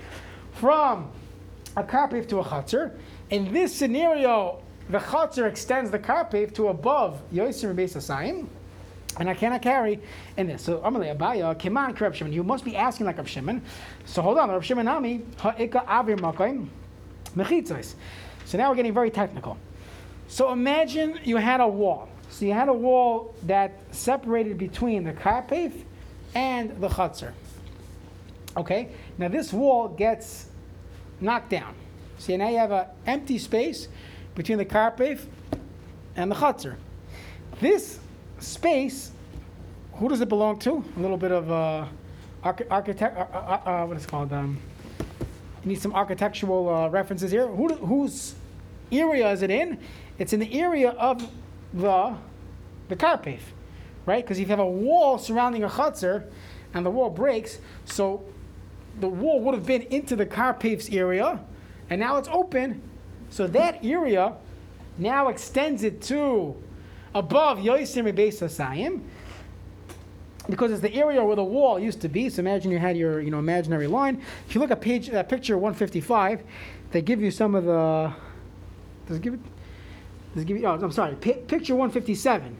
from 0.53 1.11
a 1.75 1.83
karpef 1.83 2.27
to 2.29 2.39
a 2.39 2.43
chatzir. 2.43 2.97
In 3.29 3.51
this 3.53 3.73
scenario, 3.73 4.61
the 4.89 4.99
chatzir 4.99 5.47
extends 5.47 5.89
the 5.91 5.99
karpef 5.99 6.53
to 6.55 6.67
above 6.67 7.21
yosim 7.33 7.73
beis 7.75 7.95
asayim. 7.95 8.47
And 9.19 9.29
I 9.29 9.35
cannot 9.35 9.61
carry 9.61 9.99
in 10.37 10.47
this. 10.47 10.63
So 10.63 10.79
Amalei 10.79 11.15
Abaya, 11.15 11.55
Keman 11.55 11.99
Reb 11.99 12.15
Shimon. 12.15 12.33
You 12.33 12.43
must 12.43 12.65
be 12.65 12.75
asking 12.75 13.05
like 13.05 13.17
Reb 13.17 13.27
Shimon. 13.27 13.61
So 14.05 14.23
hold 14.23 14.39
on, 14.39 14.49
Reb 14.49 14.63
Shimon 14.63 14.85
Nami, 14.85 15.21
Ha'ika 15.37 15.85
Avir 15.85 16.19
Makayim, 16.19 16.67
Mechitzos. 17.35 17.93
So 18.45 18.57
now 18.57 18.69
we're 18.69 18.75
getting 18.75 18.93
very 18.93 19.11
technical. 19.11 19.57
So 20.27 20.51
imagine 20.51 21.19
you 21.23 21.37
had 21.37 21.61
a 21.61 21.67
wall. 21.67 22.09
So 22.29 22.45
you 22.45 22.53
had 22.53 22.69
a 22.69 22.73
wall 22.73 23.35
that 23.43 23.79
separated 23.91 24.57
between 24.57 25.03
the 25.03 25.13
karpef 25.13 25.71
and 26.33 26.71
the 26.81 26.87
chutzner. 26.87 27.33
Okay, 28.57 28.89
now 29.17 29.27
this 29.27 29.53
wall 29.53 29.87
gets 29.89 30.47
knocked 31.19 31.49
down. 31.49 31.75
So 32.17 32.35
now 32.35 32.49
you 32.49 32.57
have 32.57 32.71
an 32.71 32.85
empty 33.05 33.37
space 33.37 33.87
between 34.35 34.57
the 34.57 34.65
karpef 34.65 35.25
and 36.15 36.31
the 36.31 36.35
chutzner. 36.35 36.75
This 37.59 37.99
space, 38.39 39.11
who 39.93 40.09
does 40.09 40.21
it 40.21 40.29
belong 40.29 40.59
to? 40.59 40.83
A 40.97 40.99
little 40.99 41.17
bit 41.17 41.31
of 41.31 41.51
uh, 41.51 41.85
archi- 42.43 42.67
architect. 42.69 43.17
Uh, 43.17 43.21
uh, 43.21 43.69
uh, 43.69 43.85
what 43.85 43.97
is 43.97 44.03
it 44.03 44.09
called? 44.09 44.33
Um, 44.33 44.59
you 45.63 45.69
need 45.69 45.81
some 45.81 45.93
architectural 45.93 46.67
uh, 46.67 46.89
references 46.89 47.31
here. 47.31 47.47
Who, 47.47 47.73
whose 47.75 48.35
area 48.91 49.31
is 49.31 49.41
it 49.41 49.51
in? 49.51 49.79
It's 50.17 50.33
in 50.33 50.39
the 50.39 50.53
area 50.59 50.91
of 50.91 51.29
the 51.73 52.15
the 52.89 52.95
karpef, 52.95 53.39
right? 54.05 54.23
Because 54.23 54.37
if 54.37 54.47
you 54.47 54.49
have 54.49 54.59
a 54.59 54.65
wall 54.65 55.17
surrounding 55.17 55.63
a 55.63 55.69
chutzner, 55.69 56.25
and 56.73 56.85
the 56.85 56.89
wall 56.89 57.09
breaks, 57.09 57.59
so 57.85 58.23
the 58.99 59.07
wall 59.07 59.39
would 59.41 59.53
have 59.53 59.65
been 59.65 59.83
into 59.83 60.15
the 60.15 60.25
karpef's 60.25 60.89
area, 60.89 61.39
and 61.89 61.99
now 61.99 62.17
it's 62.17 62.29
open. 62.29 62.81
So 63.29 63.47
that 63.47 63.83
area 63.83 64.33
now 64.97 65.29
extends 65.29 65.83
it 65.83 66.01
to 66.03 66.55
above 67.15 67.59
Yoisim 67.59 68.11
Beis 68.13 68.39
Hasayim, 68.41 69.01
because 70.49 70.71
it's 70.71 70.81
the 70.81 70.93
area 70.93 71.23
where 71.23 71.35
the 71.35 71.43
wall 71.43 71.79
used 71.79 72.01
to 72.01 72.09
be. 72.09 72.29
So 72.29 72.39
imagine 72.41 72.71
you 72.71 72.79
had 72.79 72.97
your 72.97 73.21
you 73.21 73.31
know 73.31 73.39
imaginary 73.39 73.87
line. 73.87 74.21
If 74.47 74.55
you 74.55 74.61
look 74.61 74.71
at 74.71 74.81
page 74.81 75.09
uh, 75.09 75.23
picture 75.23 75.57
155, 75.57 76.43
they 76.91 77.01
give 77.01 77.21
you 77.21 77.31
some 77.31 77.55
of 77.55 77.65
the. 77.65 78.13
Does 79.07 79.17
it 79.17 79.21
give 79.21 79.33
it? 79.33 79.39
Does 80.33 80.43
it 80.43 80.45
give 80.45 80.57
you? 80.57 80.65
Oh, 80.65 80.73
I'm 80.73 80.91
sorry. 80.91 81.15
Pi 81.15 81.33
picture 81.47 81.75
157. 81.75 82.57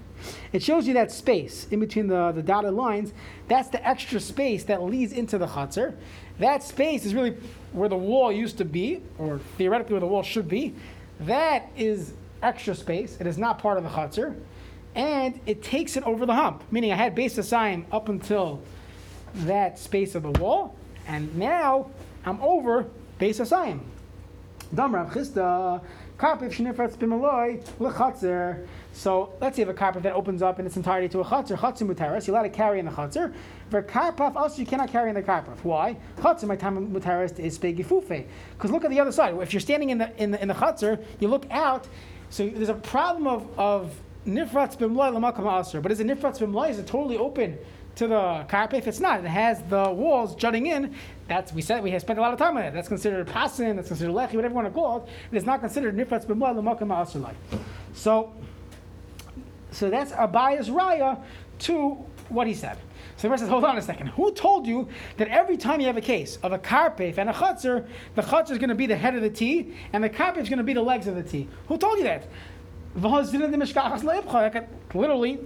It 0.54 0.64
shows 0.64 0.88
you 0.88 0.94
that 0.94 1.12
space 1.12 1.68
in 1.72 1.80
between 1.80 2.08
the, 2.08 2.32
the 2.32 2.42
dotted 2.42 2.74
lines. 2.74 3.14
That's 3.48 3.70
the 3.70 3.86
extra 3.86 4.20
space 4.20 4.64
that 4.66 4.84
leads 4.84 5.12
into 5.12 5.38
the 5.38 5.48
chutzner. 5.48 5.96
That 6.40 6.64
space 6.64 7.06
is 7.06 7.14
really 7.14 7.36
where 7.72 7.90
the 7.90 7.98
wall 7.98 8.32
used 8.32 8.58
to 8.60 8.66
be, 8.66 9.02
or 9.18 9.40
theoretically 9.58 9.94
where 9.94 10.02
the 10.02 10.08
wall 10.08 10.24
should 10.24 10.48
be. 10.48 10.74
That 11.22 11.72
is 11.76 12.14
extra 12.42 12.76
space. 12.76 13.18
It 13.20 13.28
is 13.28 13.38
not 13.38 13.60
part 13.60 13.78
of 13.78 13.84
the 13.84 13.90
chutzner. 13.90 14.36
And 14.96 15.40
it 15.46 15.64
takes 15.64 15.98
it 15.98 16.04
over 16.04 16.26
the 16.26 16.36
hump, 16.36 16.64
meaning 16.72 16.92
I 16.92 16.96
had 16.96 17.16
base 17.16 17.38
assign 17.38 17.86
up 17.92 18.10
until 18.10 18.62
that 19.34 19.80
space 19.80 20.14
of 20.14 20.24
the 20.24 20.32
wall, 20.40 20.76
and 21.08 21.36
now 21.36 21.90
I'm 22.26 22.40
over 22.42 22.86
base 23.18 23.40
assign. 23.40 23.82
Dam 24.74 24.94
Rav 24.94 25.12
Chisda, 25.12 25.82
carpet 26.24 26.52
b'maloi. 26.52 28.66
So 28.94 29.34
let's 29.42 29.58
say 29.58 29.62
you 29.62 29.68
have 29.68 29.76
a 29.76 29.78
carpet 29.78 30.04
that 30.04 30.14
opens 30.14 30.42
up 30.42 30.58
in 30.58 30.66
its 30.66 30.78
entirety 30.78 31.10
to 31.10 31.20
a 31.20 31.26
chatzir, 31.26 31.58
chatzir 31.58 31.94
mutaris. 31.94 32.28
You're 32.28 32.38
allowed 32.38 32.44
to 32.44 32.50
carry 32.50 32.80
in 32.80 32.86
the 32.86 32.92
chatzir. 32.92 33.34
For 33.70 33.84
karpaf, 33.84 34.38
also 34.38 34.62
you 34.62 34.66
cannot 34.66 34.90
carry 34.90 35.10
in 35.10 35.16
the 35.16 35.22
karpaf. 35.22 35.62
Why? 35.64 35.98
Chatzir, 36.20 36.46
my 36.46 36.56
time 36.56 36.94
mutaris 36.94 37.38
is 37.40 37.60
begifufe. 37.60 38.26
Because 38.54 38.72
look 38.72 38.86
at 38.86 38.92
the 38.92 39.02
other 39.02 39.12
side. 39.12 39.36
If 39.42 39.52
you're 39.52 39.60
standing 39.60 39.90
in 39.90 39.98
the 39.98 40.24
in 40.24 40.32
the, 40.32 40.42
in 40.42 40.48
the 40.48 40.54
chatzir, 40.54 41.04
you 41.20 41.28
look 41.28 41.46
out. 41.52 41.90
So 42.30 42.48
there's 42.48 42.70
a 42.70 42.76
problem 42.76 43.28
of 43.28 43.60
of 43.60 43.94
nifratz 44.26 44.78
b'mloi 44.78 45.14
l'makam 45.14 45.60
aser. 45.60 45.82
But 45.82 45.92
is 45.92 46.00
a 46.00 46.06
nifratz 46.06 46.40
b'mloi 46.40 46.70
is 46.70 46.80
it 46.80 46.88
totally 46.88 47.18
open? 47.18 47.58
To 47.98 48.08
the 48.08 48.46
carpet, 48.48 48.80
if 48.80 48.88
it's 48.88 49.00
not, 49.00 49.20
it 49.24 49.28
has 49.28 49.62
the 49.64 49.92
walls 49.92 50.36
jutting 50.36 50.66
in. 50.66 50.96
That's 51.28 51.54
we 51.54 51.62
said 51.62 51.84
we 51.84 51.92
have 51.92 52.02
spent 52.02 52.18
a 52.18 52.22
lot 52.22 52.34
of 52.34 52.40
time 52.40 52.58
on 52.58 52.64
it. 52.64 52.74
That's 52.74 52.88
considered 52.88 53.28
pasin. 53.28 53.76
That's 53.76 53.88
considered 53.88 54.14
lechi, 54.14 54.36
whatever 54.36 54.50
you 54.50 54.56
want 54.56 54.68
to 54.68 54.74
call 54.74 54.98
it. 54.98 55.10
It 55.32 55.38
is 55.38 55.46
not 55.46 55.60
considered 55.60 55.96
nifratz 55.96 56.26
aser. 56.26 57.36
So 57.94 58.34
so 59.72 59.90
that's 59.90 60.12
Abaya's 60.12 60.70
raya 60.70 61.22
to 61.60 61.98
what 62.30 62.48
he 62.48 62.54
said. 62.54 62.78
So 63.18 63.30
the 63.30 63.38
says, 63.38 63.48
hold 63.48 63.64
on 63.64 63.78
a 63.78 63.82
second. 63.82 64.08
Who 64.08 64.34
told 64.34 64.68
you 64.68 64.90
that 65.18 65.28
every 65.30 65.56
time 65.56 65.80
you 65.80 65.88
have 65.88 65.98
a 65.98 66.02
case 66.02 66.38
of 66.44 66.52
a 66.52 66.60
karpef 66.60 67.18
and 67.18 67.30
a 67.30 67.34
chutzner, 67.34 67.88
the 68.16 68.22
chutzner 68.22 68.52
is 68.52 68.58
going 68.58 68.70
to 68.70 68.76
be 68.76 68.86
the 68.86 68.96
head 68.96 69.16
of 69.16 69.22
the 69.22 69.30
T 69.30 69.74
and 69.94 70.04
the 70.04 70.10
karpef 70.10 70.40
is 70.40 70.50
going 70.50 70.58
to 70.58 70.64
be 70.64 70.74
the 70.74 70.82
legs 70.82 71.08
of 71.08 71.16
the 71.16 71.24
T? 71.24 71.48
Who 71.68 71.78
told 71.78 72.00
you 72.00 72.04
that? 72.04 72.28
Literally 74.94 75.40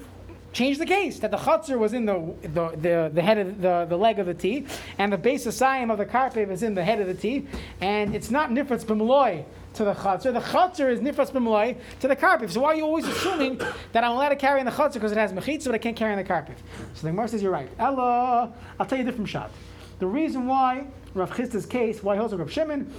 change 0.53 0.77
the 0.77 0.85
case 0.85 1.19
that 1.19 1.31
the 1.31 1.37
chutzner 1.37 1.77
was 1.77 1.93
in 1.93 2.05
the, 2.05 2.33
the, 2.41 2.69
the, 2.77 3.11
the 3.13 3.21
head 3.21 3.37
of 3.37 3.61
the, 3.61 3.85
the 3.89 3.97
leg 3.97 4.19
of 4.19 4.25
the 4.25 4.33
T 4.33 4.65
and 4.97 5.11
the 5.11 5.17
base 5.17 5.45
of 5.45 5.53
Siam 5.53 5.91
of 5.91 5.97
the 5.97 6.05
karpef 6.05 6.49
is 6.49 6.63
in 6.63 6.73
the 6.73 6.83
head 6.83 6.99
of 6.99 7.07
the 7.07 7.13
T 7.13 7.47
and 7.81 8.15
it's 8.15 8.31
not 8.31 8.49
nifratz 8.49 8.85
b'maloi 8.85 9.43
to 9.77 9.83
the 9.83 9.93
chutzner. 9.93 10.33
The 10.33 10.39
chutzner 10.39 10.91
is 10.91 10.99
nifras 10.99 11.31
b'malai 11.31 11.77
to 11.99 12.07
the 12.07 12.15
karpif. 12.15 12.51
So 12.51 12.61
why 12.61 12.69
are 12.69 12.75
you 12.75 12.83
always 12.83 13.05
assuming 13.05 13.61
that 13.91 14.03
I'm 14.03 14.11
allowed 14.11 14.29
to 14.29 14.35
carry 14.35 14.59
in 14.59 14.65
the 14.65 14.71
chutzner 14.71 14.93
because 14.93 15.11
it 15.11 15.17
has 15.17 15.31
mechitza, 15.31 15.65
but 15.65 15.75
I 15.75 15.77
can't 15.77 15.95
carry 15.95 16.13
in 16.13 16.17
the 16.17 16.25
karpif? 16.25 16.55
So 16.95 17.03
the 17.03 17.09
Gemara 17.09 17.27
says 17.27 17.43
you're 17.43 17.51
right. 17.51 17.69
Ella, 17.77 18.53
I'll 18.79 18.85
tell 18.85 18.97
you 18.97 19.03
a 19.03 19.07
different 19.07 19.29
shot. 19.29 19.51
The 19.99 20.07
reason 20.07 20.47
why 20.47 20.87
Rav 21.13 21.31
Chisda's 21.31 21.65
case, 21.65 22.03
why 22.03 22.15
he 22.15 22.19
holds 22.19 22.33
Rav 22.33 22.51
Shimon, 22.51 22.91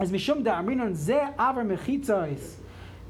is 0.00 0.10
mishum 0.10 0.42
da 0.42 0.60
amrinon 0.62 0.94
ze 0.94 1.14
avar 1.38 1.64
mechitza 1.64 2.32
is 2.32 2.56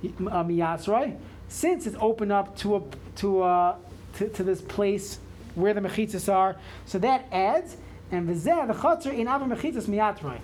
um, 0.02 0.48
miyasroi. 0.48 1.16
Since 1.48 1.86
it's 1.86 1.96
opened 2.00 2.32
up 2.32 2.56
to 2.58 2.76
a 2.76 2.82
to 3.16 3.42
a 3.42 3.76
to, 4.14 4.28
to 4.28 4.42
this 4.44 4.60
place 4.60 5.18
where 5.54 5.74
the 5.74 5.80
mechitzas 5.80 6.32
are, 6.32 6.56
so 6.86 6.98
that 6.98 7.26
adds 7.32 7.76
and 8.10 8.28
v'zeh 8.28 8.66
the 8.66 8.74
chutzner 8.74 9.12
in 9.12 9.26
avar 9.26 9.48
mechitzas 9.48 9.86
miyatroi 9.86 10.38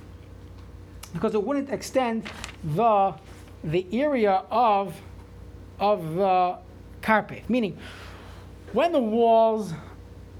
because 1.12 1.34
it 1.34 1.42
wouldn't 1.42 1.70
extend 1.70 2.24
the 2.62 3.14
the 3.62 3.86
area 3.92 4.42
of 4.50 4.94
of 5.78 6.14
the 6.14 6.58
carpet. 7.02 7.48
Meaning, 7.48 7.78
when 8.72 8.92
the 8.92 9.00
walls 9.00 9.72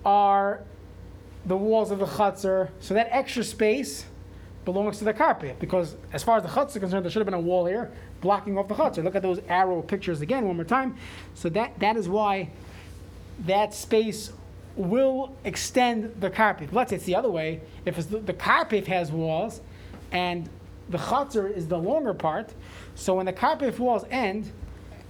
are 0.04 0.60
the 1.46 1.56
walls 1.56 1.90
of 1.90 1.98
the 1.98 2.06
chutzner, 2.06 2.70
so 2.80 2.94
that 2.94 3.08
extra 3.10 3.44
space 3.44 4.06
belongs 4.64 4.98
to 4.98 5.04
the 5.04 5.12
carpet. 5.12 5.58
Because 5.58 5.96
as 6.12 6.22
far 6.22 6.38
as 6.38 6.42
the 6.42 6.48
chutzner 6.48 6.76
is 6.76 6.78
concerned, 6.78 7.04
there 7.04 7.10
should 7.10 7.20
have 7.20 7.26
been 7.26 7.34
a 7.34 7.40
wall 7.40 7.66
here, 7.66 7.90
blocking 8.20 8.58
off 8.58 8.68
the 8.68 8.74
chutzner. 8.74 9.04
Look 9.04 9.14
at 9.14 9.22
those 9.22 9.40
arrow 9.48 9.82
pictures 9.82 10.20
again 10.20 10.46
one 10.46 10.56
more 10.56 10.64
time. 10.64 10.96
So 11.34 11.48
that, 11.50 11.78
that 11.80 11.96
is 11.96 12.08
why 12.08 12.50
that 13.46 13.74
space 13.74 14.32
will 14.76 15.36
extend 15.44 16.20
the 16.20 16.30
carpet. 16.30 16.72
Let's 16.72 16.90
say 16.90 16.96
it's 16.96 17.04
the 17.04 17.14
other 17.14 17.30
way. 17.30 17.60
If 17.84 17.96
the, 18.08 18.18
the 18.18 18.32
carpet 18.32 18.86
has 18.86 19.12
walls 19.12 19.60
and 20.10 20.48
the 20.88 20.98
chutzner 20.98 21.54
is 21.54 21.68
the 21.68 21.78
longer 21.78 22.14
part, 22.14 22.52
so 22.94 23.14
when 23.14 23.26
the 23.26 23.32
carpet 23.32 23.78
walls 23.78 24.04
end, 24.10 24.52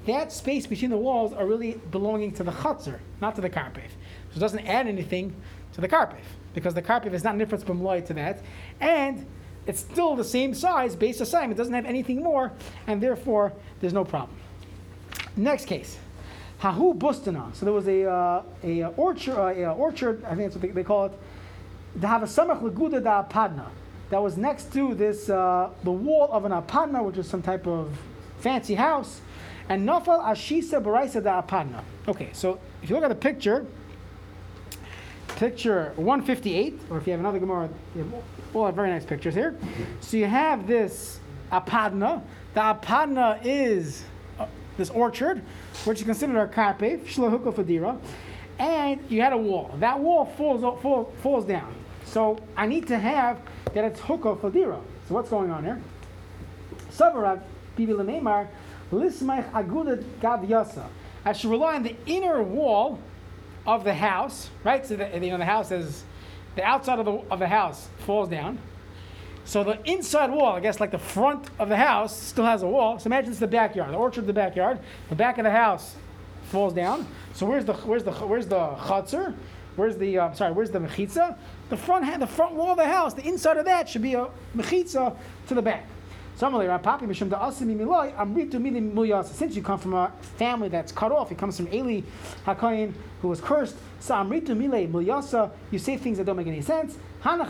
that 0.07 0.33
space 0.33 0.67
between 0.67 0.91
the 0.91 0.99
walls 0.99 1.33
are 1.33 1.47
really 1.47 1.81
belonging 1.91 2.33
to 2.33 2.45
the 2.45 2.53
chutzner, 2.53 2.99
not 3.21 3.35
to 3.37 3.41
the 3.41 3.49
carpet. 3.49 3.91
So 4.31 4.37
it 4.37 4.41
doesn't 4.41 4.67
add 4.67 4.87
anything 4.87 5.35
to 5.73 5.81
the 5.81 5.89
carpet 5.89 6.21
because 6.53 6.75
the 6.75 6.83
carpet 6.83 7.15
is 7.15 7.25
not 7.25 7.35
nifratz 7.35 7.65
b'mloy 7.65 8.07
to 8.07 8.15
that, 8.15 8.43
and 8.81 9.27
it's 9.67 9.81
still 9.81 10.15
the 10.15 10.25
same 10.25 10.55
size, 10.55 10.95
base 10.95 11.21
assignment. 11.21 11.57
Doesn't 11.57 11.75
have 11.75 11.87
anything 11.87 12.23
more, 12.23 12.53
and 12.87 13.03
therefore 13.03 13.53
there's 13.81 13.93
no 13.93 14.05
problem. 14.05 14.37
Next 15.37 15.67
case. 15.67 15.99
Hahu 16.61 16.97
Bustana. 16.97 17.55
So 17.55 17.67
there 17.67 17.75
was 17.75 17.89
a, 17.89 18.09
uh, 18.09 18.43
a 18.63 18.85
orchard, 18.97 19.37
uh, 19.37 19.71
a 19.71 19.75
orchard, 19.75 20.25
I 20.25 20.35
think 20.35 20.41
that's 20.41 20.55
what 20.55 20.63
they, 20.63 20.69
they 20.69 20.85
call 20.85 21.07
it. 21.07 21.13
Dahav 21.99 22.23
Laguda 22.23 23.03
da 23.03 23.25
Apadna. 23.25 23.67
That 24.11 24.23
was 24.23 24.37
next 24.37 24.73
to 24.75 24.95
this, 24.95 25.29
uh, 25.29 25.71
the 25.83 25.91
wall 25.91 26.31
of 26.31 26.45
an 26.45 26.53
Apadna, 26.53 27.05
which 27.05 27.19
is 27.19 27.29
some 27.29 27.43
type 27.43 27.67
of 27.67 27.97
fancy 28.39 28.75
house. 28.75 29.21
And 29.69 29.89
Nafal 29.89 30.23
Ashisa 30.25 30.83
Baraisa 30.83 31.23
da 31.23 31.43
Apadna. 31.43 31.83
Okay, 32.07 32.29
so 32.33 32.59
if 32.83 32.91
you 32.91 32.97
look 32.97 33.05
at 33.05 33.09
the 33.09 33.15
picture, 33.15 33.67
picture 35.37 35.93
158, 35.97 36.81
or 36.91 36.99
if 36.99 37.07
you 37.07 37.13
have 37.13 37.21
another 37.21 37.39
Gemara, 37.39 37.69
you 38.55 38.61
have 38.61 38.69
have 38.69 38.77
very 38.77 38.91
nice 38.91 39.05
pictures 39.05 39.35
here. 39.35 39.57
So 40.01 40.17
you 40.17 40.27
have 40.27 40.67
this 40.67 41.19
Apadna. 41.51 42.23
The 42.55 42.61
Apadna 42.61 43.41
is 43.45 44.05
uh, 44.39 44.47
this 44.77 44.91
orchard, 44.91 45.43
which 45.85 45.99
is 46.01 46.05
considered 46.05 46.39
a 46.39 46.47
carpe, 46.47 47.05
shlahuka 47.05 47.53
fadira, 47.53 47.99
and 48.59 49.01
you 49.09 49.21
had 49.21 49.33
a 49.33 49.37
wall. 49.37 49.75
That 49.79 49.99
wall 49.99 50.27
falls, 50.27 50.61
fall, 50.81 51.13
falls 51.21 51.45
down. 51.45 51.75
So 52.05 52.39
I 52.57 52.67
need 52.67 52.87
to 52.89 52.99
have 52.99 53.41
that 53.73 53.85
it's 53.85 54.01
hookah 54.01 54.37
fadira. 54.37 54.81
So 55.09 55.15
what's 55.15 55.31
going 55.31 55.51
on 55.51 55.65
here? 55.65 55.81
Savarat 56.93 57.43
bibi 57.77 57.93
lememar 57.93 58.47
lismaich 58.93 59.51
agudat 59.51 60.05
gav 60.21 60.41
yasa. 60.41 60.87
I 61.25 61.33
should 61.33 61.51
rely 61.51 61.75
on 61.75 61.83
the 61.83 61.97
inner 62.07 62.43
wall 62.43 63.01
of 63.67 63.83
the 63.83 63.95
house, 63.95 64.51
right? 64.63 64.87
So 64.87 64.97
the, 64.97 65.09
you 65.15 65.31
know 65.31 65.39
the 65.39 65.45
house 65.45 65.73
is 65.73 66.05
the 66.57 66.63
outside 66.63 66.99
of 66.99 67.05
the 67.05 67.13
of 67.31 67.39
the 67.39 67.49
house 67.49 67.89
falls 67.99 68.29
down. 68.29 68.59
So 69.45 69.63
the 69.63 69.79
inside 69.85 70.31
wall, 70.31 70.57
I 70.57 70.61
guess, 70.61 70.81
like 70.81 70.91
the 70.91 70.99
front 70.99 71.49
of 71.59 71.69
the 71.69 71.77
house, 71.77 72.17
still 72.17 72.47
has 72.47 72.63
a 72.63 72.67
wall. 72.67 72.99
So 72.99 73.09
imagine 73.09 73.31
it's 73.31 73.41
the 73.41 73.47
backyard, 73.47 73.93
the 73.93 73.99
orchard, 73.99 74.27
the 74.27 74.33
backyard. 74.33 74.79
The 75.11 75.15
back 75.15 75.37
of 75.37 75.45
the 75.45 75.51
house 75.51 75.95
falls 76.45 76.73
down. 76.73 77.07
So 77.35 77.45
where's 77.47 77.65
the 77.65 77.75
where's 77.75 78.05
the 78.05 78.13
where's 78.13 78.47
the 78.47 78.57
chutzner? 78.57 79.35
Where's 79.77 79.97
the 79.97 80.19
uh, 80.19 80.33
sorry? 80.33 80.53
Where's 80.53 80.71
the 80.71 80.79
mechitza? 80.79 81.37
The 81.69 81.77
front 81.77 82.21
the 82.21 82.27
front 82.27 82.55
wall 82.55 82.71
of 82.71 82.79
the 82.79 82.87
house. 82.87 83.13
The 83.15 83.27
inside 83.27 83.57
of 83.57 83.65
that 83.67 83.89
should 83.89 84.03
be 84.03 84.15
a 84.15 84.29
mechitza 84.57 85.17
to 85.49 85.55
the 85.55 85.63
back. 85.63 85.87
Since 86.37 86.53
you 89.57 89.63
come 89.63 89.79
from 89.79 89.95
a 89.95 90.13
family 90.37 90.69
that's 90.69 90.91
cut 90.91 91.13
off, 91.13 91.29
he 91.29 91.35
comes 91.37 91.57
from 91.57 91.73
Eli 91.73 92.01
Hakayin, 92.45 92.93
who 93.23 93.29
was 93.29 93.41
cursed. 93.41 93.77
You 94.07 95.79
say 95.79 95.97
things 95.97 96.19
that 96.19 96.25
don't 96.27 96.37
make 96.37 96.49
any 96.49 96.61
sense. 96.61 96.99
Those 97.23 97.47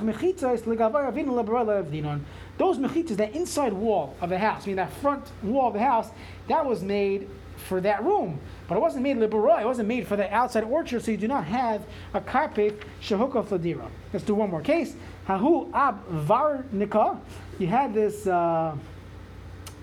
mechitzas, 2.79 3.17
that 3.17 3.35
inside 3.35 3.73
wall 3.73 4.15
of 4.21 4.29
the 4.31 4.39
house, 4.39 4.63
I 4.65 4.67
mean 4.67 4.77
that 4.77 4.93
front 4.93 5.33
wall 5.43 5.69
of 5.69 5.75
the 5.75 5.81
house, 5.81 6.11
that 6.49 6.65
was 6.65 6.83
made 6.83 7.27
for 7.57 7.81
that 7.81 8.05
room. 8.05 8.39
But 8.69 8.77
it 8.77 8.81
wasn't 8.81 9.03
made 9.03 9.17
liberoi, 9.17 9.63
it 9.63 9.67
wasn't 9.67 9.89
made 9.89 10.07
for 10.07 10.17
the 10.17 10.33
outside 10.33 10.63
orchard, 10.65 11.03
so 11.03 11.11
you 11.11 11.17
do 11.17 11.27
not 11.27 11.45
have 11.45 11.85
a 12.13 12.21
carpet 12.21 12.83
shehuka 13.01 13.43
fladira. 13.45 13.89
Let's 14.13 14.25
do 14.25 14.35
one 14.35 14.51
more 14.51 14.61
case. 14.61 14.95
Hahu 15.27 15.73
ab 15.73 16.07
varnika. 16.09 17.19
You 17.59 17.67
had 17.67 17.95
this 17.95 18.27
uh, 18.27 18.77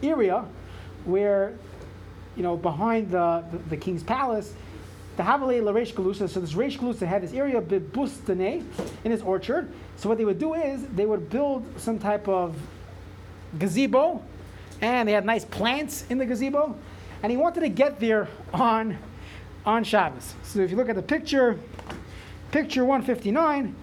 area 0.04 0.46
where, 1.06 1.54
you 2.36 2.44
know, 2.44 2.56
behind 2.58 3.12
the, 3.12 3.44
the, 3.52 3.58
the 3.70 3.78
king's 3.78 4.04
palace, 4.04 4.54
the 5.18 5.24
Havale 5.24 5.64
La 5.64 5.72
Reish 5.72 5.94
Galusa, 5.94 6.30
so 6.30 6.40
this 6.40 6.54
Reish 6.54 6.78
Galusa 6.78 7.08
had 7.08 7.22
this 7.22 7.34
area 7.34 7.62
bustane 7.62 8.64
in 9.04 9.12
his 9.12 9.22
orchard. 9.22 9.72
So 9.98 10.10
what 10.10 10.18
they 10.18 10.26
would 10.26 10.40
do 10.40 10.54
is 10.54 10.86
they 10.88 11.06
would 11.06 11.30
build 11.30 11.66
some 11.78 12.00
type 12.00 12.28
of 12.28 12.56
gazebo, 13.60 14.24
and 14.80 15.08
they 15.08 15.14
had 15.14 15.26
nice 15.26 15.46
plants 15.46 16.06
in 16.10 16.18
the 16.18 16.26
gazebo, 16.26 16.76
and 17.24 17.32
he 17.32 17.38
wanted 17.38 17.62
to 17.62 17.70
get 17.70 18.00
there 18.00 18.28
on 18.54 18.98
on 19.66 19.84
Shabbos. 19.84 20.34
So 20.44 20.60
if 20.62 20.72
you 20.72 20.78
look 20.78 20.90
at 20.90 20.96
the 20.96 21.04
picture, 21.04 21.60
picture 22.52 22.84
159, 22.84 23.76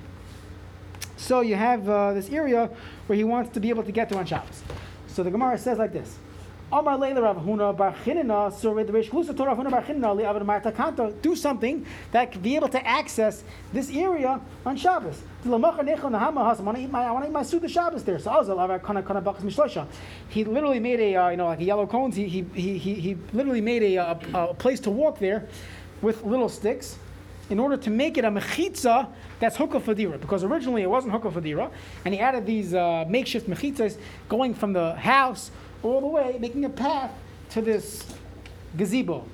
so 1.19 1.41
you 1.41 1.57
have 1.57 1.89
uh, 1.89 2.12
this 2.12 2.31
area 2.31 2.71
where 3.07 3.16
he 3.16 3.25
wants 3.25 3.53
to 3.55 3.61
be 3.61 3.69
able 3.69 3.83
to 3.83 3.93
get 3.93 4.09
to 4.09 4.16
on 4.16 4.25
Shabbos. 4.25 4.62
So 5.09 5.23
the 5.23 5.31
Gemara 5.31 5.59
says 5.59 5.79
like 5.79 5.93
this. 5.93 6.16
Huna 6.71 7.77
Bar 7.77 7.95
Torah 9.35 11.12
do 11.23 11.35
something 11.35 11.87
that 12.12 12.31
could 12.31 12.43
be 12.43 12.57
able 12.57 12.69
to 12.69 12.87
access 12.87 13.43
this 13.73 13.91
area 13.91 14.41
on 14.66 14.77
Shabbos. 14.77 15.23
I 15.47 15.49
want 15.49 16.77
to 16.77 16.79
eat 16.79 16.91
my 16.91 17.05
I 17.05 17.11
want 17.11 17.35
to 17.43 17.69
Shabbos 17.69 18.05
there. 18.05 18.19
So. 18.19 19.87
He 20.29 20.45
literally 20.45 20.79
made 20.79 21.01
a 21.01 21.16
uh, 21.16 21.31
you 21.31 21.37
know 21.39 21.47
like 21.47 21.61
a 21.61 21.64
yellow 21.64 21.87
cones. 21.87 22.14
He 22.16 22.29
he 22.29 22.79
he 22.79 22.95
he 22.95 23.16
literally 23.33 23.62
made 23.62 23.83
a, 23.83 23.97
a, 23.97 24.21
a 24.35 24.55
place 24.55 24.79
to 24.81 24.91
walk 24.91 25.19
there 25.19 25.49
with 26.03 26.23
little 26.23 26.51
sticks 26.51 26.99
in 27.51 27.59
order 27.59 27.77
to 27.77 27.91
make 27.91 28.19
it 28.19 28.25
a 28.25 28.31
mechitza 28.31 29.09
that's 29.41 29.57
hookah 29.57 29.81
fadira, 29.81 30.21
because 30.21 30.45
originally 30.45 30.83
it 30.83 30.91
wasn't 30.91 31.13
hookah 31.13 31.31
fadira, 31.31 31.71
and 32.05 32.15
he 32.15 32.21
added 32.21 32.45
these 32.45 32.75
uh, 32.75 33.05
makeshift 33.09 33.49
mechitzas 33.49 33.99
going 34.29 34.55
from 34.55 34.73
the 34.73 34.95
house 34.97 35.51
all 35.83 36.01
the 36.01 36.07
way, 36.07 36.37
making 36.41 36.65
a 36.65 36.69
path 36.69 37.11
to 37.51 37.63
this 37.63 38.05
gazebo. 38.77 39.25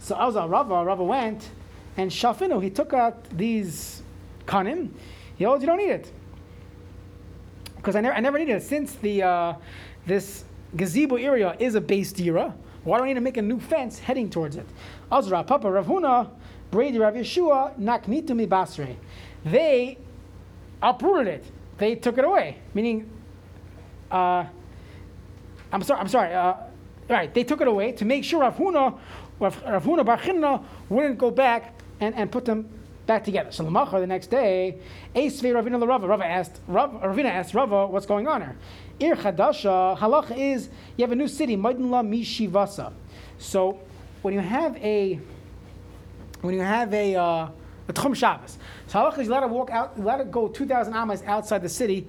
So 0.00 0.16
Azar 0.16 0.48
Rava, 0.48 0.84
Rava 0.84 1.04
went, 1.04 1.50
and 1.96 2.10
Shafinu, 2.10 2.62
he 2.62 2.70
took 2.70 2.92
out 2.92 3.24
these 3.36 4.02
kanim. 4.46 4.90
He 5.36 5.44
goes, 5.44 5.60
you 5.60 5.66
don't 5.66 5.78
need 5.78 5.90
it. 5.90 6.12
Because 7.76 7.96
I 7.96 8.00
never, 8.00 8.14
I 8.14 8.20
never 8.20 8.38
needed 8.38 8.56
it. 8.56 8.62
Since 8.62 8.94
the, 8.96 9.22
uh, 9.22 9.54
this 10.06 10.44
gazebo 10.74 11.16
area 11.16 11.56
is 11.58 11.74
a 11.74 11.80
base 11.80 12.12
dira, 12.12 12.54
why 12.84 12.98
do 12.98 13.04
I 13.04 13.08
need 13.08 13.14
to 13.14 13.20
make 13.20 13.36
a 13.36 13.42
new 13.42 13.60
fence 13.60 13.98
heading 13.98 14.30
towards 14.30 14.56
it? 14.56 14.66
Azra, 15.10 15.44
Papa, 15.44 15.70
Rav 15.70 15.86
Huna, 15.86 16.30
Brady, 16.72 16.98
Rav 16.98 17.14
Yeshua, 17.14 17.78
Naknitu 17.78 18.34
mi 18.34 18.46
Basre. 18.46 18.96
They 19.44 19.98
uprooted 20.82 21.28
it. 21.28 21.44
They 21.76 21.94
took 21.94 22.16
it 22.16 22.24
away. 22.24 22.56
Meaning, 22.74 23.08
uh, 24.10 24.46
I'm 25.70 25.82
sorry, 25.82 26.00
I'm 26.00 26.08
sorry. 26.08 26.34
Uh, 26.34 26.54
right, 27.10 27.32
they 27.32 27.44
took 27.44 27.60
it 27.60 27.68
away 27.68 27.92
to 27.92 28.04
make 28.06 28.24
sure 28.24 28.40
Rav 28.40 28.56
Huna, 28.56 28.98
Rav, 29.38 29.62
Huna 29.62 30.04
Bar 30.04 30.64
wouldn't 30.88 31.18
go 31.18 31.30
back 31.30 31.74
and, 32.00 32.14
and 32.14 32.32
put 32.32 32.46
them 32.46 32.68
back 33.06 33.22
together. 33.22 33.52
So 33.52 33.64
the 33.64 34.06
next 34.06 34.28
day, 34.28 34.78
Esvei 35.14 35.52
Ravina 35.52 35.86
Rava. 35.86 36.06
Rava 36.06 36.24
asked, 36.24 36.60
Rav, 36.66 36.90
Ravina 37.02 37.26
asked 37.26 37.52
Rava, 37.52 37.86
what's 37.86 38.06
going 38.06 38.26
on 38.26 38.40
here? 38.40 38.56
Ir 38.98 39.16
Chadasha, 39.16 39.98
halacha 39.98 40.36
is 40.38 40.70
you 40.96 41.02
have 41.02 41.12
a 41.12 41.16
new 41.16 41.28
city, 41.28 41.54
Maidinla 41.54 42.02
Mishivasa. 42.02 42.92
So 43.36 43.78
when 44.22 44.32
you 44.32 44.40
have 44.40 44.76
a 44.76 45.20
when 46.42 46.54
you 46.54 46.60
have 46.60 46.92
a 46.92 47.16
uh, 47.16 47.48
a 47.88 47.92
Tchum 47.92 48.14
Shabbos, 48.14 48.58
so 48.86 48.98
halacha 48.98 49.18
is 49.18 49.26
you 49.26 49.32
let 49.32 49.42
it 49.42 49.50
walk 49.50 49.70
out, 49.70 49.94
you 49.96 50.04
let 50.04 50.20
it 50.20 50.30
go 50.30 50.48
2,000 50.48 50.94
amas 50.94 51.22
outside 51.26 51.62
the 51.62 51.68
city 51.68 52.06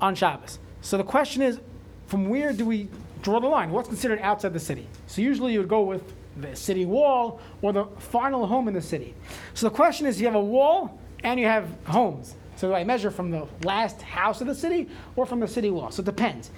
on 0.00 0.14
Shabbos. 0.14 0.58
So 0.80 0.96
the 0.96 1.04
question 1.04 1.42
is, 1.42 1.60
from 2.06 2.28
where 2.28 2.52
do 2.52 2.66
we 2.66 2.88
draw 3.22 3.40
the 3.40 3.46
line? 3.46 3.70
What's 3.70 3.88
considered 3.88 4.20
outside 4.20 4.52
the 4.52 4.60
city? 4.60 4.86
So 5.06 5.22
usually 5.22 5.52
you 5.52 5.60
would 5.60 5.68
go 5.68 5.82
with 5.82 6.02
the 6.36 6.54
city 6.54 6.84
wall 6.84 7.40
or 7.62 7.72
the 7.72 7.84
final 7.98 8.46
home 8.46 8.68
in 8.68 8.74
the 8.74 8.82
city. 8.82 9.14
So 9.54 9.68
the 9.68 9.74
question 9.74 10.06
is, 10.06 10.20
you 10.20 10.26
have 10.26 10.36
a 10.36 10.40
wall 10.40 10.98
and 11.24 11.38
you 11.40 11.46
have 11.46 11.68
homes. 11.84 12.34
So 12.56 12.68
do 12.68 12.74
I 12.74 12.84
measure 12.84 13.10
from 13.10 13.30
the 13.30 13.46
last 13.64 14.02
house 14.02 14.40
of 14.40 14.46
the 14.46 14.54
city 14.54 14.88
or 15.16 15.26
from 15.26 15.40
the 15.40 15.48
city 15.48 15.70
wall? 15.70 15.90
So 15.90 16.02
it 16.02 16.06
depends. 16.06 16.50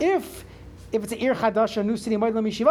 If 0.00 0.44
if 0.92 1.02
it's 1.02 1.12
an 1.12 1.18
Ir 1.18 1.34
Chadasha, 1.34 1.84
new 1.84 1.96
city, 1.96 2.16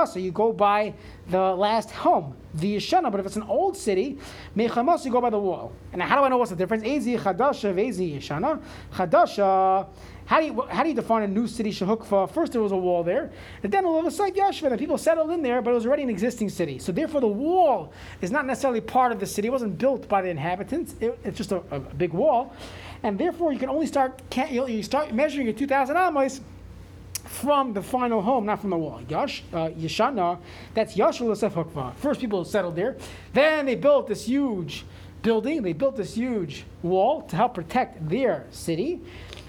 so 0.06 0.20
you 0.20 0.32
go 0.32 0.52
by 0.52 0.94
the 1.30 1.40
last 1.56 1.92
home, 1.92 2.36
the 2.56 2.78
Yeshana. 2.78 3.12
But 3.12 3.20
if 3.20 3.26
it's 3.26 3.36
an 3.36 3.44
old 3.44 3.78
city, 3.78 4.18
Mechamas, 4.56 5.06
you 5.06 5.12
go 5.12 5.22
by 5.22 5.30
the 5.30 5.40
wall. 5.40 5.72
And 5.94 6.02
how 6.02 6.18
do 6.18 6.24
I 6.24 6.30
know 6.30 6.38
what's 6.38 6.52
the 6.52 6.58
difference? 6.58 6.84
Ezi 6.84 7.20
Chadasha, 7.20 7.74
Vezi 7.74 8.18
Yeshana. 8.18 8.62
Chadasha 8.94 9.88
how 10.28 10.42
do 10.42 10.46
you, 10.46 10.62
how 10.70 10.84
do 10.84 10.90
you 10.90 10.96
define 10.96 11.24
a 11.24 11.28
new 11.28 11.48
city 11.48 11.72
Shehukfa? 11.72 12.30
First, 12.30 12.52
there 12.52 12.62
was 12.62 12.74
a 12.74 12.78
wall 12.78 13.02
there, 13.02 13.32
and 13.64 13.72
then 13.72 13.86
a 13.86 13.90
little 13.90 14.12
site 14.12 14.36
Yashva, 14.36 14.70
and 14.70 14.78
people 14.78 14.98
settled 14.98 15.32
in 15.32 15.42
there, 15.42 15.62
but 15.62 15.72
it 15.72 15.74
was 15.74 15.86
already 15.86 16.04
an 16.04 16.10
existing 16.10 16.50
city. 16.50 16.80
So 16.80 16.92
therefore, 16.92 17.22
the 17.22 17.28
wall 17.28 17.94
is 18.22 18.30
not 18.30 18.46
necessarily 18.46 18.82
part 18.82 19.14
of 19.14 19.22
the 19.22 19.26
city. 19.26 19.48
It 19.48 19.52
wasn't 19.52 19.78
built 19.78 20.10
by 20.10 20.22
the 20.22 20.28
inhabitants. 20.28 20.96
It, 21.00 21.18
it's 21.24 21.38
just 21.38 21.54
a, 21.54 21.64
a, 21.72 21.80
big 21.80 22.12
wall, 22.12 22.54
and 23.04 23.18
therefore 23.18 23.54
you 23.54 23.60
can 23.60 23.70
only 23.70 23.88
start 23.88 24.22
you 24.52 24.84
start 24.84 25.14
measuring 25.14 25.48
your 25.48 25.56
2,000 25.56 25.96
amos 25.96 26.42
from 27.30 27.74
the 27.74 27.82
final 27.82 28.22
home, 28.22 28.46
not 28.46 28.62
from 28.62 28.70
the 28.70 28.78
wall. 28.78 29.02
Yash, 29.08 29.44
uh, 29.54 29.70
Yeshana, 29.70 30.40
that's 30.74 30.96
Yashul 30.96 31.28
Yosef 31.28 31.54
Hukva. 31.54 31.96
First 31.96 32.20
people 32.20 32.44
settled 32.46 32.76
there. 32.76 32.98
Then 33.34 33.66
they 33.66 33.76
built 33.76 34.08
this 34.08 34.26
huge 34.26 34.86
building. 35.22 35.62
They 35.62 35.74
built 35.74 35.96
this 35.96 36.16
huge 36.16 36.66
wall 36.84 37.22
to 37.24 37.36
help 37.36 37.54
protect 37.54 38.08
their 38.08 38.46
city. 38.52 39.02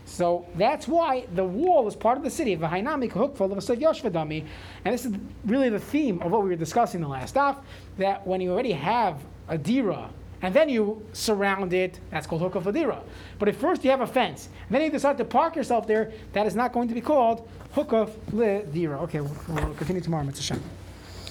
So 0.05 0.47
that's 0.57 0.89
why 0.89 1.27
the 1.35 1.45
wall 1.45 1.87
is 1.87 1.95
part 1.95 2.17
of 2.17 2.25
the 2.25 2.31
city. 2.31 2.57
V'hainami 2.57 3.11
kahukva 3.11 3.51
l'vasav 3.51 3.81
yoshvadami. 3.81 4.47
And 4.85 4.95
this 4.95 5.05
is 5.05 5.13
really 5.45 5.69
the 5.69 5.79
theme 5.79 6.21
of 6.23 6.33
what 6.33 6.43
we 6.43 6.49
were 6.49 6.57
discussing 6.57 7.01
the 7.01 7.09
last 7.09 7.37
off, 7.37 7.59
that 7.99 8.27
when 8.27 8.41
you 8.41 8.51
already 8.53 8.73
have 8.73 9.21
a 9.49 9.59
dira, 9.59 10.11
and 10.43 10.55
then 10.55 10.69
you 10.69 11.05
surround 11.13 11.73
it, 11.73 11.99
that's 12.11 12.27
called 12.27 12.43
hukaf 12.43 12.65
adira. 12.65 13.01
But 13.39 13.49
if 13.49 13.57
first 13.57 13.85
you 13.85 13.91
have 13.91 14.01
a 14.01 14.07
fence, 14.07 14.49
then 14.71 14.83
you 14.83 14.91
decide 14.91 15.19
to 15.19 15.25
park 15.25 15.57
yourself 15.57 15.87
there, 15.87 16.13
that 16.33 16.47
is 16.47 16.55
not 16.55 16.73
going 16.73 16.89
to 16.89 16.95
be 16.95 17.01
called 17.01 17.49
hukaf 17.75 18.11
le 18.33 18.63
dira. 18.65 19.01
Okay, 19.03 19.21
we'll, 19.21 19.37
we'll 19.49 19.75
continue 19.75 20.03
tomorrow, 20.03 20.29
Shem. 20.35 20.63